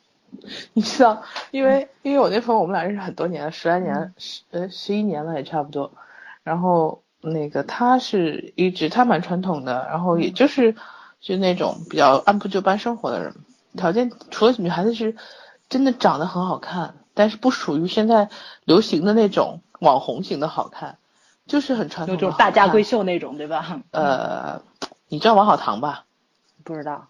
[0.74, 5.92] 你知道，因为因为我那朋友我们俩认识很多年了，十来年，十呃十一年了也差不多。
[6.42, 10.74] 然后那个他是一直他蛮传统的，然后也就是
[11.20, 13.34] 就那种比较按部就班生活的人，
[13.76, 15.16] 条件除了女孩子是
[15.68, 18.28] 真的长得很好看，但是不属于现在
[18.64, 20.98] 流行的那种网红型的好看，
[21.46, 23.80] 就是很传统，就大家闺秀那种，对吧？
[23.90, 24.62] 呃，
[25.08, 26.04] 你知道王好堂吧？
[26.62, 27.08] 不知道，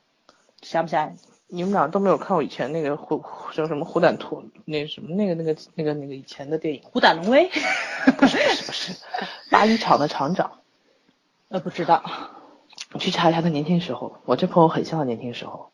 [0.62, 1.14] 想不想？
[1.48, 7.48] 你们俩都没有看过以前那个虎叫什么虎胆兔那什么那个那个那个那个以前的电影虎胆龙威，
[8.18, 8.92] 不是不是不是，
[9.50, 10.58] 八一厂的厂长，
[11.48, 12.02] 呃不知道，
[12.92, 15.70] 你去查一下他年轻时候，我这朋友很像他年轻时候，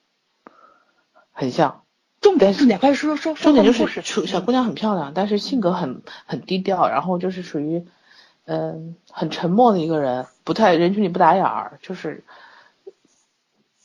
[1.33, 1.83] 很像。
[2.21, 7.85] 重点重点快说说，重点就是小姑娘很漂亮，但是性格很很低调，然后就是属于
[8.45, 12.23] 嗯很沉默的一个人，不太人群里不打眼儿，就是。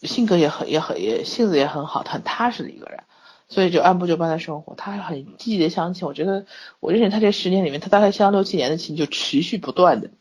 [0.02, 3.04] 性格也很也很也性子也很好，很踏实的一个人，
[3.48, 4.76] 所以就按部就班的生活。
[4.76, 6.46] 他很积极的相亲，我觉得
[6.80, 10.12] 我认识他这十年里面，他大概相六七年的亲就持续不断的，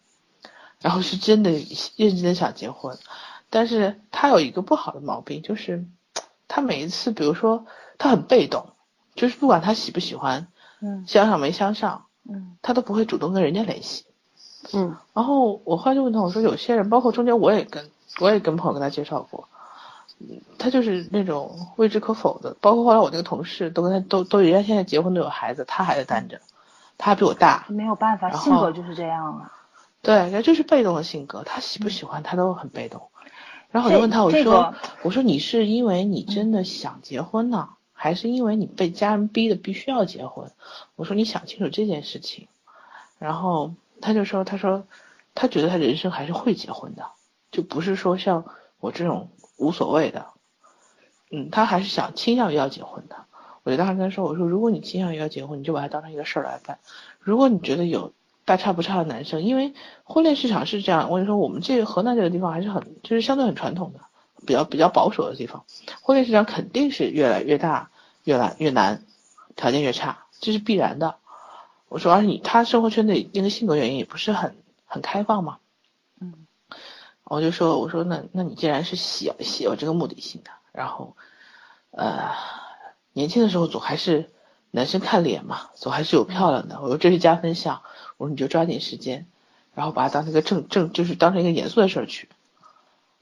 [0.80, 1.50] 然后是真的
[1.96, 2.96] 认真的想结婚。
[3.50, 5.84] 但是他有一个不好的毛病，就是
[6.48, 7.66] 他每一次，比如说
[7.98, 8.70] 他很被动，
[9.14, 10.48] 就是不管他喜不喜欢，
[10.80, 14.04] 嗯，相上没相上，嗯，他都不会主动跟人家联系，
[14.72, 14.96] 嗯。
[15.12, 17.88] 然后我后来就问他，我说有些人，包括中间我也跟
[18.20, 19.48] 我也跟朋友跟他介绍过。
[20.58, 26.40] 他就是那种未知可否的，包括后来我那个同事都跟他都都人家现在结婚都有孩子，他还在单着，
[26.96, 29.52] 他还比我大，没有办法，性格就是这样啊。
[30.00, 33.08] 对，他就是被动的性格，他喜不喜欢他都很被动。
[33.70, 40.50] 然后我就问他，我说我说你是因为你真的想结婚呢，还是因为你被家人逼的必须要结婚？
[40.96, 42.48] 我说你想清楚这件事情。
[43.18, 44.84] 然后他就说，他说
[45.34, 47.04] 他觉得他人生还是会结婚的，
[47.50, 48.44] 就不是说像
[48.80, 49.28] 我这种。
[49.56, 50.26] 无所谓的，
[51.30, 53.16] 嗯，他还是想倾向于要结婚的。
[53.62, 56.78] 我就当时跟他说：“我说，如果你倾向于要结婚，你就把它当成一个事儿来办。
[57.18, 58.12] 如果你觉得有
[58.44, 59.74] 大差不差的男生，因为
[60.04, 63.98] 婚恋市场是这样，我跟你说，我们这个河南这个地方还是很就是相对很传统的，
[64.46, 65.64] 比较比较保守的地方，
[66.00, 67.90] 婚恋市场肯定是越来越大，
[68.22, 69.02] 越来越难，
[69.56, 71.16] 条件越差，这是必然的。
[71.88, 74.54] 我说，而且你他生活圈的那个性格原因也不是很
[74.86, 75.58] 很开放嘛。”
[77.28, 81.16] 我就说，我说那那你既然是喜喜有这个目的性的，然后，
[81.90, 82.30] 呃，
[83.12, 84.30] 年轻的时候总还是
[84.70, 86.80] 男生看脸嘛，总还是有漂亮的。
[86.80, 87.82] 我说这是加分项，
[88.16, 89.26] 我说你就抓紧时间，
[89.74, 92.28] 然后把它当成一个正正，就是当成一个严肃的事儿去，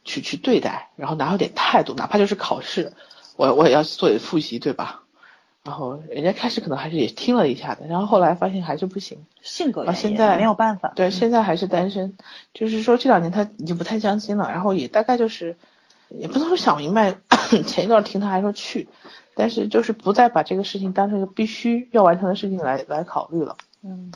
[0.05, 2.93] 去去对待，然后拿出点态度，哪怕就是考试，
[3.37, 5.04] 我我也要做点复习，对吧？
[5.65, 10.93] 然后人家开始可能还是也听了一下的，然后后来发现还是不行，性格啊，现在没有办法。
[10.95, 12.17] 对，现在还是单身，
[12.53, 15.57] 就是说这两年他已经不太相亲了，然后也大概就是，
[16.11, 17.15] 也不能说想明白，
[17.67, 18.89] 前一段听他还说去，
[19.35, 23.57] 但是就是不再把这个事情当成一个必须要完成的事情来来考虑了。
[23.83, 24.13] 嗯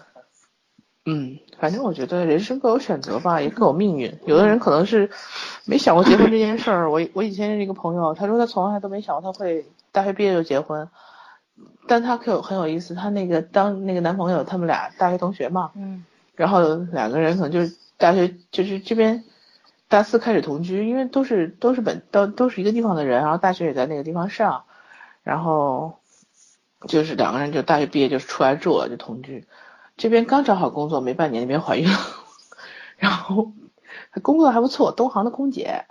[1.07, 4.19] 嗯，反正我觉得人生各有选择吧，也各有命运。
[4.27, 5.09] 有的人可能是
[5.65, 6.91] 没想过结婚这件事儿。
[6.93, 10.91] 我我以前认识一个朋友，他说他从来都没想过他会大学毕业就结婚。
[11.87, 16.05] 但他可有很有意思，他那个当那个男朋友，他们俩大学同学嘛，嗯，
[16.37, 19.25] 然后两个人可能就是大学就是这边
[19.89, 24.65] 大四开始同居，因为都是都是本都都是一个地方的人，然后大学也在那个地方上，
[25.23, 25.99] 然后
[26.87, 29.47] 就是两个人就大学毕业就出来住了，就同居。
[29.97, 31.99] 这边刚找好工作没半年，那边怀孕了，
[32.99, 33.53] 然后
[34.23, 35.87] 工作还不错，东航的空姐，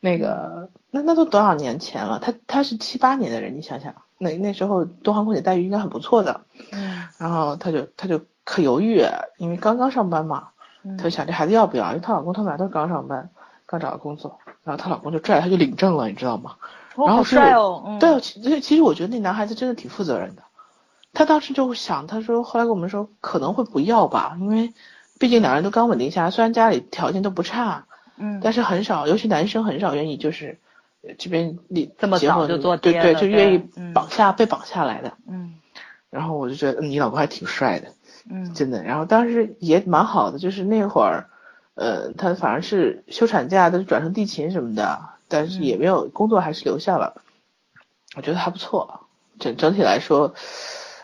[0.00, 2.18] 那个那那都多少年前了？
[2.18, 3.94] 他他是七八年的人，你想想。
[4.18, 9.02] 那那时候东航空姐待遇应该很不错的，嗯，然后他就他就可犹豫，
[9.38, 10.48] 因为刚刚上班嘛，
[10.98, 11.88] 他就想这孩子要不要？
[11.88, 13.30] 因为她老公他们俩都刚上班，
[13.64, 16.56] 刚找到工作，然后她老公就拽她就领证了，你知道吗？
[16.96, 20.42] 然后帅哦，对，其其实我觉得那男孩子真的挺负责任的，
[21.14, 24.74] 他当时就想，他说后来跟我们说可能会不要吧，因为
[25.18, 27.86] 毕竟两人都刚稳定下来，虽然家里条件都不差，
[28.20, 30.58] 嗯，但是很少，尤其男生很少愿意就是。
[31.16, 33.62] 这边你这么早就做对对，就愿意
[33.94, 35.54] 绑下被绑下来的，嗯，
[36.10, 37.94] 然后我就觉得你老公还挺帅的，
[38.30, 41.30] 嗯，真的，然后当时也蛮好的，就是那会儿，
[41.74, 47.22] 呃，他反而是休产假他就转成地勤什么的，但是也没有工作还是留下了，
[48.14, 49.06] 我觉得还不错，
[49.38, 50.34] 整整体来说，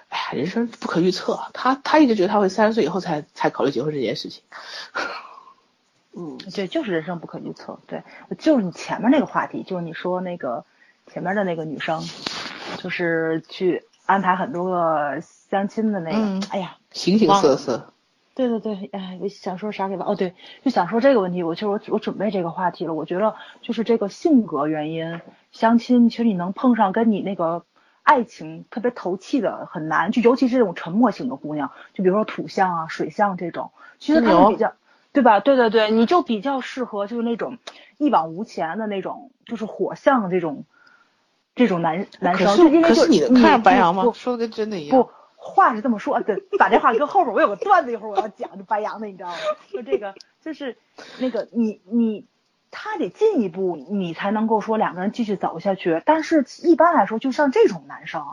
[0.09, 4.43] 哎呀，人生不可预测，他他一直觉得他会三十岁以后才才考虑结婚这件事情。
[6.17, 7.79] 嗯，对，就是人生不可预测。
[7.87, 8.03] 对，
[8.39, 10.65] 就是你前面那个话题，就是你说那个
[11.07, 12.03] 前面的那个女生，
[12.79, 17.93] 就是去安排很多个相亲的那个，哎呀，形形色色。
[18.35, 20.09] 对对对，哎，我想说啥给忘？
[20.09, 21.43] 哦，对，就想说这个问题。
[21.43, 22.93] 我其实我我准备这个话题了。
[22.93, 25.21] 我觉得就是这个性格原因，
[25.53, 27.65] 相亲其实你能碰上跟你那个
[28.03, 34.75] 爱情特别投契的很难，就尤其是这种沉默型的姑娘，就比如说土象啊、水象这种，其实他们比较，
[35.17, 35.41] 对吧？
[35.41, 37.59] 对对对，你就比较适合就是那种
[37.99, 40.65] 一往无前的那种，就是火象这种
[41.55, 42.47] 这种男男生。
[42.47, 44.05] 可是可是你能看上白羊吗？
[44.15, 44.97] 说的跟真的一样。
[44.97, 45.11] 不。
[45.39, 49.37] 话是这么说，对，把这话搁后边，我有个段子，一会儿我要讲，就白羊的，你知道吗？
[49.71, 50.13] 就这个，
[50.43, 50.77] 就是
[51.21, 52.27] 那个你你
[52.73, 56.03] 他得进一步，你才能够说两个人继续走下去。
[56.05, 58.25] 但是一般来说，就像这种男生，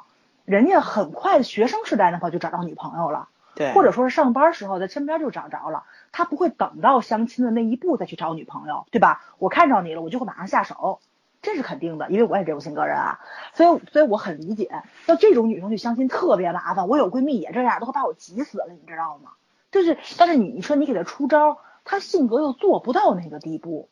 [0.43, 9.23] 人家很快学生时代的话就找到女朋友了，对，或者说是上班时候在身边就找着了，他不会等到相亲的那一步再去找女朋友，对吧？
[9.39, 10.99] 我看着你了，我就会马上下手。
[11.41, 13.19] 这是肯定的，因为我也这种性格人啊，
[13.53, 16.87] 所以所以我很理解，像这种女生去相亲特别麻烦。
[16.87, 19.31] 我有闺蜜也这样，都快把我急死了，你知道吗？
[19.69, 23.89] 就是，但是你说你给她出招，她性格又做不到那个地步，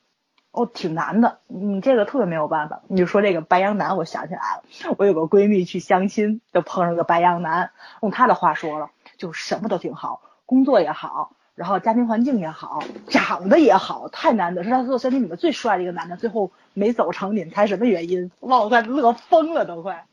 [0.51, 1.39] 哦，挺难的。
[1.47, 2.83] 你这个特别没有办法。
[2.87, 7.71] 你就说这个白羊男，我想起来了，我有个闺蜜去相亲，就碰上个白羊男，
[8.01, 8.91] 用她的话说了，
[9.21, 11.35] 就什么都挺好，工作也好。
[11.53, 18.31] 然后家庭环境也好，长得也好，太难得，是他做相亲里面最帅的一个男的，最后没走成，你们猜什么原因？
[18.39, 20.07] 哇塞，乐疯了都快。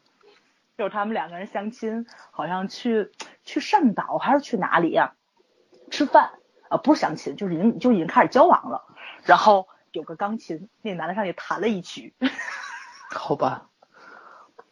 [0.76, 3.10] 就是他们两个人相亲，好像去
[3.44, 5.14] 去上岛还是去哪里呀？
[5.90, 6.32] 吃饭
[6.68, 8.84] 啊，不是相亲，就是已经就已经开始交往了。
[9.24, 12.12] 然后有个钢琴，那男的上去弹了一曲。
[13.10, 13.68] 好吧。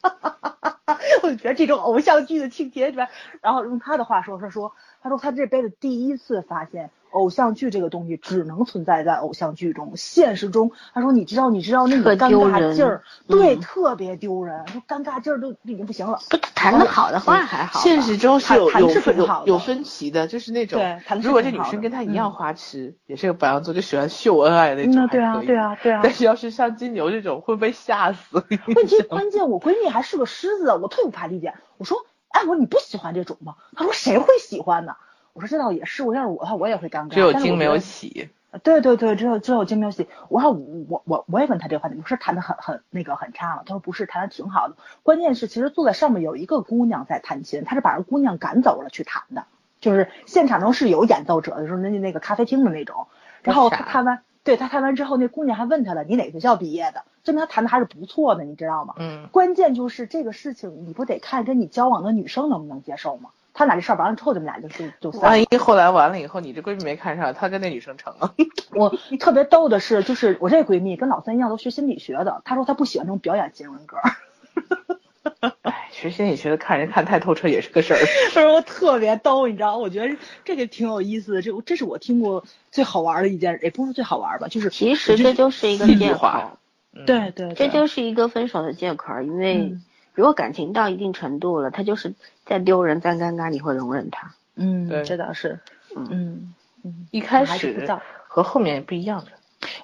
[1.23, 3.09] 我觉得这种偶像剧的情节里边？
[3.43, 4.75] 然后用他的话说，他说。
[5.07, 6.91] 他说他这辈子第一次发现。
[7.13, 16.19] 偶像剧这个东西只能存在在偶像剧中，现实中，他说你知道你知道那个尴尬劲儿，对，特别丢人，说尴尬劲儿都已经不行了。
[16.29, 20.83] 不谈的好的话还好，现实中是有有有有分歧的，就是那种，
[21.23, 26.01] 如果这女生跟他一样花痴，也是个白羊座，就喜欢秀恩爱那种，对啊对啊对啊。
[26.03, 28.45] 但是要是像金牛这种，会被吓死。
[28.67, 31.55] 问题关键，我闺蜜还是个狮子，我特别不怕理解。
[31.79, 32.05] 我说，
[32.37, 33.55] 哎，我说你不喜欢这种吗？
[33.75, 34.95] 他说谁会喜欢呢？
[35.33, 37.09] 我说这倒也是，我要是我的话，我也会尴尬。
[37.09, 38.29] 只有精没有喜。
[38.63, 40.07] 对对对，只有只有精没有喜。
[40.29, 43.63] 我说我我我也问他这个话题，我说谈的很很那个很差吗？
[43.65, 44.77] 他说不是，谈的挺好的。
[45.03, 49.45] 关键是其实坐在上面有一个姑娘在弹琴，他是把人姑娘赶走了去弹的，
[49.81, 53.07] 就是现场中是有演奏者的，就是那那个咖啡厅的那种。
[53.43, 57.03] 然后他弹完，对他谈完之后，那姑娘还问他了，你哪学校毕业的？
[57.25, 58.95] 证明他谈的还是不错的，你知道吗？
[58.99, 59.29] 嗯。
[59.33, 63.31] 关键就是这个事情，你不得看跟你交往的女生能不能接受吗？
[63.53, 68.33] 他俩这事儿完了之后，你们俩就就就万一后来完了以后，你这闺蜜没看上，他跟那女生成了。
[68.77, 72.41] 我特别逗的是，就是我这闺蜜跟老三一样，都学心理学的。
[72.45, 73.97] 她说她不喜欢这种表演型人格。
[75.97, 77.99] 哎，学心理学的看人看太透彻也是个事儿。
[78.35, 79.79] 她说我特别逗，你知道？
[79.79, 86.59] 我觉得这个挺有意思的，这这是我听过最好玩的一件，也不是最好玩吧，就是其实这就是一个借口。
[87.07, 89.77] 对对，这就是一个分手的借口，因为。
[90.15, 92.15] 如果感情到一定程度了，他就是
[92.47, 94.33] 再丢人再尴尬，你会容忍他？
[94.55, 95.61] 嗯，这倒是。
[95.95, 97.87] 嗯嗯，一开始
[98.27, 99.33] 和后面不一样的。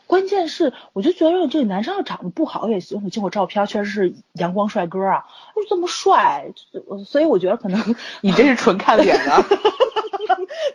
[0.07, 3.03] 关键是，我就觉得这个男生要长得不好也行。
[3.05, 5.25] 我见过照片，确实是阳光帅哥啊，
[5.57, 6.53] 又这么帅，
[7.07, 9.43] 所以我觉得可能 你这是纯看脸啊。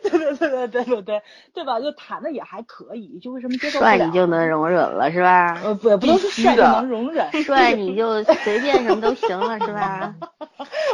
[0.04, 1.22] 对对对对对对对，
[1.54, 1.80] 对吧？
[1.80, 3.98] 就谈的也还可以，就为什么接受不了？
[3.98, 5.60] 帅你就能容忍了是吧？
[5.64, 10.14] 呃，不，不能说帅就能容忍， 帅你就随便什么都行了是吧？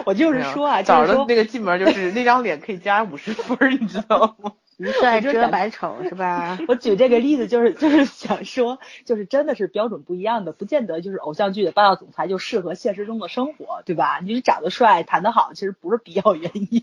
[0.05, 4.51] 我就是说啊，早上那个进门就是那张脸可以加五十分，你知道吗？
[4.77, 6.57] 一帅遮百丑是吧？
[6.67, 14.19] 我举这个例子就是就是想说，就是真的是标准不一样的，不见得就是偶像剧的霸道总裁就适合现实中的生活，对吧？
[14.23, 16.81] 你长得帅、谈得好，其实不是必要原因。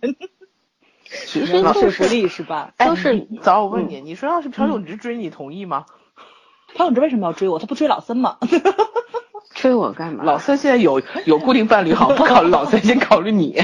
[1.05, 2.73] 其实说服力是吧？
[2.79, 3.27] 都是。
[3.43, 5.87] 早我问你，你说要是朴永植追你，同意吗？
[6.77, 7.59] 朴永植为什么要追我？
[7.59, 8.39] 他不追老森吗？
[9.53, 10.23] 追我干嘛？
[10.25, 13.61] 老森现在有有固定伴侣，好不考虑老森，先考虑你。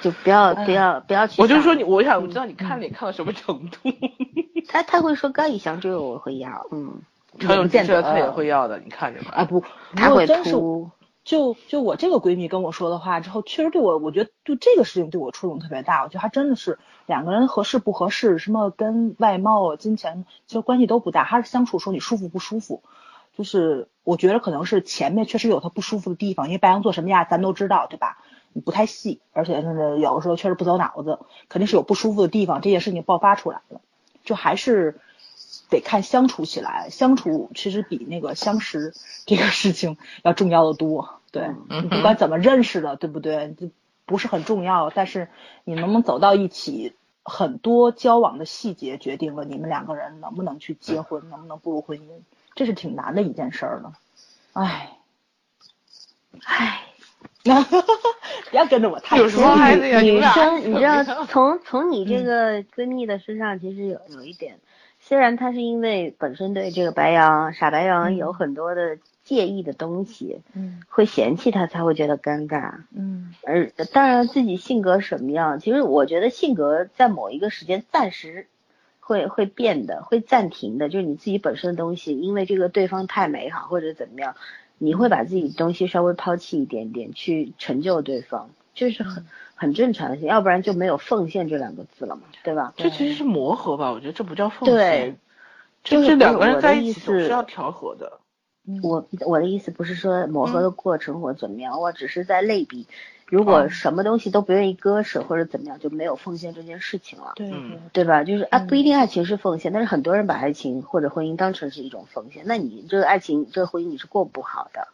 [0.00, 1.40] 就不要不要不要去。
[1.40, 3.78] 我就说你，我想知道你看脸看到什么程度。
[4.68, 6.66] 他他会说高以翔这个，我会要。
[6.70, 7.00] 嗯。
[7.38, 9.32] 朴永植他也会要的，你看着吧。
[9.32, 9.62] 啊不，
[9.94, 10.90] 他会扑。
[11.24, 16.02] 就就我这个闺蜜跟我说的话之后，确实对我，我觉得就这个事情对我触动特别大。
[16.02, 22.82] 我觉得还真的是两个人合适不合适，什么跟外貌、金钱其实关系都不大，还是相处时候你舒服不舒服。
[23.36, 28.18] 就是我觉得可能是前面确实有他不舒服的地方，因为白羊座什么样咱都知道，对吧？
[28.52, 31.18] 你不太细，而且是有的时候确实不走脑子，
[31.48, 33.80] 肯定是有不舒服的地方，这件事情爆发出来了，
[34.24, 35.00] 就还是。
[35.70, 38.94] 得看相处起来，相处其实比那个相识
[39.26, 41.20] 这个事情要重要的多。
[41.30, 41.50] 对，
[41.90, 43.54] 不管怎么认识的，对不对？
[44.06, 45.28] 不是很重要，但是
[45.64, 52.22] 你能不能走到一起，很多交往的细节决定了你们两个人能不能去结婚，能不能步入婚姻，
[52.54, 53.92] 这是挺难的一件事儿呢。
[54.54, 54.96] 唉，
[56.44, 56.87] 唉。
[58.50, 60.00] 不要跟着我太有什么孩子呀？
[60.00, 64.58] 女生， 你知道，从从你这个闺蜜的身上，其实有有一点，
[65.00, 78.46] 虽然她是因为本身对这个白羊傻白羊有很多的介意的东西，嗯，会嫌弃他才会觉得尴尬，嗯，而当然自己性格什么样，其实我觉得性格在某一个时间暂时
[79.00, 84.34] 会会变的，会暂停的，就是你自己本身的东西，因为这个对方太美好或者怎么样。
[84.78, 92.72] 你会把自己东西稍微抛弃一点点，去成就对方，这是很很正常的，要不然就没有奉献这两个字了嘛，对吧？
[92.76, 94.74] 这其实是磨合吧，我觉得这不叫奉献。
[94.74, 95.14] 对，
[95.82, 98.20] 就是两个人在一起是要调和的。
[98.82, 102.86] 我我的意思不是说磨合的过程或怎么样，我只是在类比。
[103.30, 107.50] 如果什么东西都不愿意割舍或者怎么样，就没有奉献这件事情了，对
[107.92, 108.24] 对吧？
[108.24, 114.88] 就是啊，不一定爱情是奉献，但是很多人把爱情或者婚姻当成是一种奉献，那你这个爱情这个婚姻你是过不好的，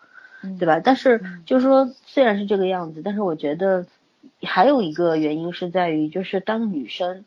[0.59, 0.81] 对吧？
[0.82, 3.86] 但是就是说虽然是这个样子，但是我觉得
[4.43, 7.24] 还有一个原因是在于，就是当女生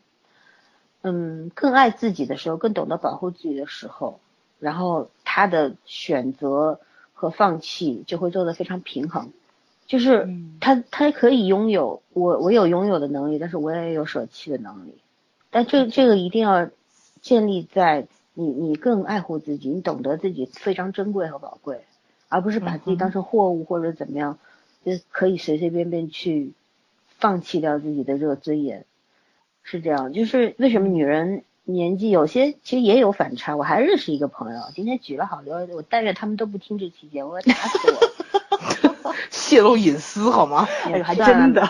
[1.00, 4.20] 嗯更爱自己的时候，更懂得保护自己的时候，
[4.58, 6.80] 然后她的选择
[7.14, 9.32] 和放弃就会做得非常平衡。
[9.88, 10.28] 就是
[10.60, 14.94] 他，他可以拥有我，我有拥有的能力，但是我也有舍弃的能力。
[15.50, 16.68] 但这这个一定要
[17.22, 21.80] 建立在你你更爱护自己，你懂得自己非常珍贵和宝贵，
[22.28, 24.38] 而不是把自己当成货物或者怎么样，
[24.84, 26.52] 就可以随随便便去
[27.08, 28.84] 放弃掉自己的这个尊严。
[29.62, 33.56] 是这样，就是为什么女人年纪有些其实也有反差。
[33.56, 38.07] 我还认识一个朋友，今天举了好多，我但愿他们都不听这期节目，打死我。
[39.30, 40.66] 泄露隐私好吗？
[40.84, 41.62] 哎，还真的，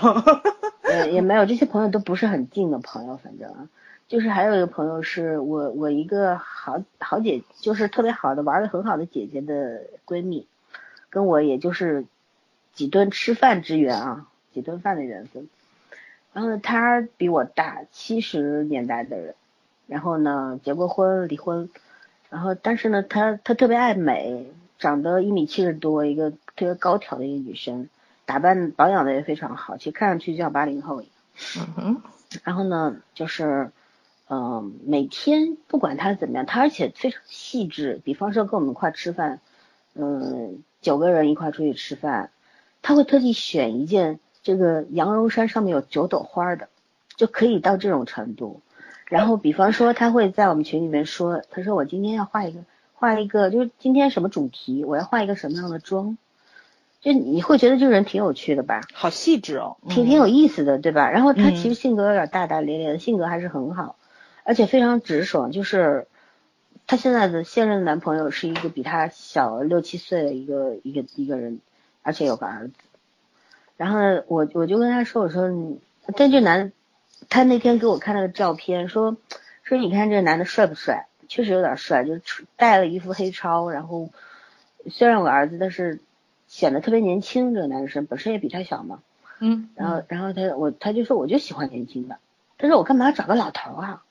[0.82, 3.68] 呃，也没有这些朋友都不是很近的朋友，反正
[4.06, 10.46] 就是还有一个朋友是我我一个好好姐，就是特别好的玩的很好的姐姐的闺蜜，
[11.10, 12.06] 跟我也就是
[12.74, 15.48] 几顿吃饭之缘啊，几顿饭的缘分。
[16.32, 19.34] 然后呢，她比我大七十年代的人，
[19.86, 21.68] 然后呢结过婚离婚，
[22.30, 24.46] 然后但是呢她她特别爱美。
[24.78, 27.88] 长得一米七十多，一个特别高挑的一个女生，
[28.26, 31.12] 打扮保养的也非常好，其实看上去就像八零后一样。
[31.58, 32.02] 嗯哼。
[32.44, 33.70] 然后呢，就是，
[34.28, 38.00] 嗯，每天不管她怎么样，她而且非常细致。
[38.04, 39.40] 比方说跟我们一块吃饭，
[39.94, 42.30] 嗯，九个人一块出去吃饭，
[42.82, 46.68] 她会特地选一件这个羊绒衫上面有九朵花的，
[47.16, 48.60] 就可以到这种程度。
[49.06, 52.60] 然后比方说，她会在我们群里面说，她说我今天要画一个。
[52.98, 56.18] 画一个，就是今天什么主题，我要画一个什么样的妆，
[57.00, 58.80] 就你会觉得这个人挺有趣的吧？
[58.92, 61.08] 好细致哦，挺挺有意思的，对吧？
[61.08, 63.94] 然后他其实性格有点大大咧咧的，性格还是很好，
[64.42, 65.52] 而且非常直爽。
[65.52, 66.08] 就是
[66.88, 71.60] 他现在的现任男朋友是一个比他小六七岁的一个一个一个人，
[72.02, 72.74] 而且有个儿子。
[73.76, 75.52] 然后呢，我我就跟他说，我说，
[76.16, 76.72] 但这男，
[77.28, 79.16] 他那天给我看了个照片，说
[79.62, 81.06] 说你看这个男的帅不帅？
[81.28, 84.10] 确实有点帅，就是戴了一副黑超，然后
[84.90, 86.00] 虽然我儿子，但是
[86.46, 87.54] 显得特别年轻。
[87.54, 89.00] 这个男生本身也比他小嘛，
[89.38, 92.16] 嗯，然后然后他我他就说我就喜欢年轻的，
[92.56, 94.02] 他说我干嘛找个老头啊？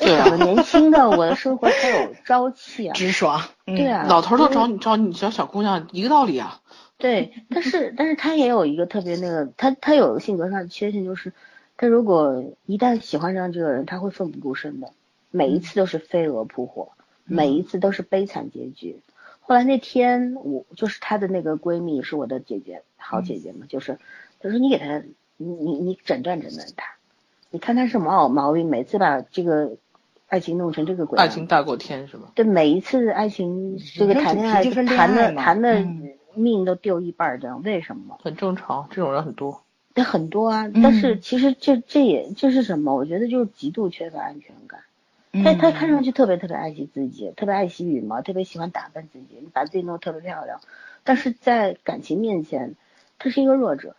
[0.00, 3.42] 我找个年轻的，我的生活才有朝气啊， 直爽。
[3.64, 6.60] 对啊，老头都找你找你找小姑娘一个道理啊。
[6.98, 11.32] 对，但是但是他也有一个特别那个，他他有性格上的缺陷，就是
[11.76, 14.90] 他如果一旦喜欢上这个人，他会奋不顾身的。
[15.30, 16.92] 每一次都是飞蛾扑火，
[17.24, 19.00] 每一次都是悲惨结局。
[19.40, 23.98] 后来那天我就是她的那个闺蜜，是我的姐姐，好姐姐嘛，就是
[24.40, 25.02] 她说你给她，
[25.36, 26.84] 你你你诊断诊断她，
[27.50, 29.76] 你看她什么毛毛病，每次把这个
[30.28, 31.18] 爱情弄成这个鬼。
[31.18, 32.32] 爱情大过天是吧？
[32.34, 35.86] 对，每一次爱情这个谈恋爱谈的谈的
[36.34, 38.18] 命都丢一半这样，为什么？
[38.22, 39.62] 很正常，这种人很多。
[39.94, 42.94] 对，很多啊，但是其实这这也这是什么？
[42.94, 44.80] 我觉得就是极度缺乏安全感。
[45.32, 50.60] 他他看上去特别特别爱惜自己，特别爱惜羽毛，特别喜欢打扮自己，把自己弄得特别漂亮。
[51.04, 52.76] 但是在感情面前，
[53.18, 53.96] 他是一个弱者。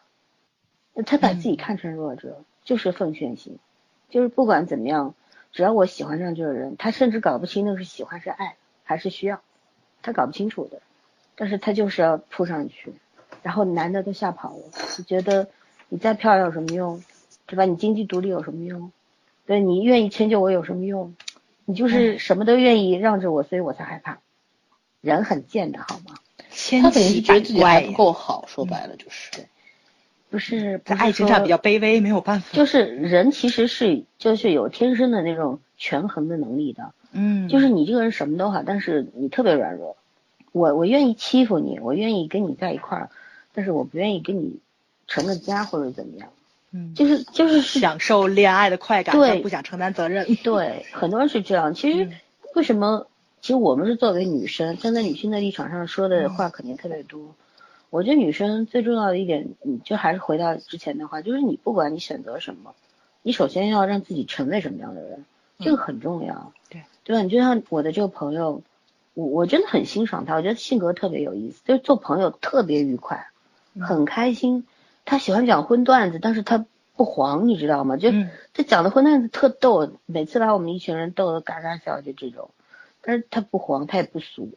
[1.06, 3.58] 他把自己看成弱者，就是奉献型，
[4.10, 5.14] 就是不管怎么样，
[5.54, 9.42] 只要我喜欢上这个人，他甚至搞不清那是喜欢是爱还是需要，
[10.02, 10.82] 他搞不清楚的。
[11.38, 12.92] 但是他就是要扑上去，
[13.44, 14.64] 然后男的都吓跑了。
[14.98, 15.48] 就觉得
[15.88, 17.02] 你再漂亮有什么用？
[17.46, 17.64] 对吧？
[17.64, 18.92] 你经济独立有什么用？
[19.50, 21.16] 对你愿意迁就我有什么用？
[21.66, 24.20] 你就是什么都愿意让着我，所以我才害怕。
[25.02, 26.20] 人很贱的好吗？
[26.84, 29.48] 他肯定是觉得自己还不够好，说白了就是。
[30.30, 32.56] 不是，在爱情上比较卑微，没有办法。
[32.56, 36.94] 就是人其实是就是有天生的那种权衡的能力的。
[37.12, 37.50] 嗯。
[37.50, 39.98] 就是你这个人什么都好，但是你特别软弱。
[40.52, 43.10] 我我愿意欺负你，我愿意跟你在一块儿，
[43.56, 44.60] 但是我不愿意跟你
[45.08, 46.30] 成个家或者怎么样。
[46.72, 46.94] 嗯。
[46.96, 50.36] 就是就是享受恋爱的快感，对，不想承担责任。
[50.44, 51.74] 对，很多人是这样。
[51.74, 52.10] 其实
[52.56, 53.08] 为什么？
[53.42, 57.36] 其实我们是作为女生，站在女性的立场上说的话肯定特别多。
[57.90, 62.76] 我觉得女生最重要的一点，你就还是回到之前的话，就是你不管你选择什么，
[63.24, 65.24] 你首先要让自己成为什么样的人，
[65.58, 66.52] 这个很重要。
[66.70, 67.22] 对，对吧？
[67.24, 68.62] 你就像我的这个朋友，
[69.14, 73.28] 我我真的很欣赏他，我觉得性格特别有意思，就是做朋友特别愉快，
[73.80, 74.68] 很开心。
[75.06, 76.66] 他喜欢讲荤段子，但是他
[76.96, 77.98] 不黄，你知道吗？
[77.98, 78.12] 就
[78.54, 82.52] 他讲的荤段子特逗，每次把我们一群人逗得嘎嘎笑，就这种。
[83.02, 84.52] 但是他不黄，他也不俗。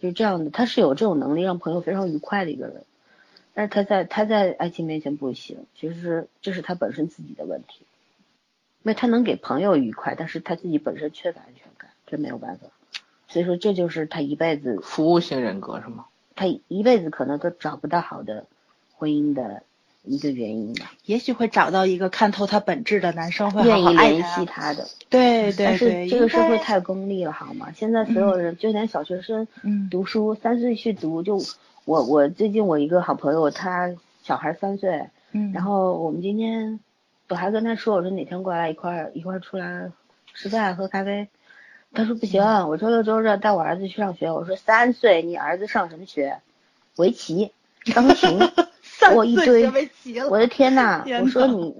[0.00, 2.84] 就是这样的，他是有这种能力让朋友非常愉快的一个人，
[3.54, 7.86] 但是他在他在爱情面前不行，其实这是他本身自己的问题，
[8.82, 12.66] 因为他能给朋友愉快，但是他自己本身缺乏安全感，这没有办法，
[13.28, 16.06] 所以说这就是他一辈子服务型人格是吗？
[16.34, 18.46] 他一辈子可能都找不到好的
[18.96, 19.62] 婚姻的。
[20.04, 24.88] 一个原因吧，也许会找到一个看透他本质的男生，会愿意联系他的。
[25.08, 25.66] 对对对。
[25.66, 27.68] 但是这个社会太功利了，好吗？
[27.72, 29.46] 现在所有人，就连小学生，
[29.90, 31.40] 读书三岁去读，就
[31.84, 36.80] 我我最近我一个好朋友，他小孩三岁，嗯，然后我们今天
[37.28, 39.92] 我还跟他说，我说哪天过来一块儿一块儿出来
[40.34, 41.28] 吃饭喝咖啡，
[41.94, 44.32] 他说不行，我周六周日带我儿子去上学。
[44.32, 46.40] 我说三岁，你儿子上什么学？
[46.96, 47.52] 围棋、
[47.94, 48.40] 钢琴。
[49.10, 49.70] 我一堆，
[50.30, 51.04] 我的天呐！
[51.22, 51.74] 我说你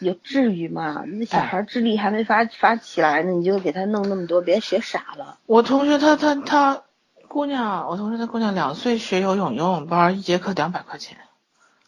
[0.00, 1.04] 有至于吗？
[1.06, 5.38] 那小孩智力还没发发起来呢，你就给他弄那么多，别学傻了。
[5.46, 6.82] 我同学他他他
[7.28, 11.18] 姑娘，我同学他姑娘两岁学游泳，游泳班一节课两百块钱。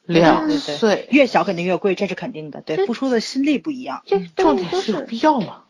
[0.04, 2.62] 两岁越小肯定越贵，这是肯定的。
[2.62, 4.02] 对，付出的心力不一样。
[4.06, 5.64] 这重点是有必要吗？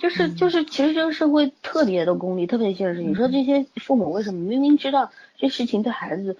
[0.00, 3.02] 就是就是，其实这个社会特别的功利，特别现实。
[3.02, 6.36] 你说这些父母为什么明明知道这事情对孩子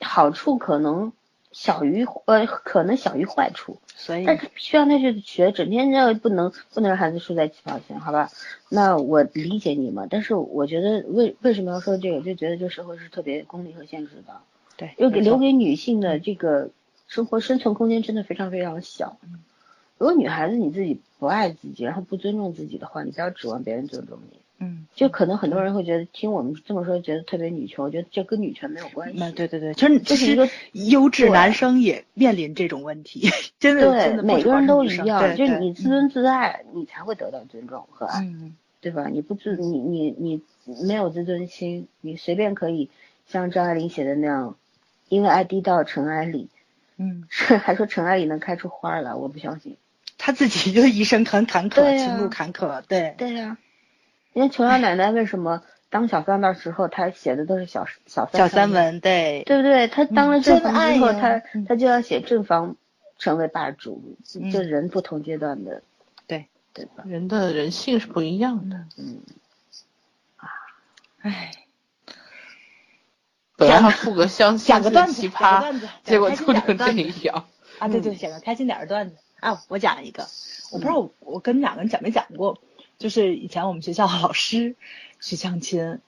[0.00, 1.12] 好处可能？
[1.50, 8.30] 小于呃，可能小于坏处，所以，但是必须让他去学，整天要不能不能让孩子输在起跑线，好吧？
[8.68, 12.20] 那我理解你嘛，但是我觉得为为什么要说这个？
[12.20, 14.40] 就觉得这社会是特别功利和现实的，
[14.76, 16.70] 对，又给留给女性的这个
[17.06, 19.16] 生活生存空间真的非常非常小。
[19.96, 24.38] 如果女孩子你自己不爱自己，然后不尊重自己的话，你不要指望别人尊重你。
[24.60, 27.84] 嗯，就可能很多人会觉得听我们这么说，觉得特别女权。
[27.84, 29.18] 我觉得这跟女权没有关系。
[29.32, 33.30] 对对对，其实这是一个优质男生也面临这种问题，
[33.60, 39.06] 真的真的每个人都一样，就是你自尊自爱，你才会得到尊重和爱，嗯，对吧？
[39.06, 40.42] 你不自你你你
[40.86, 42.90] 没有自尊心，你随便可以
[43.28, 44.56] 像张爱玲写的那样，
[45.08, 46.48] 因为爱低到尘埃里，
[46.96, 49.76] 嗯， 还说尘埃里能开出花来，我不相信。
[50.20, 53.56] 他自己就一生很坎坷，情路坎坷，对对呀。
[54.32, 59.88] 你看琼瑶奶奶为什么当小三的时候，她写的都是小小小三文，对对不对？
[59.88, 62.76] 她当了正房之后，她她就要写正房
[63.18, 64.16] 成为霸主，
[64.52, 65.82] 就人不同阶段的，
[66.26, 67.04] 对对吧？
[67.06, 69.22] 人的人性是不一样的，嗯
[70.36, 70.50] 啊，
[71.22, 71.50] 唉，
[73.56, 77.44] 本来要附个相讲个段子，奇葩，结果就成这样
[77.78, 77.88] 啊！
[77.88, 79.62] 对对，讲个开心点的段子啊！
[79.68, 80.28] 我讲一个，
[80.70, 82.60] 我不知道我我跟两个人讲没讲过。
[82.98, 84.74] 就是以前我们学校老师
[85.20, 86.00] 去相亲，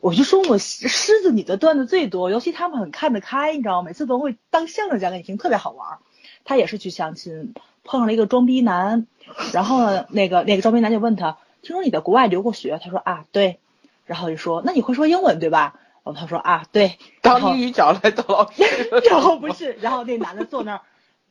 [0.00, 3.86] 我就说我狮子女的段子最多，尤其他们很看得开，你知道吗？
[3.86, 5.98] 每次都会当相声讲给你听，特别好玩。
[6.44, 9.06] 他也是去相亲，碰上了一个装逼男，
[9.54, 12.78] 然后呢，那个那个装逼男就问他，听说你在国外留过学？
[12.82, 13.58] 他说啊，对。
[14.04, 15.80] 然后就说，那你会说英文对吧？
[16.04, 16.98] 然后他说啊，对。
[17.22, 18.62] 当英语角来当老师。
[19.08, 20.82] 然后不是，然后那男的坐那儿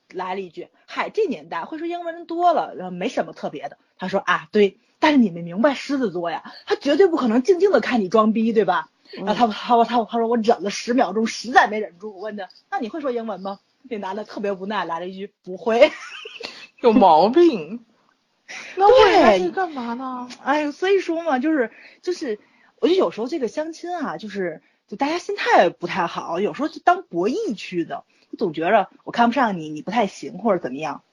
[0.09, 3.77] 来了一句，嗨，这年代会说英文人多了，然后没什么特别的。
[3.99, 4.77] 他说啊，对。
[5.03, 8.89] 但是你们明白狮子座呀，他绝对不可能静静的看你装逼，对吧？
[9.11, 13.59] 然后他他他他说我忍了十秒钟，实在没忍住，我问他，那你会说英文吗？
[13.81, 15.91] 那男的特别无奈来了一句不会，
[16.79, 17.83] 有毛病。
[18.77, 20.29] 那对，是干嘛呢？
[20.41, 21.69] 哎呦，所以说嘛，就是
[22.01, 22.39] 就是，
[22.79, 28.05] 我觉得有时候这个相亲啊，就是就大家心态不太好，有时候就当博弈去的，
[28.37, 31.03] 总觉着我看不上你，你不太行或者怎么样，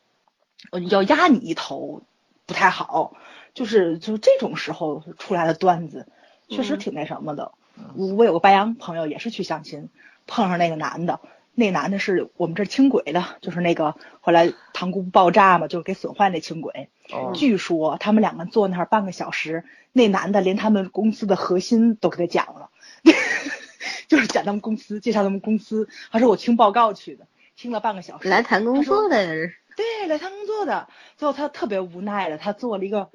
[0.71, 2.03] 我要压你一头
[2.47, 3.17] 不太好。
[3.55, 6.07] 就是就是这种时候出来的段子，
[6.49, 7.53] 确实挺那什么的。
[7.97, 9.89] 我我有个白羊朋友也是去相亲，
[10.27, 11.21] 碰上那个男的，
[11.55, 16.89] 那男的是我们这轻轨的，就是那个后来塘沽爆炸嘛，就给损坏那轻轨。
[17.35, 22.71] 据说他们两个坐那儿半个小时，那男的连他们公司的核心都给他讲了，
[24.09, 25.89] 就是讲他们公司，介绍他们公司。
[26.11, 27.27] 他说我听报告去的。
[27.57, 28.27] 听了半个小时。
[28.27, 29.53] 来谈工作的人。
[29.77, 30.89] 对，来谈工作的。
[31.19, 33.11] 最后他特别无奈的，他做了一个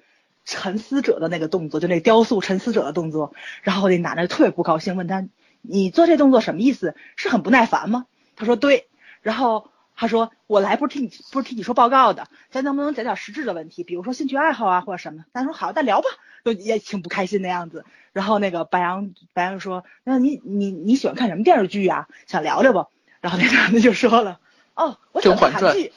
[0.46, 3.34] 沉思者的那个动作，就那雕塑沉思者的动作。
[3.64, 5.28] 然后那男的特别不高兴，问他
[5.62, 6.96] ：“你做这动作什么意思？
[7.16, 8.06] 是很不耐烦吗？”
[8.38, 8.88] 他说：“对。”
[9.22, 16.08] 然后他说：“我来不是替你，不是替你说报告的，咱能不能讲点实质的问题，比如说兴趣爱好啊，或者什么？”他说：“好，咱聊吧。”
[16.46, 17.86] 就也挺不开心的样子。
[18.14, 22.08] 然后那个白羊白羊说：“那你你你喜欢看什么电视剧啊？
[22.28, 22.86] 想聊聊不？”
[23.20, 24.40] 然后那男的就说了
[24.76, 25.92] ：“哦，我喜欢看韩剧。”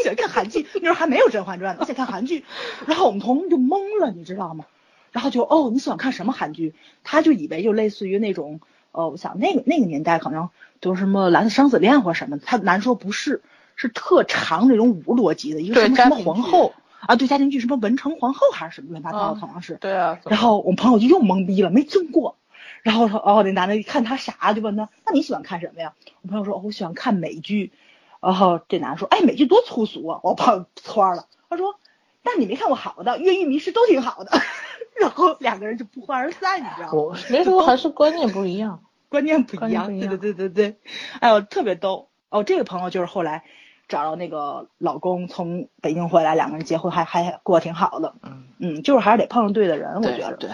[0.00, 2.44] 我喜欢看韩剧，那时候还没有《甄嬛传》呢，我喜欢看韩剧。
[2.86, 4.64] 然后我们同事就懵了，你知道吗？
[5.12, 6.74] 然后就哦，你喜欢看什么韩剧？
[7.04, 8.60] 他就以为就类似于那种，
[8.92, 10.48] 呃，我想那个那个年代可能
[10.80, 12.38] 都是什么《蓝色生死恋》或什么。
[12.38, 13.42] 他男说不是，
[13.76, 19.74] 是特长那种五逻辑的一个什么什么皇后啊，对家庭剧什么文成皇后还是什么乱七八糟的，好像是。
[19.74, 20.18] 对啊。
[20.24, 22.36] 然后我们朋友就又懵逼了，没听过。
[22.82, 25.92] 然后说哦，那男的一看他傻，就问他，那你喜欢看什么呀？
[26.22, 27.72] 我朋友说，哦，我喜欢看美剧。
[28.20, 31.26] 然后这男的说：“哎，美剧多粗俗啊！”我跑错了。
[31.48, 31.74] 他说
[32.22, 34.30] ：“但你没看过好的，《越狱迷失》都挺好的。
[35.00, 36.92] ”然后两个人就不欢而散，你知道吗？
[36.92, 39.86] 我没说 还是观念不一样， 观念不一样。
[39.86, 40.76] 对对对对对。
[41.20, 42.44] 哎呦，特别逗哦！
[42.44, 43.44] 这个朋友就是后来
[43.88, 48.14] 找到那个老公从北京回来，两个人结婚还还过得挺好的。
[48.22, 50.36] 嗯嗯，就是还是得碰上对的人，我觉得。
[50.36, 50.50] 对。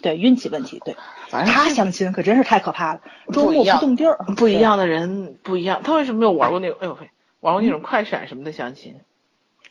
[0.00, 0.96] 对运气问题，对，
[1.28, 3.00] 反正他相亲可真是太可怕了，
[3.32, 4.16] 周末不动地儿。
[4.36, 6.76] 不一样的人不一样，他为什么没有玩过那个？
[6.80, 7.10] 哎呦喂，
[7.40, 8.96] 玩过那种快闪什么的相亲？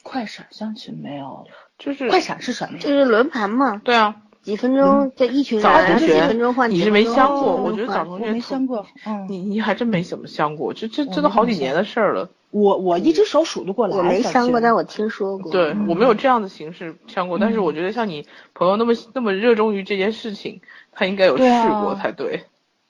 [0.04, 1.48] 快闪相亲没有，
[1.78, 2.80] 就是快闪是什么？
[2.80, 3.82] 就是轮盘嘛。
[3.84, 4.16] 对啊，
[4.48, 6.72] 几分钟在一群人，几分钟换。
[6.72, 7.58] 你是没相过？
[7.58, 8.86] 我觉得早同学没相过。
[9.06, 12.30] 嗯，你你还真没怎么相过，这这这都好几年的事儿了。
[12.52, 13.98] 我我一只手数得过来。
[13.98, 15.52] 我没相过，但我听说过。
[15.52, 20.62] 对我没有这样的形式相过，但是我觉得像你朋友那么那么热衷于这件事情。
[20.94, 22.46] 他应该有试过才对，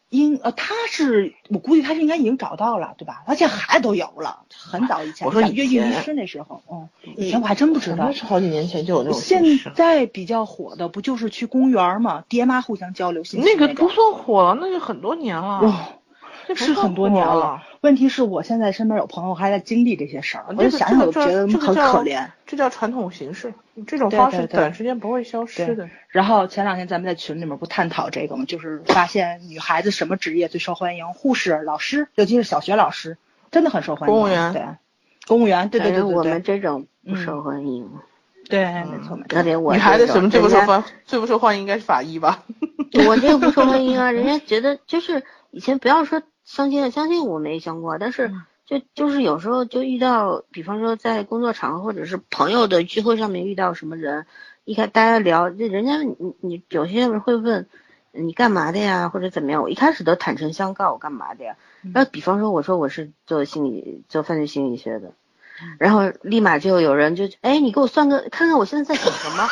[0.10, 3.24] 应呃他是我估计他是应该已经找到了，对吧？
[3.26, 5.28] 而且孩子都有了，很早以前。
[5.28, 8.12] 我说越狱律师那时候，嗯，以前我还真不知道。
[8.12, 9.20] 是好几年前就有那种。
[9.20, 9.44] 现
[9.76, 13.46] 在比较火的不就是去公园嘛，爹妈互相交流信息。
[13.46, 16.00] 那个不算火了，那就很多年了。
[16.56, 22.26] 是很多年了，问题是我现在身边有朋友还在经历这些事儿，我就想想都觉得很可怜。
[22.46, 23.54] 这叫传统形式，
[23.86, 25.90] 这种方式短时间不会消失的。
[26.08, 28.46] 然后前两天咱们在群里面不探讨这个吗？
[28.48, 31.14] 就是发现女孩子什么职业最受欢迎？
[31.14, 33.18] 护士、老师，尤其是小学老师，
[33.52, 34.16] 真的很受欢迎。
[34.16, 34.64] 公务员，对，
[35.28, 36.14] 公务员，对对对对。
[36.14, 37.90] 我们这种不受欢迎。
[38.50, 39.28] 对，没错没错。
[39.28, 42.44] 特别我女孩子什么最不受欢最不受欢迎应该是法医吧？
[43.06, 46.22] 我这个不受欢迎啊， 人家觉得就是以前不要说。
[46.48, 48.34] 相亲的相亲我没相过，但是
[48.66, 54.26] 就就是有时候就遇到，比方说在工作场合或者是朋友的聚会上面遇到什么人，
[54.64, 57.68] 一开大家聊，这人家你你有些人会问
[58.14, 61.58] 你干嘛的呀，或者怎么样，我一开始都坦诚相告我干嘛的呀。
[61.94, 65.12] 然后比方说我说我是做心理做犯罪心理学的，
[65.80, 69.46] 然后立马就有人就哎你给我算个看看我现在在想什么。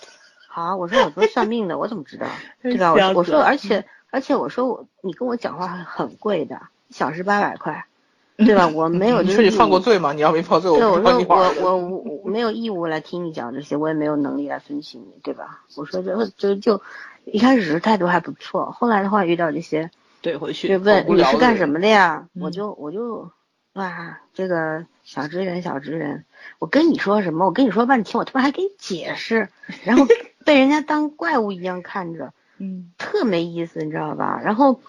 [0.48, 2.26] 好，我说我不是算命的，我怎么知道？
[2.62, 2.92] 对吧？
[2.92, 3.86] 我 我说而且。
[4.12, 6.60] 而且我说我你跟我讲话很贵的，
[6.90, 7.86] 小时八百块，
[8.36, 8.68] 对吧？
[8.68, 9.22] 我没有。
[9.22, 10.12] 你说你犯过罪吗？
[10.12, 11.18] 你要没犯罪，我对我说
[11.62, 15.62] 我我我没有义务来听你讲这些，我也没有能力来分析你，对吧？
[15.76, 16.82] 我说就就就
[17.24, 19.90] 一开始是态度还不错，后来的话遇到这些，
[20.22, 22.28] 怼回去就问你是干什么的呀？
[22.38, 23.30] 我就我就
[23.72, 26.26] 哇，这个小职员小职员，
[26.58, 27.46] 我跟你说什么？
[27.46, 29.48] 我跟你说半天，我他妈还给你解释，
[29.84, 30.04] 然后
[30.44, 32.34] 被人家当怪物一样看着。
[32.64, 34.40] 嗯，特没意思，你知道吧？
[34.44, 34.80] 然后，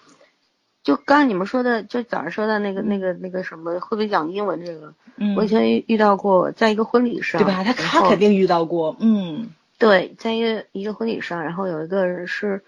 [0.84, 4.94] 就刚刚你们说的，就早上说的那个、那个、那个什么，会不会讲英文这个？
[5.16, 7.64] 嗯，我以前遇到过，在一个婚礼上，对吧？
[7.64, 12.62] 他他肯定遇到过，嗯，对，在一个一个婚礼上，然后有一个人是，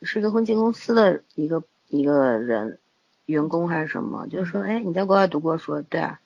[0.00, 2.78] 是一个婚庆公司的一个一个人，
[3.26, 5.58] 员工还是什么，就是说，哎，你在国外读过？
[5.58, 6.18] 说对啊，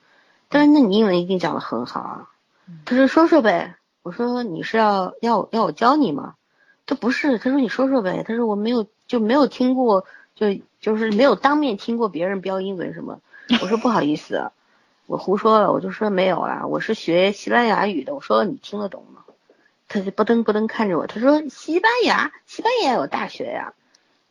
[0.48, 2.30] 但是那你英文一定讲的很好啊。
[2.84, 3.74] 他说说说呗，
[4.04, 6.34] 我说你是要要要我教你吗？
[6.86, 8.24] 他不是，他说你说说呗。
[8.26, 10.46] 他说我没有，就没有听过，就
[10.80, 13.20] 就是没有当面听过别人标英文什么。
[13.62, 14.50] 我说不好意思，
[15.06, 18.14] 我胡说了，我就说没有啦，我是学西班牙语的。
[18.14, 19.24] 我说你听得懂吗？
[19.86, 23.74] 他就不登不登看着我，他说西班牙，西班牙有大学呀。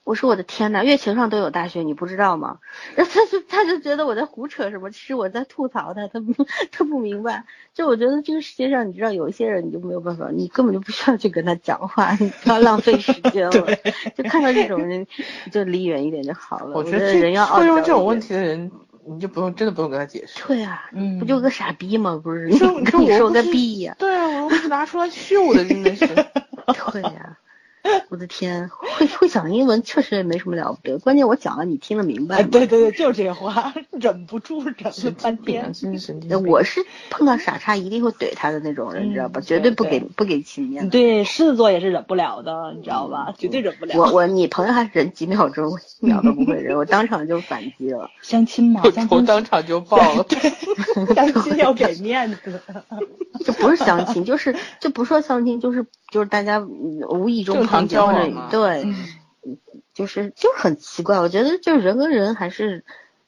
[0.04, 2.60] 我说我的天呐，月球上都有大学，你不知道吗？
[2.96, 6.34] 然后他就他就觉得我在胡扯什么，其实我在吐槽他，他不
[6.72, 7.46] 他不明白。
[7.74, 13.78] 就我觉得这个世界上，你知道有一些人你就没有办法，你根本就不需要去跟他讲话，你不要浪费时间 了。
[14.16, 15.08] 就看到这种人，
[15.52, 16.76] 就离远一点就好了。
[16.76, 18.72] 我觉得人要会用这种问题的人，
[19.08, 20.44] 你就不用真的不用跟他解释。
[20.46, 22.20] 对啊，嗯，不就个傻逼吗？
[22.22, 23.96] 不是，你说你说个逼呀？
[23.98, 26.06] 对啊，我拿出来秀的真的是。
[26.92, 27.38] 对呀。
[28.10, 32.42] 我的天，会会讲英文确实也没什么了不得，关键我讲了你听得明白。
[32.44, 35.74] 对对对，就是这话，忍不住忍了半天。
[36.46, 39.42] 我是碰到傻叉一定会怼他的那种人，你知道吧？
[39.42, 40.90] 绝对不给不给情面。
[40.90, 43.34] 对，狮子座也是忍不了的，你知道吧？
[43.38, 43.98] 绝对忍不了。
[43.98, 48.10] 我我你朋友还忍几秒钟，一秒都不会忍，我当场就反击了。
[48.22, 50.26] 相亲嘛，相亲当场就爆了。
[51.14, 52.62] 相亲要给面子。
[53.44, 58.94] 这不是相亲，就是就不说相亲，就是就是大家无意中碰见或者对，
[59.94, 61.20] 就是就是很奇怪。
[61.20, 62.84] 我觉得就是人跟人还是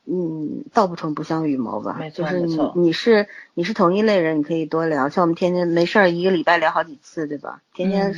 [0.06, 2.00] 嗯道不同不相与谋吧。
[2.14, 5.10] 就是你你是你是同一类人，你可以多聊。
[5.10, 7.62] 像我们天天没事儿一个礼拜聊好几次，对吧？
[7.74, 8.14] 天天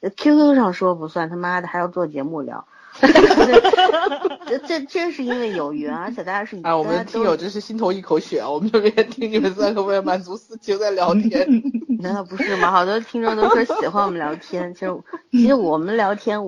[0.00, 2.66] QQ 上说不算，他妈的还要做节目聊。
[4.46, 8.48] 这这这是因为有缘，而且大家是哎，我们听友真是心头一口血啊！
[8.48, 11.62] 我们这边听你们三个为了满足私情在聊天，
[12.00, 12.70] 难道不是吗？
[12.70, 14.94] 好多听众都说喜欢我们聊天，其实
[15.32, 16.44] 其实我们聊天，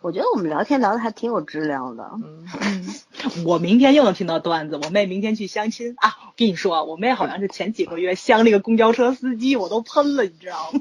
[0.00, 2.10] 我觉得我们聊天聊的还挺有质量的。
[2.14, 2.46] 嗯，
[3.46, 4.80] 我明天又能听到段子。
[4.82, 10.80] 我妹明天去相亲啊，我跟你说，我妹好像是前几个月相那个公交车司机，我都喷了，你知道吗？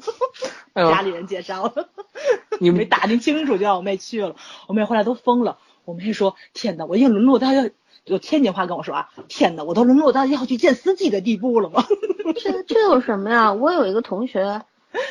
[0.73, 1.89] 家里人介绍的。
[2.59, 4.35] 你没打听清楚就让我妹去了，
[4.67, 5.57] 我妹后来都疯了。
[5.83, 7.67] 我妹说：“天哪，我已经沦落到要
[8.05, 11.83] 有天津话跟我说啊，天哪，我都沦落到要去见司机的地步了吗？”
[12.39, 13.51] 这这有什么呀？
[13.51, 14.61] 我有一个同学，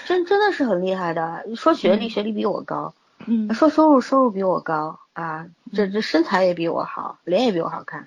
[0.07, 1.45] 真真的是很厉害的。
[1.57, 2.95] 说学历，学历比我高；
[3.27, 5.49] 嗯，说收入，收入比我高啊。
[5.75, 8.07] 这这身材也比我好，脸也比我好看，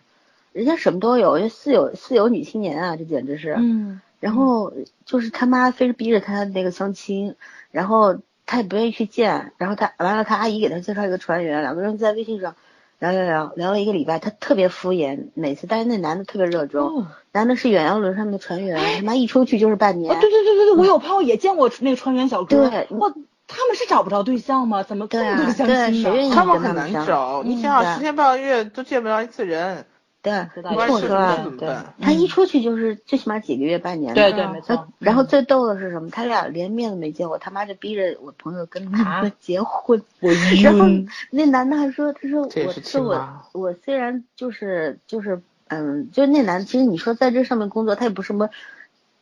[0.53, 3.55] 人家什么都有，就似有似有女青年啊，这简直是。
[3.59, 3.99] 嗯。
[4.21, 4.71] 然后
[5.05, 7.35] 就是他妈非是逼着他那个相亲，
[7.71, 8.19] 然后。
[8.45, 12.55] 他也不愿意去见，然后他完了，他阿姨给他介绍一个船员，两个人在微信上
[12.99, 20.13] 聊聊聊聊了一个礼拜，他特别敷衍，每次但是那男的特别热衷，男的是远洋轮上面的船员，他妈一出去就是半年。
[20.19, 22.69] 对对对对对，我有朋友也见过那个船员小哥。
[22.69, 23.09] 对，我，
[23.47, 24.83] 他们是找不着对象吗？
[24.83, 25.53] 怎么对啊？
[25.57, 29.85] 对，他们很难找，你想想十天半个月都见不着一次人。
[30.23, 34.13] 对，你听我说啊，对，他一出去就是最起码几个月半年。
[34.15, 34.87] 对对，没错。
[34.99, 36.09] 然后最逗的是什么？
[36.09, 40.01] 他俩连面都没见过，他妈就逼着我朋友跟他 结婚。
[40.63, 40.85] 然后
[41.29, 43.13] 那男的还说：“他说我说我
[43.51, 48.49] 我虽然就是就是嗯，就那男的，其实你说在这上面工作，他也不是什么。”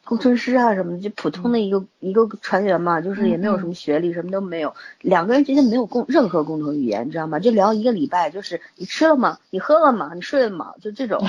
[0.04, 4.74] 工程师啊什么的，就普通的一个一个船员嘛，就是也没有什么学历，什么都没有。
[5.00, 7.40] 两个人之间没有共任何共同语言，你知道吗？
[7.40, 9.38] 就聊一个礼拜，就是你吃了吗？
[9.50, 10.12] 你喝了吗？
[10.14, 10.74] 你睡了吗？
[10.82, 11.26] 就这种，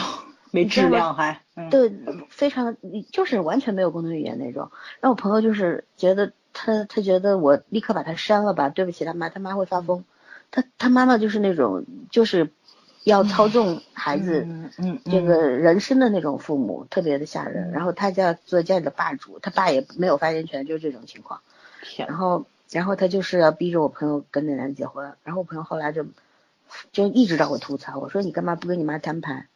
[0.50, 1.40] 没质量还。
[1.70, 1.92] 对，
[2.28, 2.76] 非常，
[3.10, 4.70] 就是完全没有共同语言那种。
[5.00, 10.04] 然后我朋友就是觉得他他觉得我立刻把他删了吧，对不起他妈，他妈会发疯。
[10.50, 12.50] 他他妈妈就是那种就是。
[13.04, 14.46] 要操纵孩子，
[14.78, 17.72] 嗯，这个人生的那种父母特别的吓人。
[17.72, 21.40] 然后他就要做家里的霸主，他爸也没有发言权，就是这种情况。
[21.96, 25.12] 然后，然后他就是要逼着我朋友跟那男的结婚。
[25.24, 26.06] 然后我朋友后来就
[26.92, 29.46] 就一直找我吐槽，我说你干嘛不跟你妈摊牌？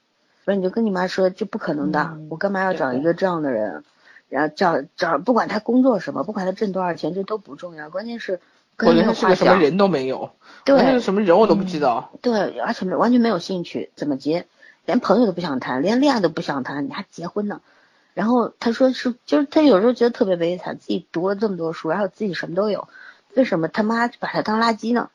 [0.44, 3.84] 说你就跟你妈说这不可能的，我干嘛要找一个这样的人？
[4.28, 8.40] 然后找找不管他工作什么，不管他挣多少钱，这都不重要，关键是。
[8.76, 10.30] 关键他是个什么人都没有，
[10.64, 12.10] 对，那是什么人我都不知道。
[12.20, 14.46] 对，而且没完全没有兴趣，怎么结？
[14.84, 17.62] 连朋友都不想谈，连恋爱都不想谈，你还结婚呢？
[18.12, 22.86] 然后他说是，就是他有时候觉得特别悲惨，自己读了这么多书，然后自己什么都有，
[23.34, 25.08] 为什么他妈把他当垃圾呢？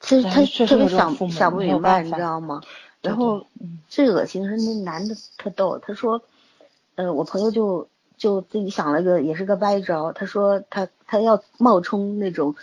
[0.00, 2.60] 其实他特别想想不明白，你知道吗？
[3.02, 3.46] 然后
[3.88, 6.22] 最恶心的是那男的特逗，他说，
[6.96, 12.56] 呃，我朋友就就自己想了个也是个歪招，他说他他要冒充那种。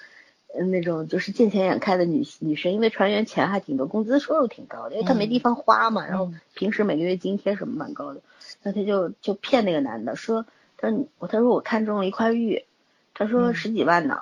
[0.56, 8.22] 嗯，那种就是见钱眼开的女女生，因为船员钱还挺多，工资收入挺高的，因为他没地方花嘛，然后平时每个月津贴什么蛮高的，
[8.62, 10.46] 那他就就骗那个男的说，
[10.78, 12.66] 他说我他说我看中了一块玉，
[13.16, 14.22] 他说十几万呢，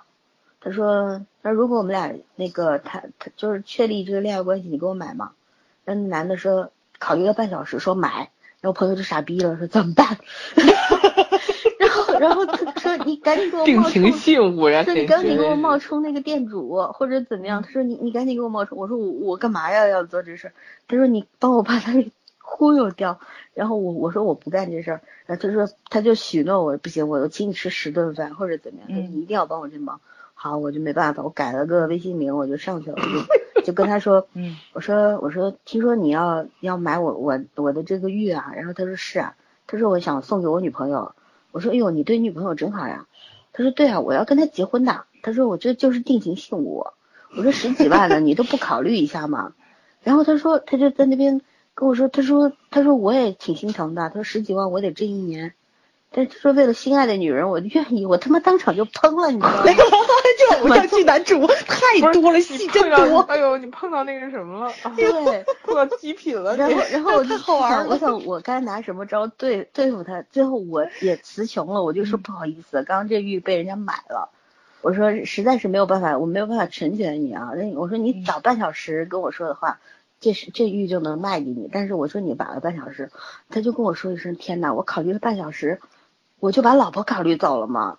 [0.62, 5.32] 他说那如果我们俩那个他他就是确立这个恋爱关系，你给我买吗？
[5.84, 8.32] 那男的说考虑了半小时说买，
[8.62, 10.18] 然后朋友就傻逼了，说怎么办？
[11.80, 14.84] 然后然后他说：“你赶紧给我定情信物呀！
[14.84, 19.88] 说你赶紧给我冒充那个店主或者怎么样？”他说：“你你赶紧给我冒充。”我说：“我我干嘛呀？
[19.88, 20.52] 要做这事？”
[20.88, 23.20] 他说：“你帮我把他给忽悠掉。”
[23.54, 28.88] 然后我我说：“我不干这事儿。”然后他说：“他就许诺我不行，我请你吃十顿饭或者怎么样？
[28.90, 30.02] 他说你一定要帮我这忙。”
[30.34, 32.98] 好，我就没办法，我改了个微信名，我就上去了，
[33.56, 39.36] 就就跟他说：“嗯，我说我说听说你要要买我我我的这个玉啊？”然后他说：“是啊。”
[39.68, 41.14] 他说：“我想送给我女朋友。”
[41.52, 43.08] 我说，哎呦，你对女朋友真好呀。
[43.54, 45.06] 他说，对啊，我要跟她结婚的。
[45.22, 46.88] 他说，我这就是定情信物。
[47.36, 49.54] 我说，十几万呢你都不考虑一下吗？
[50.04, 51.42] 然后他说，他就在那边
[51.74, 54.10] 跟我说，他说，他说我也挺心疼的。
[54.10, 55.54] 他说，十几万我得挣一年。
[56.14, 59.64] 但是说为了心爱的女人，我愿意，我他妈当场就喷了，你知道吗？
[60.42, 63.20] 就偶像剧男主太多了，戏真多。
[63.22, 64.74] 哎呦，你碰到那个什么了？
[64.96, 66.56] 对， 碰到极品了。
[66.58, 70.22] 然后，然后我就好玩我想我该拿什么招对对付他？
[70.24, 74.30] 最后我也词穷了，我就说不好意思，刚刚这玉被人家买了。
[74.82, 77.52] 我说实在是没有办法，我没有办法成全你啊。
[77.56, 79.80] 那我说你早半小时跟我说的话，
[80.20, 81.70] 这是这玉就能卖给你。
[81.72, 83.12] 但是我说你晚了半小时，
[83.50, 85.80] 他就跟我说一声天哪，我考虑了半小时，
[86.42, 87.98] 我就把老婆考虑走了嘛？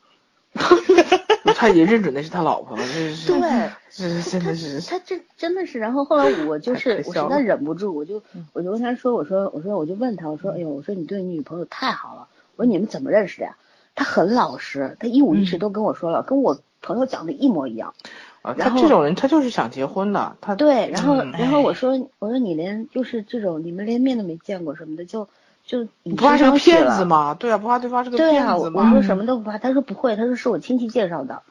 [1.56, 5.78] 他也认准那是他老婆，这是对，这是真的是他这真的是。
[5.78, 8.20] 然后后来我就是我实在忍不住，我就
[8.52, 13.56] 我就跟他说，我说我说我就问他，我说哎呦，我说你对你女朋友太好了，我说你们怎么认识的呀？
[13.94, 17.94] 他很老实，他一五一十都跟我说了，跟我朋友讲的一模一样。
[18.42, 25.28] 啊，他这种人他就是想结婚的，他对，然后然后我说我说你连就是这种你们连面都没见过什么的就。
[25.64, 27.34] 就不怕是个骗子吗？
[27.34, 28.88] 对啊，不怕对方是个骗子吗？
[28.88, 31.42] 我说什么都不怕，他说不会，他说是我亲戚介绍的，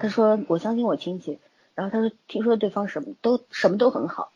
[0.00, 1.38] 他说我相信我亲戚，
[1.74, 4.32] 然后他说听说对方什么都什么都很好，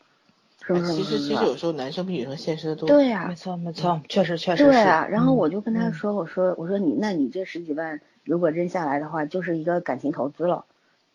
[0.65, 0.93] 是不是？
[0.93, 2.87] 其实其实有时候男生比女生现实的多。
[2.87, 4.63] 对呀，没错没错，确实确实。
[4.63, 10.65] 对啊，然后我就跟他说，我说我说你那你这十几万如果扔下来的话，就是一个感情投资了。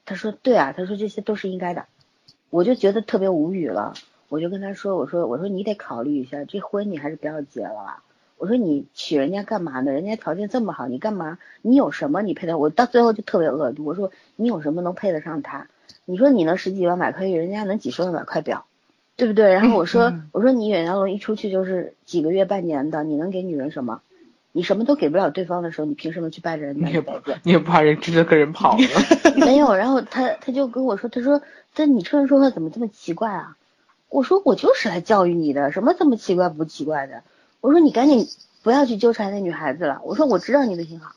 [0.05, 1.87] 他说对啊，他说这些都是应该的，
[2.51, 3.95] 我就觉得特别无语了，
[4.29, 8.03] 我就跟他说，我说我说你得考虑一下，这婚你还是不要结了。
[8.41, 9.93] 我说你娶人家干嘛呢？
[9.93, 11.37] 人家条件这么好，你干嘛？
[11.61, 12.57] 你有什么你配得？
[12.57, 15.67] 我到最后就特别恶毒，我说你有什么能配得上他？
[16.07, 18.65] 你说你能十几万买块玉，人家能几十万买块表，
[19.17, 19.53] 对不对？
[19.53, 24.01] 然后我说我说你远洋龙一出去就是几个月半年的，你能给女人什么？
[24.53, 26.83] 你什么都给不了对方的时候，你凭什么去拜人？
[26.83, 27.13] 你也不
[27.43, 28.83] 你也不怕人直接跟人跑了？
[29.37, 31.43] 没有，然后他他就跟我说，他说
[31.75, 33.59] 但你这人说话怎么这么奇怪啊？
[34.09, 37.23] 我说我就是来教育你的，什么这么奇怪不奇怪的？
[37.61, 38.27] 我说你赶紧
[38.63, 40.01] 不要去纠缠那女孩子了。
[40.05, 41.13] 我说我知道你的信号。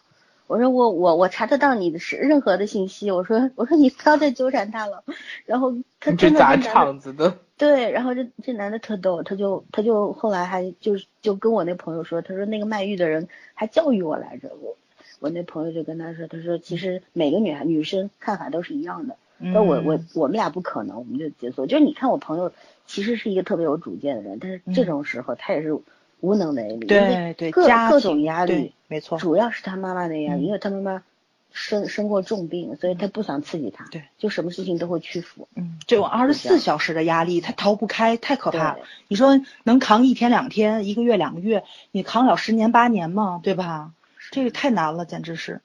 [0.45, 3.10] 我说我我我查得到你的是任何的信息。
[3.10, 5.03] 我说我说你不要再纠缠他了。
[5.45, 7.38] 然后他真的砸场子的。
[7.57, 14.52] 对，然后这这男的特逗，他就他就后来还就就跟我那朋友说，他说那个卖玉的人还教育我来着。
[14.61, 14.76] 我
[15.22, 19.15] 我那朋友就跟他说，他说其实每个女孩女生看法都是一样的。
[19.38, 21.65] 那我我我们俩不可能，我们就结束。
[21.65, 22.52] 就是你看我朋友
[22.86, 25.80] 其实是一个特别有主见的人，但是这种时候他也是。
[26.24, 31.04] 无能为力，对对，各各种压力，没错，主要是他妈妈的压力，因为他妈妈
[31.52, 35.50] 生生过重病，所以他不想刺激他，对，就什么事情都会屈服。
[35.54, 38.78] 嗯，这种二十四小时的压力，他逃不开，太可怕了。
[39.10, 43.41] 你说能扛一天两天，一个月两个月，你扛了十年八年吗？
[43.44, 43.91] 对吧？
[44.32, 45.60] 这个太难了，简直是，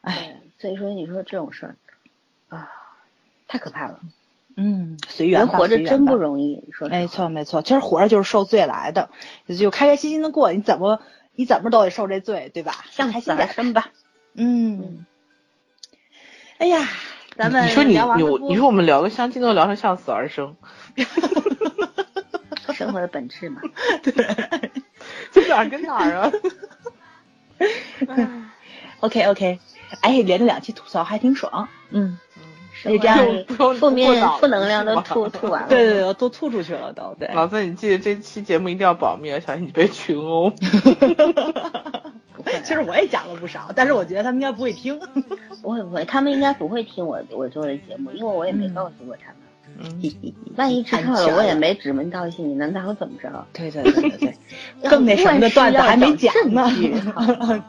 [0.00, 1.76] 哎，所以说你说这种事儿
[2.48, 2.68] 啊，
[3.46, 4.00] 太可怕了。
[4.62, 6.62] 嗯，随缘吧，活着真不容易。
[6.70, 9.08] 说没错没错，其实活着就是受罪来的，
[9.58, 11.00] 就开开心心的过，你怎么
[11.34, 12.84] 你怎么都得受这罪，对吧？
[12.90, 13.88] 向死而生吧。
[14.34, 15.06] 嗯。
[16.58, 16.86] 哎呀，
[17.36, 20.54] 咱们你说你你你说我们聊个相亲都聊成向死而生
[22.74, 23.62] 生活的本质嘛。
[24.04, 24.12] 对，
[25.32, 26.30] 这哪跟哪儿啊
[29.00, 29.58] ？OK OK，
[30.02, 31.66] 哎，连着两期吐槽还挺爽。
[31.88, 32.18] 嗯。
[32.82, 33.18] 所以这样
[33.78, 37.14] 负面负能量都吐吐完了，对对对，都吐出去了都。
[37.18, 40.50] 对，老子你记得这期节目一定要保密，小心你被群殴。
[42.64, 44.98] 其实我也讲了不少，但是我觉得他们应该不会听。
[45.62, 49.36] 不会不会，他们应该不会听我我做的节目，因为我也没告诉过他们。
[50.56, 53.46] 万一知道了，我也没指名道姓，你能拿我怎么着？
[53.52, 54.34] 对对对对对，
[54.90, 56.68] 更那什么的段子还没讲呢。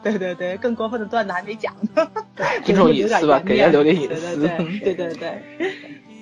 [0.02, 2.08] 对对对，更过分的段子还没讲呢。
[2.64, 4.36] 这种隐私吧，给人留点隐私。
[4.82, 5.42] 对对对，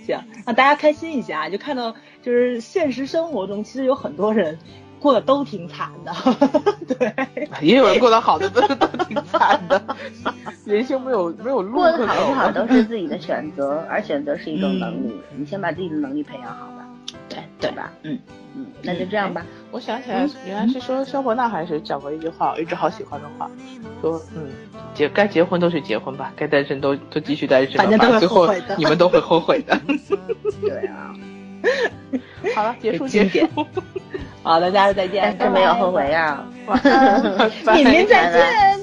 [0.07, 4.59] 行，让大家开心一下，就看到就是现实生活中其实有很多人。
[5.01, 6.13] 过得都挺惨的，
[6.99, 7.13] 对，
[7.63, 9.83] 也有人过得好的，都 是都挺惨的。
[10.67, 11.73] 人生没有没有路。
[11.79, 15.13] 过得好不好都是自己的选择，而选择是一种能力。
[15.35, 16.87] 你先把自己的能力培养好吧，
[17.29, 17.91] 对对吧？
[18.03, 18.19] 嗯
[18.55, 19.45] 嗯，那就这样吧。
[19.71, 23.51] 我想起来，原来是说肖伯纳还是讲过一句话，我一直好喜欢的话，
[24.03, 24.49] 说嗯，
[24.95, 29.81] 结该结婚都去结婚吧，该单身都都继续单身吧，最后你们都会后悔的。
[30.61, 31.15] 对啊。
[32.55, 33.49] 好了结束谢谢
[34.43, 35.37] 好的家人再见。
[35.39, 36.43] 真没有后悔呀
[37.75, 38.81] 明天再见